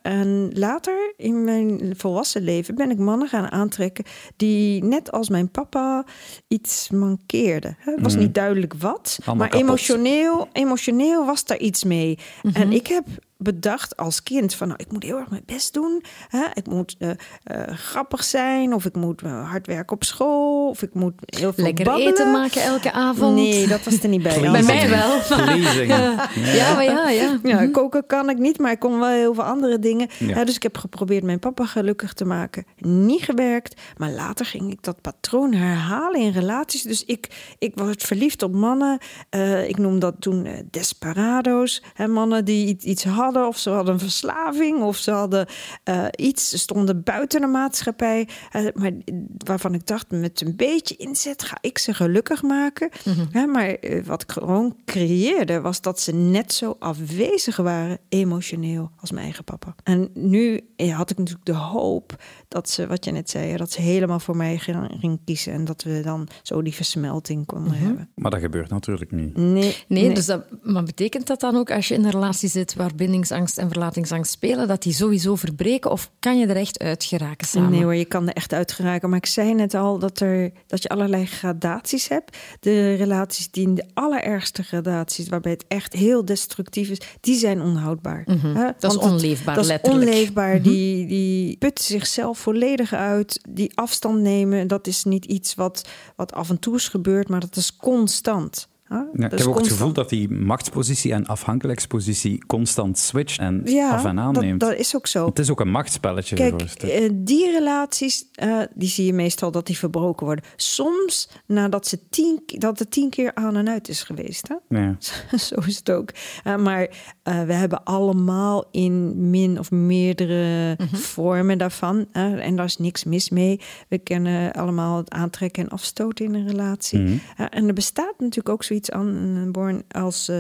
En 0.03 0.51
later 0.53 1.13
in 1.17 1.45
mijn 1.45 1.95
volwassen 1.97 2.43
leven 2.43 2.75
ben 2.75 2.91
ik 2.91 2.99
mannen 2.99 3.29
gaan 3.29 3.51
aantrekken 3.51 4.05
die 4.37 4.85
net 4.85 5.13
als 5.13 5.29
mijn 5.29 5.51
papa 5.51 6.05
iets 6.49 6.91
mankeerden. 6.91 7.77
Het 7.79 8.01
was 8.01 8.14
niet 8.17 8.35
duidelijk 8.35 8.75
wat, 8.79 9.19
Allemaal 9.19 9.37
maar 9.37 9.49
kapot. 9.49 9.67
emotioneel, 9.69 10.49
emotioneel 10.53 11.27
was 11.27 11.45
daar 11.45 11.59
iets 11.59 11.85
mee. 11.85 12.19
En 12.53 12.73
ik 12.73 12.87
heb 12.87 13.05
bedacht 13.37 13.97
als 13.97 14.23
kind 14.23 14.55
van 14.55 14.69
nou, 14.69 14.81
ik 14.83 14.93
moet 14.93 15.03
heel 15.03 15.19
erg 15.19 15.31
mijn 15.31 15.43
best 15.47 15.73
doen. 15.75 16.03
Hè? 16.29 16.45
Ik 16.55 16.67
moet 16.67 16.97
eh, 16.99 17.11
eh, 17.43 17.75
grappig 17.77 18.25
zijn 18.25 18.75
of 18.75 18.85
ik 18.85 18.95
moet 18.97 19.23
eh, 19.23 19.51
hard 19.51 19.67
werken 19.67 19.97
op 19.97 20.05
school 20.05 20.69
of 20.69 20.83
ik 20.83 20.95
moet 20.95 21.13
heel 21.25 21.53
veel 21.53 21.65
Lekker 21.65 21.85
babbelen. 21.85 22.13
eten 22.13 22.31
maken 22.31 22.63
elke 22.63 22.93
avond. 22.93 23.35
Nee, 23.35 23.67
dat 23.67 23.83
was 23.85 24.03
er 24.03 24.09
niet 24.09 24.23
bij. 24.23 24.41
Bij 24.41 24.63
mij 24.63 24.89
wel. 24.89 25.19
Pleasing. 25.45 25.89
Ja, 26.35 26.75
maar 26.75 26.85
ja, 26.85 27.09
ja. 27.09 27.39
Ja, 27.43 27.67
koken 27.67 28.07
kan 28.07 28.31
ik 28.31 28.39
niet, 28.39 28.59
maar 28.59 28.73
ik 28.73 28.79
kon 28.79 28.99
wel 28.99 29.09
heel 29.09 29.35
veel 29.35 29.45
andere 29.45 29.79
dingen. 29.79 30.09
Ja. 30.19 30.27
Ja, 30.29 30.45
dus 30.45 30.55
ik 30.55 30.63
heb 30.63 30.77
geprobeerd 30.77 31.23
mijn 31.25 31.39
papa 31.39 31.67
gelukkig 31.67 32.13
te 32.13 32.25
maken. 32.25 32.65
Niet 32.79 33.23
gewerkt, 33.23 33.81
maar 33.97 34.11
later 34.11 34.47
ging 34.47 34.73
ik 34.73 34.83
dat 34.83 35.01
patroon 35.01 35.53
herhalen 35.53 36.21
in 36.21 36.33
relaties. 36.33 36.83
Dus 36.83 37.05
ik, 37.05 37.55
ik 37.59 37.73
was 37.75 37.95
verliefd 37.99 38.43
op 38.43 38.53
mannen. 38.55 38.99
Eh, 39.31 39.69
ik 39.69 39.79
noem 39.79 39.99
dat 39.99 40.15
toen 40.19 40.47
desperado's. 40.71 41.83
Hè, 41.95 42.07
mannen 42.09 42.45
die 42.45 42.67
iets- 42.67 42.85
iets 42.85 43.05
hadden, 43.25 43.47
of 43.47 43.59
ze 43.59 43.71
hadden 43.71 43.95
een 43.95 44.01
verslaving, 44.01 44.83
of 44.83 44.97
ze 44.97 45.11
hadden 45.11 45.47
eh, 45.83 46.05
iets. 46.17 46.49
Ze 46.49 46.59
stonden 46.59 47.03
buiten 47.03 47.41
de 47.41 47.47
maatschappij. 47.47 48.29
Eh, 48.51 48.67
maar 48.75 48.93
waarvan 49.37 49.75
ik 49.75 49.87
dacht, 49.87 50.11
met 50.11 50.41
een 50.41 50.57
beetje 50.57 50.97
inzet 50.97 51.43
ga 51.43 51.57
ik 51.61 51.79
ze 51.79 51.95
gelukkig 51.95 52.43
maken. 52.43 52.91
Ja, 53.33 53.47
maar 53.47 53.69
eh, 53.69 54.05
wat 54.05 54.23
ik 54.23 54.33
gewoon 54.33 54.77
creëerde, 54.85 55.61
was 55.61 55.81
dat 55.81 56.01
ze 56.01 56.13
net 56.13 56.53
zo 56.53 56.77
afwezig 56.79 57.57
waren, 57.57 57.99
emotioneel, 58.09 58.91
als 59.01 59.11
mijn 59.11 59.25
eigen 59.25 59.45
papa. 59.45 59.75
En 59.83 60.11
nu 60.15 60.61
had 60.77 61.11
ik 61.11 61.19
natuurlijk 61.19 61.47
de 61.47 61.53
hoop 61.53 62.23
dat 62.49 62.71
ze, 62.71 62.87
wat 62.87 63.05
je 63.05 63.11
net 63.11 63.31
zei, 63.31 63.57
dat 63.57 63.73
ze 63.73 63.81
helemaal 63.81 64.21
voor 64.21 64.37
mij 64.37 64.59
ging, 64.59 65.21
kiezen. 65.25 65.53
En 65.53 65.65
dat 65.65 65.83
we 65.83 66.01
dan 66.05 66.29
zo 66.43 66.63
die 66.63 66.75
versmelting 66.75 67.47
konden 67.47 67.73
hebben. 67.73 68.11
Maar 68.15 68.31
dat 68.31 68.41
gebeurt 68.41 68.71
natuurlijk 68.71 69.11
niet. 69.13 69.37
Nee, 69.37 69.85
Nee, 69.89 70.15
dus 70.15 70.27
dat, 70.27 70.45
maar 70.63 70.85
betekent 70.85 71.27
dat 71.27 71.41
dan 71.41 71.57
ook 71.57 71.71
als 71.71 71.89
je 71.89 71.95
in 71.95 72.05
een 72.05 72.11
relatie 72.11 72.49
zit 72.49 72.75
waar 72.75 72.95
bindingsangst 73.15 73.59
en 73.59 73.69
verlatingsangst 73.69 74.33
spelen, 74.33 74.69
dat 74.69 74.83
die 74.83 74.93
sowieso 74.93 75.35
verbreken? 75.35 75.91
Of 75.91 76.11
kan 76.19 76.39
je 76.39 76.47
er 76.47 76.57
echt 76.57 76.79
uit 76.79 77.05
geraken 77.05 77.47
samen? 77.47 77.71
Nee 77.71 77.83
hoor, 77.83 77.95
je 77.95 78.05
kan 78.05 78.29
er 78.29 78.35
echt 78.35 78.53
uit 78.53 78.73
geraken. 78.73 79.09
Maar 79.09 79.19
ik 79.19 79.27
zei 79.27 79.55
net 79.55 79.75
al 79.75 79.99
dat, 79.99 80.21
er, 80.21 80.53
dat 80.67 80.83
je 80.83 80.89
allerlei 80.89 81.27
gradaties 81.27 82.09
hebt. 82.09 82.37
De 82.61 82.95
relaties 82.95 83.51
die 83.51 83.67
in 83.67 83.75
de 83.75 83.85
allerergste 83.95 84.63
gradaties, 84.63 85.29
waarbij 85.29 85.53
het 85.53 85.65
echt 85.69 85.93
heel 85.93 86.25
destructief 86.25 86.89
is, 86.89 86.99
die 87.21 87.37
zijn 87.37 87.61
onhoudbaar. 87.61 88.23
Mhm. 88.27 88.55
Dat 88.55 88.93
is 88.93 88.99
Want 88.99 89.13
onleefbaar, 89.13 89.55
Dat 89.55 89.65
is 89.65 89.71
letterlijk. 89.71 90.05
Mhm. 90.05 90.13
onleefbaar. 90.13 90.63
Die, 90.63 91.07
die 91.07 91.57
putten 91.57 91.85
zichzelf 91.85 92.39
volledig 92.39 92.93
uit. 92.93 93.41
Die 93.49 93.71
afstand 93.75 94.21
nemen, 94.21 94.67
dat 94.67 94.87
is 94.87 95.05
niet 95.05 95.25
iets 95.25 95.55
wat, 95.55 95.89
wat 96.17 96.33
af 96.33 96.51
en 96.51 96.59
toe 96.59 96.75
is 96.75 96.89
gebeurd, 96.89 97.29
maar 97.29 97.41
dat 97.41 97.57
is 97.57 97.77
constant. 97.77 98.69
Ja, 98.89 98.97
Dat 98.99 99.15
ik 99.15 99.21
heb 99.21 99.33
is 99.33 99.47
ook 99.47 99.59
het 99.59 99.69
gevoel 99.69 99.93
dat 99.93 100.09
die 100.09 100.31
machtspositie 100.31 101.13
en 101.13 101.27
afhankelijkspositie 101.27 102.47
constant 102.47 102.99
switcht 102.99 103.39
en 103.39 103.63
ja, 103.65 103.91
af 103.91 104.05
en 104.05 104.21
aan 104.21 104.35
dat, 104.35 104.43
neemt. 104.43 104.61
dat 104.61 104.75
is 104.75 104.97
ook 104.97 105.07
zo. 105.07 105.27
Het 105.27 105.39
is 105.39 105.51
ook 105.51 105.61
een 105.61 105.71
machtsspelletje 105.71 106.37
Kijk, 106.37 106.63
eh, 106.63 107.11
die 107.13 107.51
relaties, 107.51 108.29
eh, 108.33 108.59
die 108.75 108.89
zie 108.89 109.07
je 109.07 109.13
meestal 109.13 109.51
dat 109.51 109.67
die 109.67 109.79
verbroken 109.79 110.27
worden. 110.27 110.45
Soms 110.57 111.29
nadat 111.47 111.87
ze 111.87 111.99
tien, 112.11 112.43
dat 112.47 112.79
het 112.79 112.91
tien 112.91 113.11
keer 113.11 113.35
aan 113.35 113.57
en 113.57 113.69
uit 113.69 113.89
is 113.89 114.03
geweest. 114.03 114.49
Hè? 114.49 114.79
Ja. 114.79 114.97
Zo 115.49 115.55
is 115.67 115.77
het 115.77 115.91
ook. 115.91 116.11
Eh, 116.45 116.57
maar 116.57 116.89
eh, 117.23 117.43
we 117.43 117.53
hebben 117.53 117.85
allemaal 117.85 118.65
in 118.71 119.31
min 119.31 119.59
of 119.59 119.71
meerdere 119.71 120.77
vormen 120.93 121.59
daarvan. 121.59 122.07
en 122.13 122.57
daar 122.57 122.65
is 122.65 122.77
niks 122.77 123.05
mis 123.05 123.31
mee. 123.31 123.61
We 123.89 123.99
kennen 123.99 124.53
allemaal 124.53 124.97
het 124.97 125.11
aantrekken 125.11 125.63
en 125.63 125.69
afstoten 125.69 126.25
in 126.25 126.35
een 126.35 126.49
relatie. 126.49 126.99
Mhm. 126.99 127.17
En 127.51 127.67
er 127.67 127.75
bestaat 127.75 128.15
natuurlijk 128.19 128.49
ook 128.49 128.63
zoiets 128.65 128.84
aan, 128.91 129.43
eh, 129.45 129.51
Born, 129.51 129.83
als 129.89 130.29
eh, 130.29 130.39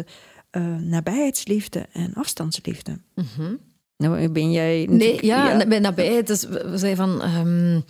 uh, 0.53 0.77
nabijheidsliefde 0.77 1.87
en 1.93 2.15
afstandsliefde. 2.15 2.99
Nou, 3.97 4.29
ben 4.29 4.53
jij. 4.53 4.87
Nee, 4.91 5.27
ja, 5.27 5.59
ja. 5.59 5.67
bij 5.67 5.79
nabijheid. 5.79 6.27
Dus 6.27 6.45
we 6.45 6.79
zeiden 6.79 6.97
van. 6.97 7.37
Um, 7.47 7.85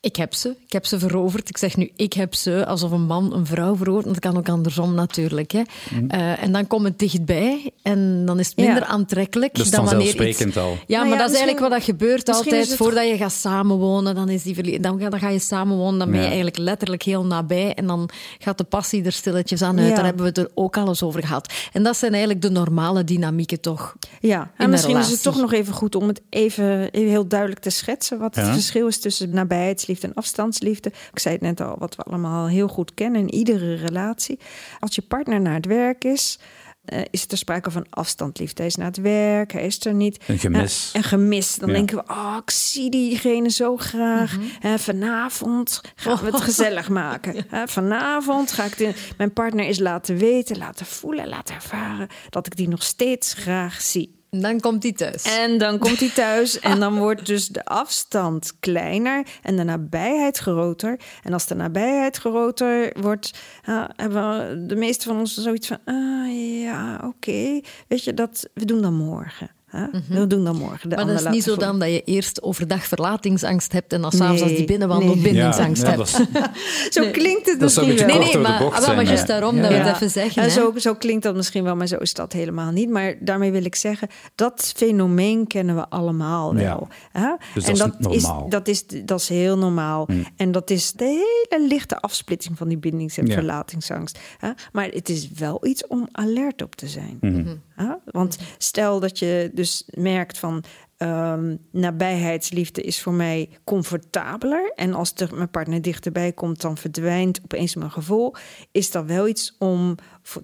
ik 0.00 0.16
heb 0.16 0.34
ze. 0.34 0.56
Ik 0.66 0.72
heb 0.72 0.86
ze 0.86 0.98
veroverd. 0.98 1.48
Ik 1.48 1.58
zeg 1.58 1.76
nu, 1.76 1.90
ik 1.96 2.12
heb 2.12 2.34
ze, 2.34 2.66
alsof 2.66 2.90
een 2.90 3.06
man 3.06 3.34
een 3.34 3.46
vrouw 3.46 3.76
verovert. 3.76 4.06
Dat 4.06 4.18
kan 4.18 4.36
ook 4.36 4.48
andersom 4.48 4.94
natuurlijk. 4.94 5.50
Hè. 5.50 5.62
Mm. 5.90 6.08
Uh, 6.14 6.42
en 6.42 6.52
dan 6.52 6.66
komt 6.66 6.84
het 6.84 6.98
dichtbij 6.98 7.70
en 7.82 8.22
dan 8.26 8.38
is 8.38 8.46
het 8.46 8.56
minder 8.56 8.84
aantrekkelijk. 8.84 9.54
Dus 9.54 9.70
dan 9.70 9.84
wanneer 9.84 10.28
iets... 10.28 10.56
al. 10.56 10.76
Ja, 10.86 11.00
maar, 11.00 11.08
maar 11.08 11.18
dat 11.18 11.30
is 11.30 11.36
eigenlijk 11.36 11.60
wat 11.60 11.70
dat 11.70 11.84
gebeurt 11.84 12.28
altijd. 12.28 12.74
Voordat 12.74 13.08
je 13.08 13.16
gaat 13.16 13.32
samenwonen, 13.32 14.14
dan, 14.14 14.28
is 14.28 14.42
die 14.42 14.80
dan, 14.80 14.98
dan 14.98 15.18
ga 15.18 15.28
je 15.28 15.38
samenwonen. 15.38 15.98
Dan 15.98 16.10
ben 16.10 16.20
je 16.20 16.26
eigenlijk 16.26 16.58
letterlijk 16.58 17.02
heel 17.02 17.24
nabij. 17.24 17.74
En 17.74 17.86
dan 17.86 18.10
gaat 18.38 18.58
de 18.58 18.64
passie 18.64 19.04
er 19.04 19.12
stilletjes 19.12 19.62
aan 19.62 19.78
uit. 19.78 19.96
Daar 19.96 20.04
hebben 20.04 20.22
we 20.22 20.28
het 20.28 20.38
er 20.38 20.50
ook 20.54 20.76
al 20.76 20.88
eens 20.88 21.02
over 21.02 21.20
gehad. 21.20 21.52
En 21.72 21.82
dat 21.82 21.96
zijn 21.96 22.12
eigenlijk 22.12 22.42
de 22.42 22.50
normale 22.50 23.04
dynamieken 23.04 23.60
toch. 23.60 23.96
Ja, 24.20 24.50
en 24.56 24.70
misschien 24.70 24.96
is 24.96 25.10
het 25.10 25.22
toch 25.22 25.36
nog 25.36 25.52
even 25.52 25.74
goed 25.74 25.94
om 25.94 26.08
het 26.08 26.20
even, 26.28 26.90
even 26.90 27.10
heel 27.10 27.26
duidelijk 27.26 27.60
te 27.60 27.70
schetsen. 27.70 28.18
Wat 28.18 28.34
het 28.34 28.46
verschil 28.46 28.86
is 28.86 29.00
tussen 29.00 29.30
nabijheid 29.30 29.88
en 29.98 30.14
afstandsliefde. 30.14 30.92
Ik 31.12 31.18
zei 31.18 31.34
het 31.34 31.42
net 31.42 31.60
al, 31.60 31.76
wat 31.78 31.96
we 31.96 32.02
allemaal 32.02 32.48
heel 32.48 32.68
goed 32.68 32.94
kennen 32.94 33.20
in 33.20 33.34
iedere 33.34 33.74
relatie. 33.74 34.38
Als 34.78 34.94
je 34.94 35.02
partner 35.02 35.40
naar 35.40 35.54
het 35.54 35.66
werk 35.66 36.04
is, 36.04 36.38
uh, 36.92 37.00
is 37.10 37.24
er 37.28 37.36
sprake 37.36 37.70
van 37.70 37.86
afstandliefde. 37.90 38.56
Hij 38.56 38.66
is 38.66 38.76
naar 38.76 38.86
het 38.86 38.96
werk, 38.96 39.52
hij 39.52 39.66
is 39.66 39.84
er 39.84 39.94
niet. 39.94 40.24
Een 40.26 40.38
gemis. 40.38 40.88
Uh, 40.88 41.02
een 41.02 41.08
gemis. 41.08 41.54
Dan 41.54 41.68
denken 41.68 41.96
we, 41.96 42.02
oh, 42.06 42.36
ik 42.42 42.50
zie 42.50 42.90
diegene 42.90 43.50
zo 43.50 43.76
graag. 43.76 44.36
Mm 44.36 44.42
-hmm. 44.60 44.70
uh, 44.70 44.78
vanavond 44.78 45.80
gaan 45.94 46.18
we 46.18 46.26
het 46.26 46.40
gezellig 46.40 46.88
maken. 46.88 47.46
vanavond 47.68 48.52
ga 48.52 48.64
ik 48.64 48.76
de, 48.76 48.94
mijn 49.16 49.32
partner 49.32 49.64
eens 49.64 49.78
laten 49.78 50.16
weten, 50.16 50.58
laten 50.58 50.86
voelen, 50.86 51.28
laten 51.28 51.54
ervaren... 51.54 52.08
dat 52.28 52.46
ik 52.46 52.56
die 52.56 52.68
nog 52.68 52.82
steeds 52.82 53.34
graag 53.34 53.80
zie. 53.80 54.19
Dan 54.30 54.60
komt 54.60 54.82
hij 54.82 54.92
thuis. 54.92 55.22
En 55.22 55.58
dan 55.58 55.78
komt 55.78 56.00
hij 56.00 56.10
thuis 56.10 56.58
en 56.58 56.80
dan 56.80 56.98
wordt 57.04 57.26
dus 57.26 57.48
de 57.48 57.64
afstand 57.64 58.52
kleiner 58.60 59.26
en 59.42 59.56
de 59.56 59.64
nabijheid 59.64 60.38
groter. 60.38 61.00
En 61.22 61.32
als 61.32 61.46
de 61.46 61.54
nabijheid 61.54 62.16
groter 62.16 62.92
wordt, 63.00 63.30
uh, 63.68 63.84
hebben 63.96 64.68
de 64.68 64.76
meeste 64.76 65.04
van 65.04 65.18
ons 65.18 65.34
zoiets 65.34 65.66
van: 65.66 65.78
ah 65.84 66.60
ja, 66.62 67.00
oké, 67.04 67.60
weet 67.88 68.04
je 68.04 68.14
dat, 68.14 68.48
we 68.54 68.64
doen 68.64 68.82
dan 68.82 68.94
morgen. 68.94 69.50
Huh? 69.70 69.80
Mm 69.80 70.02
-hmm. 70.08 70.18
We 70.18 70.26
doen 70.26 70.44
dan 70.44 70.56
morgen. 70.56 70.88
De 70.88 70.96
maar 70.96 71.06
dat 71.06 71.20
is 71.20 71.28
niet 71.28 71.42
zo 71.42 71.56
dan 71.56 71.78
dat 71.78 71.88
je 71.88 72.02
eerst 72.04 72.42
overdag 72.42 72.84
verlatingsangst 72.84 73.72
hebt 73.72 73.92
en 73.92 74.00
dan 74.00 74.12
s'avonds 74.12 74.42
als 74.42 74.50
die 74.50 74.64
binnenwandelt 74.64 75.14
nee. 75.14 75.22
bindingsangst 75.22 75.82
ja, 75.82 75.88
hebt. 75.88 76.08
zo 76.96 77.10
klinkt 77.10 77.46
het 77.46 77.60
dat 77.60 77.84
misschien 77.84 77.96
wel. 77.96 78.06
Nee, 78.06 78.18
nee, 78.18 78.38
maar, 78.38 78.60
maar 78.60 78.98
ah, 78.98 79.02
juist 79.02 79.26
daarom 79.26 79.56
ja. 79.56 79.62
dat 79.62 79.70
we 79.70 79.76
het 79.76 79.94
even 79.94 80.10
zeggen. 80.10 80.42
Ja, 80.42 80.48
zo, 80.48 80.72
zo 80.76 80.94
klinkt 80.94 81.22
dat 81.22 81.34
misschien 81.34 81.64
wel, 81.64 81.76
maar 81.76 81.86
zo 81.86 81.96
is 81.96 82.14
dat 82.14 82.32
helemaal 82.32 82.70
niet. 82.70 82.90
Maar 82.90 83.14
daarmee 83.20 83.50
wil 83.50 83.64
ik 83.64 83.74
zeggen, 83.74 84.08
dat 84.34 84.72
fenomeen 84.76 85.46
kennen 85.46 85.74
we 85.74 85.88
allemaal 85.88 86.54
wel. 86.54 86.88
Huh? 87.12 87.32
Dus 87.54 87.64
en 87.64 87.74
dat, 87.74 87.94
dat 87.98 88.14
is 88.14 88.22
normaal. 88.22 88.44
Is, 88.44 88.50
dat, 88.50 88.68
is, 88.68 88.86
dat 89.04 89.20
is 89.20 89.28
heel 89.28 89.58
normaal. 89.58 90.04
Mm. 90.06 90.26
En 90.36 90.52
dat 90.52 90.70
is 90.70 90.92
de 90.92 91.04
hele 91.04 91.66
lichte 91.66 92.00
afsplitsing 92.00 92.58
van 92.58 92.68
die 92.68 92.78
bindings- 92.78 93.18
en 93.18 93.30
verlatingsangst. 93.30 94.18
Huh? 94.40 94.50
Maar 94.72 94.88
het 94.88 95.08
is 95.08 95.30
wel 95.30 95.66
iets 95.66 95.86
om 95.86 96.08
alert 96.12 96.62
op 96.62 96.74
te 96.74 96.86
zijn. 96.86 97.18
Mm 97.20 97.34
-hmm. 97.34 97.60
Want 98.04 98.38
stel 98.58 99.00
dat 99.00 99.18
je 99.18 99.50
dus 99.54 99.84
merkt 99.94 100.38
van 100.38 100.64
um, 101.02 101.58
nabijheidsliefde 101.70 102.82
is 102.82 103.02
voor 103.02 103.12
mij 103.12 103.48
comfortabeler. 103.64 104.72
En 104.74 104.94
als 104.94 105.12
mijn 105.34 105.50
partner 105.50 105.82
dichterbij 105.82 106.32
komt, 106.32 106.60
dan 106.60 106.76
verdwijnt 106.76 107.40
opeens 107.42 107.74
mijn 107.74 107.90
gevoel. 107.90 108.34
Is 108.70 108.90
dat 108.90 109.04
wel 109.04 109.28
iets 109.28 109.56
om 109.58 109.94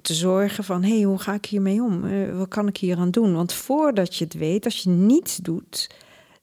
te 0.02 0.14
zorgen 0.14 0.64
van 0.64 0.82
hé, 0.82 0.94
hey, 0.94 1.02
hoe 1.02 1.18
ga 1.18 1.34
ik 1.34 1.46
hiermee 1.46 1.82
om? 1.82 2.04
Uh, 2.04 2.38
wat 2.38 2.48
kan 2.48 2.68
ik 2.68 2.76
hier 2.76 2.96
aan 2.96 3.10
doen? 3.10 3.34
Want 3.34 3.52
voordat 3.52 4.16
je 4.16 4.24
het 4.24 4.34
weet, 4.34 4.64
als 4.64 4.82
je 4.82 4.90
niets 4.90 5.36
doet, 5.36 5.88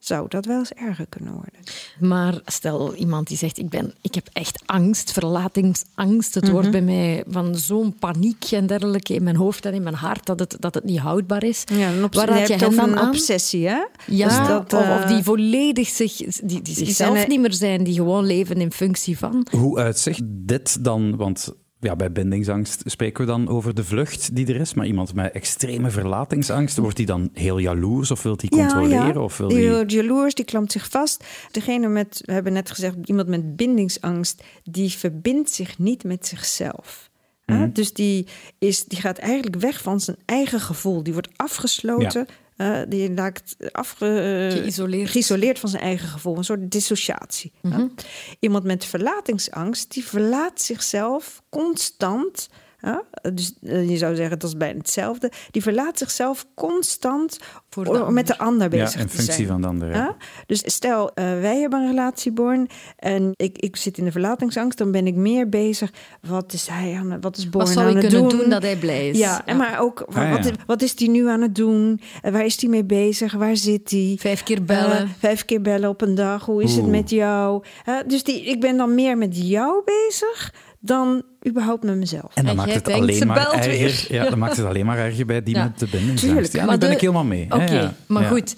zou 0.05 0.25
dat 0.27 0.45
wel 0.45 0.57
eens 0.57 0.73
erger 0.73 1.05
kunnen 1.09 1.33
worden. 1.33 1.59
Maar 1.99 2.41
stel 2.45 2.95
iemand 2.95 3.27
die 3.27 3.37
zegt, 3.37 3.57
ik, 3.57 3.69
ben, 3.69 3.93
ik 4.01 4.15
heb 4.15 4.29
echt 4.33 4.61
angst, 4.65 5.11
verlatingsangst. 5.11 6.33
Het 6.33 6.49
wordt 6.49 6.67
mhm. 6.67 6.85
bij 6.85 6.95
mij 6.95 7.23
van 7.27 7.55
zo'n 7.55 7.95
paniek 7.99 8.51
en 8.51 8.67
dergelijke 8.67 9.13
in 9.13 9.23
mijn 9.23 9.35
hoofd 9.35 9.65
en 9.65 9.73
in 9.73 9.83
mijn 9.83 9.95
hart 9.95 10.25
dat 10.25 10.39
het, 10.39 10.55
dat 10.59 10.73
het 10.73 10.83
niet 10.83 10.99
houdbaar 10.99 11.43
is. 11.43 11.63
Ja, 11.65 11.89
een 11.89 12.07
Waar 12.11 12.27
raad 12.27 12.47
je 12.47 12.55
hen 12.55 12.75
dan 12.75 12.89
een 12.89 12.97
aan? 12.97 13.07
obsessie, 13.07 13.67
hè? 13.67 13.85
Ja, 14.05 14.27
dus 14.27 14.47
dat, 14.47 14.73
uh, 14.73 14.97
of, 14.99 15.05
die 15.05 15.17
eh, 15.17 15.23
volledig 15.23 15.87
zich, 15.87 16.15
die, 16.43 16.61
die 16.61 16.75
zichzelf 16.75 17.27
niet 17.27 17.39
meer 17.39 17.53
zijn, 17.53 17.83
die 17.83 17.93
gewoon 17.93 18.25
leven 18.25 18.61
in 18.61 18.71
functie 18.71 19.17
van. 19.17 19.47
Hoe 19.51 19.79
uitzicht 19.79 20.21
dit 20.25 20.83
dan? 20.83 21.15
Want 21.15 21.53
ja, 21.83 21.95
bij 21.95 22.11
bindingsangst 22.11 22.81
spreken 22.85 23.25
we 23.25 23.31
dan 23.31 23.47
over 23.47 23.73
de 23.73 23.83
vlucht 23.83 24.35
die 24.35 24.47
er 24.47 24.55
is. 24.55 24.73
Maar 24.73 24.85
iemand 24.85 25.13
met 25.13 25.31
extreme 25.31 25.89
verlatingsangst, 25.89 26.77
wordt 26.77 26.97
die 26.97 27.05
dan 27.05 27.29
heel 27.33 27.57
jaloers 27.57 28.11
of 28.11 28.23
wil 28.23 28.37
die 28.37 28.49
controleren? 28.49 29.07
Ja, 29.07 29.13
ja. 29.13 29.19
Of 29.19 29.37
wil 29.37 29.47
die, 29.47 29.85
die 29.85 30.01
jaloers, 30.01 30.33
die 30.33 30.45
klampt 30.45 30.71
zich 30.71 30.89
vast. 30.89 31.23
Degene 31.51 31.87
met, 31.87 32.21
we 32.25 32.31
hebben 32.31 32.53
net 32.53 32.71
gezegd, 32.71 32.95
iemand 33.05 33.27
met 33.27 33.55
bindingsangst, 33.55 34.43
die 34.63 34.91
verbindt 34.91 35.51
zich 35.51 35.79
niet 35.79 36.03
met 36.03 36.27
zichzelf. 36.27 37.11
Mm 37.45 37.73
Dus 37.73 37.93
die, 37.93 38.27
is, 38.59 38.83
die 38.83 38.99
gaat 38.99 39.17
eigenlijk 39.17 39.55
weg 39.55 39.81
van 39.81 39.99
zijn 39.99 40.17
eigen 40.25 40.59
gevoel. 40.59 41.03
Die 41.03 41.13
wordt 41.13 41.29
afgesloten 41.35 42.27
uh, 42.57 42.81
die 42.87 43.15
raakt 43.15 43.55
afge, 43.71 44.49
geïsoleerd. 44.51 45.09
geïsoleerd. 45.09 45.59
van 45.59 45.69
zijn 45.69 45.83
eigen 45.83 46.07
gevoel, 46.07 46.37
een 46.37 46.43
soort 46.43 46.71
dissociatie. 46.71 47.51
Mm 47.61 47.71
-hmm. 47.71 47.93
Iemand 48.39 48.63
met 48.63 48.85
verlatingsangst, 48.85 49.93
die 49.93 50.05
verlaat 50.05 50.61
zichzelf 50.61 51.41
constant 51.49 52.49
ja? 52.83 53.03
Dus 53.33 53.53
eh, 53.61 53.89
je 53.89 53.97
zou 53.97 54.15
zeggen, 54.15 54.39
dat 54.39 54.49
is 54.49 54.57
bijna 54.57 54.77
hetzelfde. 54.77 55.31
Die 55.51 55.61
verlaat 55.61 55.97
zichzelf 55.97 56.45
constant 56.53 57.39
Voor 57.69 58.13
met 58.13 58.27
de 58.27 58.37
ander 58.37 58.69
bezig 58.69 58.93
ja, 58.93 58.99
in 58.99 59.09
functie 59.09 59.47
van 59.47 59.61
de 59.61 59.67
ander. 59.67 59.89
Ja? 59.89 60.15
Dus 60.45 60.61
stel, 60.65 61.03
uh, 61.03 61.23
wij 61.39 61.59
hebben 61.59 61.79
een 61.79 61.87
relatie, 61.87 62.31
Born, 62.31 62.67
en 62.95 63.31
ik, 63.35 63.57
ik 63.57 63.75
zit 63.75 63.97
in 63.97 64.03
de 64.03 64.11
verlatingsangst, 64.11 64.77
dan 64.77 64.91
ben 64.91 65.07
ik 65.07 65.15
meer 65.15 65.49
bezig. 65.49 65.91
Wat 66.21 66.53
is 66.53 66.67
hij 66.67 66.95
aan 66.97 67.21
Wat 67.21 67.37
is 67.37 67.49
Born 67.49 67.65
wat 67.65 67.73
zou 67.73 67.89
aan 67.89 67.95
het 67.95 68.11
doen? 68.11 68.29
doen? 68.29 68.49
dat 68.49 68.61
hij 68.61 68.75
blij 68.75 69.09
is? 69.09 69.17
Ja, 69.17 69.45
en 69.45 69.57
maar 69.57 69.79
ook, 69.79 70.01
ah, 70.01 70.31
wat, 70.31 70.51
wat, 70.65 70.81
is 70.81 70.93
hij 70.97 71.07
nu 71.07 71.27
aan 71.27 71.41
het 71.41 71.55
doen? 71.55 72.01
Waar 72.21 72.45
is 72.45 72.61
hij 72.61 72.69
mee 72.69 72.85
bezig? 72.85 73.33
Waar 73.33 73.57
zit 73.57 73.91
hij? 73.91 74.15
Vijf 74.19 74.43
keer 74.43 74.63
bellen. 74.63 75.03
Uh, 75.03 75.09
vijf 75.17 75.45
keer 75.45 75.61
bellen 75.61 75.89
op 75.89 76.01
een 76.01 76.15
dag. 76.15 76.45
Hoe 76.45 76.63
is 76.63 76.71
Oeh. 76.71 76.81
het 76.81 76.91
met 76.91 77.09
jou? 77.09 77.63
dus 78.07 78.23
die, 78.23 78.43
ik 78.43 78.59
ben 78.59 78.77
dan 78.77 78.95
meer 78.95 79.17
met 79.17 79.47
jou 79.47 79.83
bezig 79.85 80.53
dan 80.85 81.23
überhaupt 81.47 81.83
met 81.83 81.95
mezelf. 81.95 82.31
En 82.33 82.45
dan, 82.45 82.55
maakt 82.55 82.73
het, 82.73 82.89
alleen 82.89 83.27
maar 83.27 83.51
erger, 83.51 84.05
ja, 84.15 84.29
dan 84.29 84.39
maakt 84.39 84.57
het 84.57 84.65
alleen 84.65 84.85
maar 84.85 84.97
erger 84.97 85.25
bij 85.25 85.43
die 85.43 85.57
met 85.57 85.79
de 85.79 85.87
bindingsangst. 85.87 86.53
Ja, 86.53 86.65
daar 86.65 86.77
ben 86.77 86.91
ik 86.91 87.01
helemaal 87.01 87.23
mee. 87.23 87.45
Oké, 87.49 87.73
ja, 87.73 87.93
maar 88.07 88.23
goed. 88.23 88.55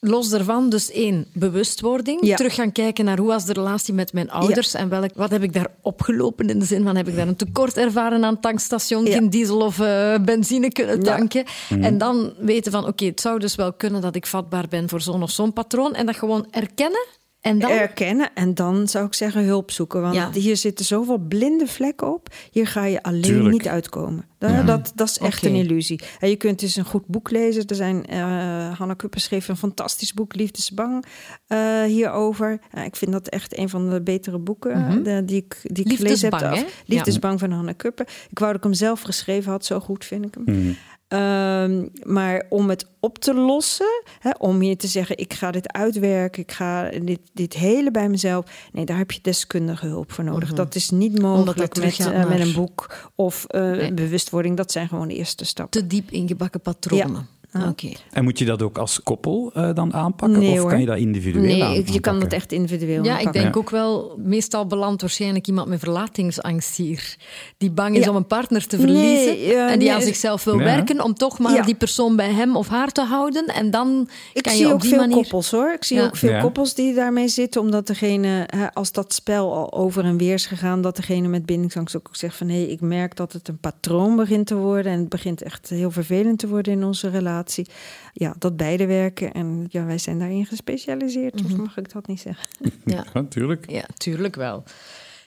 Los 0.00 0.28
daarvan, 0.28 0.68
dus 0.68 0.90
één, 0.90 1.26
bewustwording. 1.32 2.36
Terug 2.36 2.54
gaan 2.54 2.72
kijken 2.72 3.04
naar 3.04 3.18
hoe 3.18 3.26
was 3.26 3.44
de 3.44 3.52
relatie 3.52 3.94
met 3.94 4.12
mijn 4.12 4.30
ouders 4.30 4.74
en 4.74 4.88
welk, 4.88 5.10
wat 5.14 5.30
heb 5.30 5.42
ik 5.42 5.52
daar 5.52 5.66
opgelopen 5.80 6.48
in 6.48 6.58
de 6.58 6.64
zin 6.64 6.84
van 6.84 6.96
heb 6.96 7.08
ik 7.08 7.16
daar 7.16 7.28
een 7.28 7.36
tekort 7.36 7.76
ervaren 7.76 8.24
aan 8.24 8.40
tankstation, 8.40 9.06
geen 9.06 9.30
diesel 9.30 9.60
of 9.60 9.78
uh, 9.78 10.18
benzine 10.18 10.72
kunnen 10.72 11.02
tanken. 11.02 11.44
Mhm. 11.68 11.82
En 11.82 11.98
dan 11.98 12.32
weten 12.38 12.72
van 12.72 12.86
oké, 12.86 13.04
het 13.04 13.20
zou 13.20 13.38
dus 13.38 13.54
wel 13.54 13.72
kunnen 13.72 14.00
dat 14.00 14.16
ik 14.16 14.26
vatbaar 14.26 14.68
ben 14.68 14.88
voor 14.88 15.00
zo'n 15.00 15.22
of 15.22 15.30
zo'n 15.30 15.52
patroon 15.52 15.94
en 15.94 16.06
dat 16.06 16.16
gewoon 16.16 16.46
erkennen 16.50 17.06
en 17.42 17.58
dan? 17.58 17.70
Erkennen 17.70 18.30
en 18.34 18.54
dan 18.54 18.88
zou 18.88 19.06
ik 19.06 19.14
zeggen 19.14 19.44
hulp 19.44 19.70
zoeken. 19.70 20.00
Want 20.00 20.14
ja. 20.14 20.30
hier 20.32 20.56
zitten 20.56 20.84
zoveel 20.84 21.18
blinde 21.18 21.66
vlekken 21.66 22.14
op. 22.14 22.34
Hier 22.50 22.66
ga 22.66 22.84
je 22.84 23.02
alleen 23.02 23.22
Tuurlijk. 23.22 23.52
niet 23.52 23.68
uitkomen. 23.68 24.24
Dat, 24.38 24.50
ja. 24.50 24.62
dat, 24.62 24.92
dat, 24.94 25.08
is 25.08 25.18
echt 25.18 25.44
okay. 25.44 25.50
een 25.50 25.64
illusie. 25.64 26.00
En 26.20 26.28
je 26.28 26.36
kunt 26.36 26.58
dus 26.58 26.76
een 26.76 26.84
goed 26.84 27.06
boek 27.06 27.30
lezen. 27.30 27.66
Er 27.66 27.74
zijn, 27.74 28.04
uh, 28.10 28.78
Hanna 28.78 28.94
Kuppen 28.94 29.20
schreef 29.20 29.48
een 29.48 29.56
fantastisch 29.56 30.14
boek, 30.14 30.34
Liefdesbang, 30.34 31.04
uh, 31.48 31.82
hierover. 31.82 32.60
Uh, 32.74 32.84
ik 32.84 32.96
vind 32.96 33.12
dat 33.12 33.28
echt 33.28 33.58
een 33.58 33.68
van 33.68 33.90
de 33.90 34.02
betere 34.02 34.38
boeken 34.38 34.78
mm 34.78 34.84
-hmm. 34.84 35.02
de, 35.02 35.24
die 35.24 35.36
ik, 35.36 35.60
die 35.62 35.84
ik 35.84 35.96
gelezen 35.96 36.34
heb. 36.34 36.66
Liefdesbang 36.86 37.32
ja. 37.32 37.38
van 37.38 37.56
Hanna 37.56 37.72
Kuppen. 37.72 38.06
Ik 38.30 38.38
wou 38.38 38.52
dat 38.52 38.60
ik 38.60 38.66
hem 38.66 38.76
zelf 38.76 39.00
geschreven 39.00 39.50
had. 39.50 39.64
Zo 39.64 39.80
goed 39.80 40.04
vind 40.04 40.24
ik 40.24 40.34
hem. 40.34 40.56
Mm. 40.56 40.76
Um, 41.12 41.90
maar 42.02 42.46
om 42.48 42.68
het 42.68 42.86
op 43.00 43.18
te 43.18 43.34
lossen, 43.34 44.02
hè, 44.18 44.30
om 44.38 44.62
je 44.62 44.76
te 44.76 44.86
zeggen: 44.86 45.18
ik 45.18 45.32
ga 45.32 45.50
dit 45.50 45.72
uitwerken, 45.72 46.42
ik 46.42 46.52
ga 46.52 46.90
dit, 46.90 47.20
dit 47.32 47.54
hele 47.54 47.90
bij 47.90 48.08
mezelf. 48.08 48.68
Nee, 48.72 48.84
daar 48.84 48.96
heb 48.96 49.10
je 49.10 49.18
deskundige 49.22 49.86
hulp 49.86 50.12
voor 50.12 50.24
nodig. 50.24 50.42
Mm 50.42 50.46
-hmm. 50.46 50.64
Dat 50.64 50.74
is 50.74 50.90
niet 50.90 51.20
mogelijk 51.20 51.76
met, 51.76 51.98
uh, 51.98 52.06
naar... 52.06 52.28
met 52.28 52.40
een 52.40 52.52
boek 52.52 53.10
of 53.14 53.46
uh, 53.50 53.60
nee. 53.60 53.92
bewustwording. 53.92 54.56
Dat 54.56 54.72
zijn 54.72 54.88
gewoon 54.88 55.08
de 55.08 55.14
eerste 55.14 55.44
stappen. 55.44 55.80
Te 55.80 55.86
diep 55.86 56.10
ingebakken 56.10 56.60
patronen. 56.60 57.14
Ja. 57.14 57.41
Oké. 57.68 57.88
En 58.12 58.24
moet 58.24 58.38
je 58.38 58.44
dat 58.44 58.62
ook 58.62 58.78
als 58.78 59.02
koppel 59.02 59.50
uh, 59.56 59.74
dan 59.74 59.94
aanpakken? 59.94 60.38
Nee, 60.38 60.52
of 60.52 60.58
hoor. 60.58 60.70
kan 60.70 60.80
je 60.80 60.86
dat 60.86 60.96
individueel 60.98 61.44
Nee, 61.44 61.62
aanpakken? 61.64 61.92
je 61.92 62.00
kan 62.00 62.20
dat 62.20 62.32
echt 62.32 62.52
individueel 62.52 63.04
Ja, 63.04 63.12
ik 63.12 63.16
aanpakken. 63.18 63.42
denk 63.42 63.54
Ja. 63.54 63.60
ook 63.60 63.70
wel, 63.70 64.14
meestal 64.18 64.66
belandt 64.66 65.00
waarschijnlijk 65.00 65.46
iemand 65.46 65.68
met 65.68 65.78
verlatingsangst 65.80 66.76
hier. 66.76 67.16
Die 67.58 67.70
bang 67.70 67.96
is 67.96 68.04
Ja. 68.04 68.10
om 68.10 68.16
een 68.16 68.26
partner 68.26 68.66
te 68.66 68.76
Nee, 68.76 68.86
verliezen. 68.86 69.36
eh, 69.56 69.70
en 69.70 69.78
die 69.78 69.88
nee, 69.88 69.96
aan 69.96 70.02
zichzelf 70.02 70.44
wil 70.44 70.58
Ja. 70.58 70.64
werken 70.64 71.04
om 71.04 71.14
toch 71.14 71.38
maar 71.38 71.54
Ja. 71.54 71.62
die 71.62 71.74
persoon 71.74 72.16
bij 72.16 72.30
hem 72.32 72.56
of 72.56 72.68
haar 72.68 72.92
te 72.92 73.02
houden. 73.02 73.46
En 73.46 73.70
dan 73.70 74.08
Ik 74.32 74.42
kan 74.42 74.52
zie 74.52 74.60
je 74.62 74.66
op 74.68 74.72
ook 74.72 74.80
die 74.80 74.90
veel 74.90 74.98
manier... 74.98 75.14
koppels 75.16 75.50
hoor. 75.50 75.72
Ik 75.72 75.84
zie 75.84 75.96
Ja. 75.96 76.04
ook 76.04 76.16
veel 76.16 76.30
Ja. 76.30 76.40
koppels 76.40 76.74
die 76.74 76.94
daarmee 76.94 77.28
zitten. 77.28 77.60
Omdat 77.60 77.86
degene, 77.86 78.46
hè, 78.56 78.72
als 78.74 78.92
dat 78.92 79.12
spel 79.14 79.54
al 79.54 79.72
over 79.72 80.04
en 80.04 80.16
weer 80.16 80.34
is 80.34 80.46
gegaan, 80.46 80.80
dat 80.82 80.96
degene 80.96 81.28
met 81.28 81.46
bindingsangst 81.46 81.96
ook 81.96 82.08
zegt 82.12 82.36
van 82.36 82.48
hé, 82.48 82.60
ik 82.62 82.80
merk 82.80 83.16
dat 83.16 83.32
het 83.32 83.48
een 83.48 83.58
patroon 83.58 84.16
begint 84.16 84.46
te 84.46 84.54
worden. 84.56 84.92
En 84.92 84.98
het 84.98 85.08
begint 85.08 85.42
echt 85.42 85.68
heel 85.68 85.90
vervelend 85.90 86.38
te 86.38 86.48
worden 86.48 86.72
in 86.72 86.84
onze 86.84 87.08
relatie. 87.08 87.40
Ja, 88.12 88.34
dat 88.38 88.56
beide 88.56 88.86
werken. 88.86 89.32
En 89.32 89.66
ja, 89.68 89.84
wij 89.84 89.98
zijn 89.98 90.18
daarin 90.18 90.46
gespecialiseerd. 90.46 91.44
Of 91.44 91.56
mag 91.56 91.76
ik 91.76 91.92
dat 91.92 92.06
niet 92.06 92.20
zeggen? 92.20 92.48
Ja. 92.60 92.70
Ja, 92.94 93.04
natuurlijk. 93.12 93.70
ja, 93.70 93.84
tuurlijk 93.96 94.36
wel. 94.36 94.62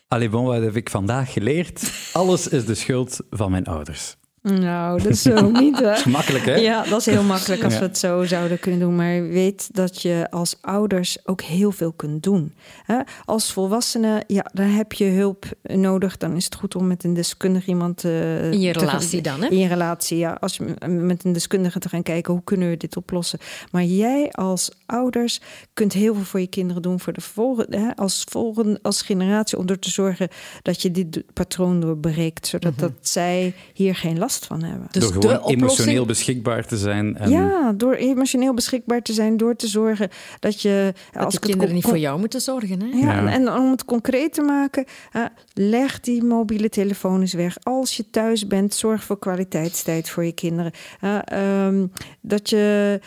Allee, 0.07 0.30
bon, 0.30 0.45
wat 0.45 0.61
heb 0.61 0.76
ik 0.76 0.89
vandaag 0.89 1.34
geleerd? 1.34 1.91
Alles 2.13 2.47
is 2.47 2.66
de 2.66 2.76
schuld 2.76 3.20
van 3.30 3.51
mijn 3.51 3.66
ouders. 3.66 4.16
Nou, 4.54 5.02
dat 5.02 5.12
is 5.12 5.22
zo 5.22 5.50
niet 5.62 5.80
hè. 5.80 6.10
Makkelijk, 6.10 6.46
hè? 6.46 6.56
Ja, 6.56 6.84
dat 6.84 7.00
is 7.00 7.06
heel 7.06 7.24
makkelijk 7.24 7.64
als 7.64 7.74
Ja. 7.74 7.80
we 7.80 7.86
het 7.86 7.98
zo 7.98 8.24
zouden 8.26 8.60
kunnen 8.60 8.80
doen. 8.80 8.96
Maar 8.96 9.28
weet 9.28 9.70
dat 9.72 10.02
je 10.02 10.28
als 10.30 10.56
ouders 10.62 11.18
ook 11.24 11.41
heel 11.41 11.72
veel 11.72 11.91
kunt 11.91 12.24
doen. 12.24 12.54
Hè? 12.84 12.98
Als 13.26 13.52
volwassene, 13.54 14.24
ja, 14.28 14.46
dan 14.54 14.66
heb 14.66 14.93
je 14.93 15.06
hulp 15.06 15.46
nodig. 15.64 16.18
Dan 16.18 16.36
is 16.36 16.46
het 16.46 16.56
goed 16.56 16.76
om 16.76 16.88
met 16.88 17.04
een 17.04 17.14
deskundige 17.14 17.68
iemand 17.68 18.04
eh, 18.04 18.52
In 18.52 18.60
je 18.60 18.74
te 18.74 18.80
relatie 18.80 19.22
dan, 19.22 19.41
hè? 19.41 19.48
In 19.48 19.58
je 19.58 19.68
relatie, 19.68 20.18
ja. 20.18 20.38
Als 20.39 20.58
je 20.58 20.88
met 20.89 21.24
een 21.24 21.34
deskundige 21.34 21.80
te 21.80 21.89
gaan 21.89 22.04
kijken, 22.04 22.34
hoe 22.34 22.43
kunnen 22.43 22.70
we 22.70 22.78
dit 22.78 22.98
oplossen? 22.98 23.39
Maar 23.72 23.84
jij 23.84 24.32
als 24.32 24.72
ouders 24.86 25.41
kunt 25.74 25.93
heel 25.93 26.14
veel 26.14 26.24
voor 26.24 26.39
je 26.39 26.48
kinderen 26.48 26.82
doen. 26.82 27.00
Voor 27.00 27.14
de 27.14 27.22
volgende, 27.22 27.78
hè, 27.78 27.96
als, 27.96 28.24
volgende, 28.30 28.80
als 28.82 29.02
generatie, 29.02 29.58
om 29.58 29.68
er 29.68 29.80
te 29.80 29.89
zorgen 29.89 30.28
dat 30.62 30.82
je 30.82 30.91
dit 30.91 31.24
patroon 31.34 31.80
doorbreekt. 31.80 32.48
Zodat 32.48 32.80
dat 32.80 32.91
zij 33.02 33.54
hier 33.74 33.96
geen 33.96 34.18
last 34.18 34.35
van 34.40 34.64
hebben. 34.64 34.88
Dus 34.92 35.04
Door 35.04 35.12
de 35.12 35.20
gewoon 35.20 35.38
oplossing... 35.38 35.62
emotioneel 35.62 36.06
beschikbaar 36.06 36.66
te 36.66 36.78
zijn. 36.78 37.18
En... 37.18 37.30
Ja, 37.30 37.74
door 37.74 37.94
emotioneel 37.94 38.54
beschikbaar 38.54 39.02
te 39.02 39.14
zijn, 39.14 39.38
door 39.38 39.56
te 39.56 39.68
zorgen 39.68 40.10
dat 40.40 40.62
je. 40.62 40.94
Dat 41.12 41.24
als 41.24 41.34
de 41.34 41.40
kinderen 41.40 41.74
niet 41.74 41.84
voor 41.84 41.98
jou 41.98 42.20
moeten 42.20 42.42
zorgen, 42.42 42.82
hè? 42.82 42.88
Ja, 42.98 43.22
Ja. 43.22 43.32
en 43.32 43.52
om 43.52 43.72
het 43.72 43.86
concreet 43.86 44.34
te 44.34 44.42
maken, 44.42 44.86
hè, 45.10 45.26
leg 45.54 46.00
die 46.00 46.24
mobiele 46.24 46.70
telefoon 46.70 47.22
eens 47.22 47.34
weg. 47.34 47.58
Als 47.64 47.98
je 47.98 48.10
thuis 48.10 48.48
bent, 48.48 48.74
zorg 48.74 49.04
voor 49.04 49.20
kwaliteitstijd 49.20 50.10
voor 50.10 50.26
je 50.26 50.32
kinderen. 50.32 50.72
Hè, 51.00 51.18
ehm, 51.18 51.88
dat, 52.22 52.50
je, 52.50 53.00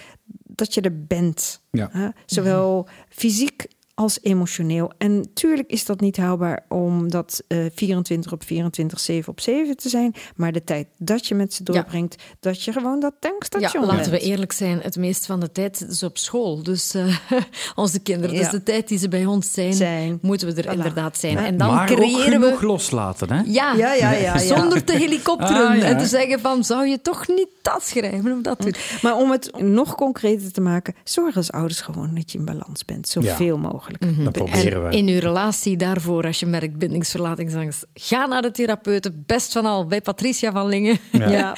dat 0.46 0.74
je 0.74 0.80
er 0.80 1.04
bent. 1.06 1.60
Ja. 1.70 1.88
Hè, 1.92 2.08
zowel 2.26 2.88
fysiek 3.08 3.66
als 3.98 4.18
emotioneel. 4.22 4.92
En 4.98 5.30
tuurlijk 5.34 5.70
is 5.70 5.84
dat 5.84 6.00
niet 6.00 6.16
haalbaar 6.16 6.64
om 6.68 7.10
dat 7.10 7.42
eh 7.48 7.58
24 7.74 8.32
op 8.32 8.44
24, 8.44 9.00
7 9.00 9.30
op 9.32 9.40
7 9.40 9.76
te 9.76 9.88
zijn. 9.88 10.14
Maar 10.36 10.52
de 10.52 10.64
tijd 10.64 10.86
dat 10.98 11.26
je 11.26 11.34
met 11.34 11.54
ze 11.54 11.62
Ja. 11.64 11.72
doorbrengt, 11.72 12.22
dat 12.40 12.62
je 12.62 12.72
gewoon 12.72 13.00
dat 13.00 13.12
Ja, 13.20 13.28
tankstation 13.28 13.84
laten 13.86 14.10
we 14.12 14.18
eerlijk 14.18 14.52
zijn, 14.52 14.80
het 14.82 14.96
meest 14.96 15.26
van 15.26 15.40
de 15.40 15.52
tijd 15.52 15.86
is 15.88 16.02
op 16.02 16.18
school. 16.18 16.62
Dus 16.62 16.94
eh, 16.94 17.16
onze 17.74 17.98
kinderen, 17.98 18.36
dus 18.36 18.44
Ja. 18.44 18.50
de 18.50 18.62
tijd 18.62 18.88
die 18.88 18.98
ze 18.98 19.08
bij 19.08 19.26
ons 19.26 19.52
zijn, 19.52 19.72
Zijn. 19.74 20.18
moeten 20.22 20.54
we 20.54 20.62
er 20.62 20.68
Voilà. 20.68 20.76
inderdaad 20.76 21.18
zijn. 21.18 21.32
Ja. 21.32 21.46
En 21.46 21.56
dan 21.56 21.74
maar 21.74 21.90
ook 21.90 21.96
creëren 21.96 22.32
genoeg 22.32 22.60
we... 22.60 22.66
loslaten, 22.66 23.32
hè? 23.32 23.42
Ja, 23.46 23.72
Ja, 23.74 23.94
ja, 23.94 24.12
ja, 24.12 24.12
ja. 24.12 24.38
zonder 24.38 24.84
te 24.84 24.92
helikopteren 25.02 25.68
Ah, 25.68 25.76
ja. 25.76 25.82
en 25.84 25.98
te 25.98 26.06
zeggen 26.06 26.40
van, 26.40 26.64
zou 26.64 26.86
je 26.86 27.00
toch 27.02 27.28
niet 27.28 27.48
dat 27.62 27.82
schrijven 27.86 28.32
of 28.32 28.40
dat 28.42 28.60
doen? 28.60 28.74
Maar 29.02 29.16
om 29.16 29.30
het 29.30 29.60
nog 29.60 29.94
concreter 29.94 30.52
te 30.52 30.60
maken, 30.60 30.94
zorg 31.04 31.36
als 31.36 31.52
ouders 31.52 31.80
gewoon 31.80 32.14
dat 32.14 32.32
je 32.32 32.38
in 32.38 32.44
balans 32.44 32.84
bent. 32.84 33.08
Zoveel 33.08 33.58
mogelijk. 33.58 33.86
Mhm. 33.98 34.24
Dat 34.24 34.32
proberen 34.32 34.72
En 34.84 34.88
we. 34.90 34.96
in 34.96 35.08
uw 35.08 35.18
relatie 35.18 35.76
daarvoor, 35.76 36.24
als 36.26 36.40
je 36.40 36.46
merkt 36.46 36.76
bindingsverlatingsangst, 36.78 37.86
ga 37.94 38.26
naar 38.26 38.42
de 38.42 38.50
therapeuten. 38.50 39.22
Best 39.26 39.52
van 39.52 39.64
al 39.66 39.86
bij 39.86 40.00
Patricia 40.00 40.52
van 40.52 40.66
Lingen. 40.68 40.98
Ja. 41.12 41.56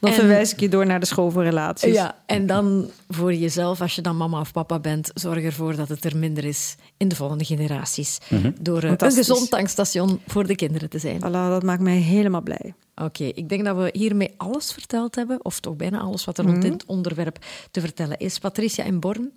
Dan 0.00 0.10
En- 0.10 0.16
verwijs 0.16 0.52
ik 0.52 0.60
je 0.60 0.68
door 0.68 0.86
naar 0.86 1.00
de 1.00 1.06
school 1.06 1.30
voor 1.30 1.42
relaties. 1.42 1.94
Ja, 1.94 2.16
en 2.26 2.46
dan 2.46 2.90
voor 3.08 3.34
jezelf, 3.34 3.80
als 3.80 3.94
je 3.94 4.02
dan 4.02 4.16
mama 4.16 4.40
of 4.40 4.52
papa 4.52 4.78
bent, 4.78 5.10
zorg 5.14 5.42
ervoor 5.44 5.76
dat 5.76 5.88
het 5.88 6.04
er 6.04 6.16
minder 6.16 6.44
is 6.44 6.76
in 6.96 7.08
de 7.08 7.16
volgende 7.16 7.44
generaties. 7.44 8.18
Door 8.60 8.82
eh, 8.82 8.92
een 8.96 9.12
gezond 9.12 9.50
tankstation 9.50 10.20
voor 10.26 10.46
de 10.46 10.54
kinderen 10.54 10.90
te 10.90 10.98
zijn. 10.98 11.18
Voilà, 11.18 11.30
dat 11.30 11.62
maakt 11.62 11.80
mij 11.82 11.96
helemaal 11.96 12.42
blij. 12.42 12.74
Oké, 12.94 13.24
ik 13.24 13.48
denk 13.48 13.64
dat 13.64 13.76
we 13.76 13.88
hiermee 13.92 14.34
alles 14.36 14.72
verteld 14.72 15.14
hebben, 15.14 15.44
of 15.44 15.60
toch 15.60 15.76
bijna 15.76 15.98
alles 15.98 16.24
wat 16.24 16.38
er 16.38 16.44
rond 16.44 16.62
dit 16.62 16.84
onderwerp 16.86 17.38
te 17.70 17.80
vertellen 17.80 18.18
is. 18.18 18.38
Patricia 18.38 18.84
en 18.84 19.00
Born, 19.00 19.30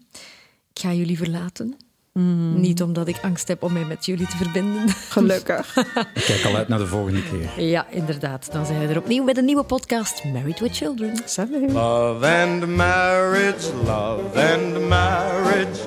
ik 0.73 0.79
ga 0.81 0.93
jullie 0.93 1.17
verlaten. 1.17 1.75
Niet 2.13 2.81
omdat 2.81 3.07
ik 3.07 3.19
angst 3.21 3.47
heb 3.47 3.63
om 3.63 3.73
mij 3.73 3.85
met 3.85 4.05
jullie 4.05 4.27
te 4.27 4.37
verbinden. 4.37 4.89
Gelukkig. 5.09 5.75
Ik 6.13 6.23
kijk 6.25 6.45
al 6.45 6.55
uit 6.55 6.67
naar 6.67 6.79
de 6.79 6.87
volgende 6.87 7.23
keer. 7.23 7.65
Ja, 7.65 7.85
inderdaad. 7.89 8.49
Dan 8.51 8.65
zijn 8.65 8.79
we 8.79 8.87
er 8.87 8.97
opnieuw 8.97 9.23
met 9.23 9.37
een 9.37 9.45
nieuwe 9.45 9.63
podcast, 9.63 10.23
Married 10.23 10.59
with 10.59 10.75
Children. 10.75 11.17
Salut. 11.25 11.71
Love 11.71 12.27
and 12.27 12.67
marriage, 12.67 13.73
love 13.85 14.53
and 14.53 14.89
marriage 14.89 15.79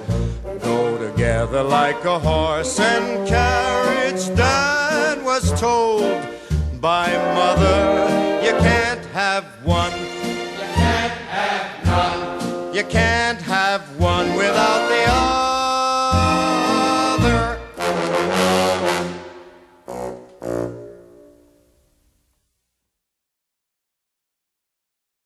go 0.60 0.96
together 0.98 1.62
like 1.62 2.04
a 2.04 2.18
horse 2.18 2.80
and 2.80 3.26
carriage. 3.28 4.34
Dad 4.34 5.22
was 5.22 5.60
told 5.60 6.02
by 6.80 7.08
mother, 7.34 8.08
you 8.42 8.52
can't 8.58 9.04
have 9.12 9.44
one, 9.64 9.92
you 10.58 10.66
can't 10.74 11.18
have 11.28 11.84
none, 11.84 12.74
you 12.74 12.84
can't 12.84 13.33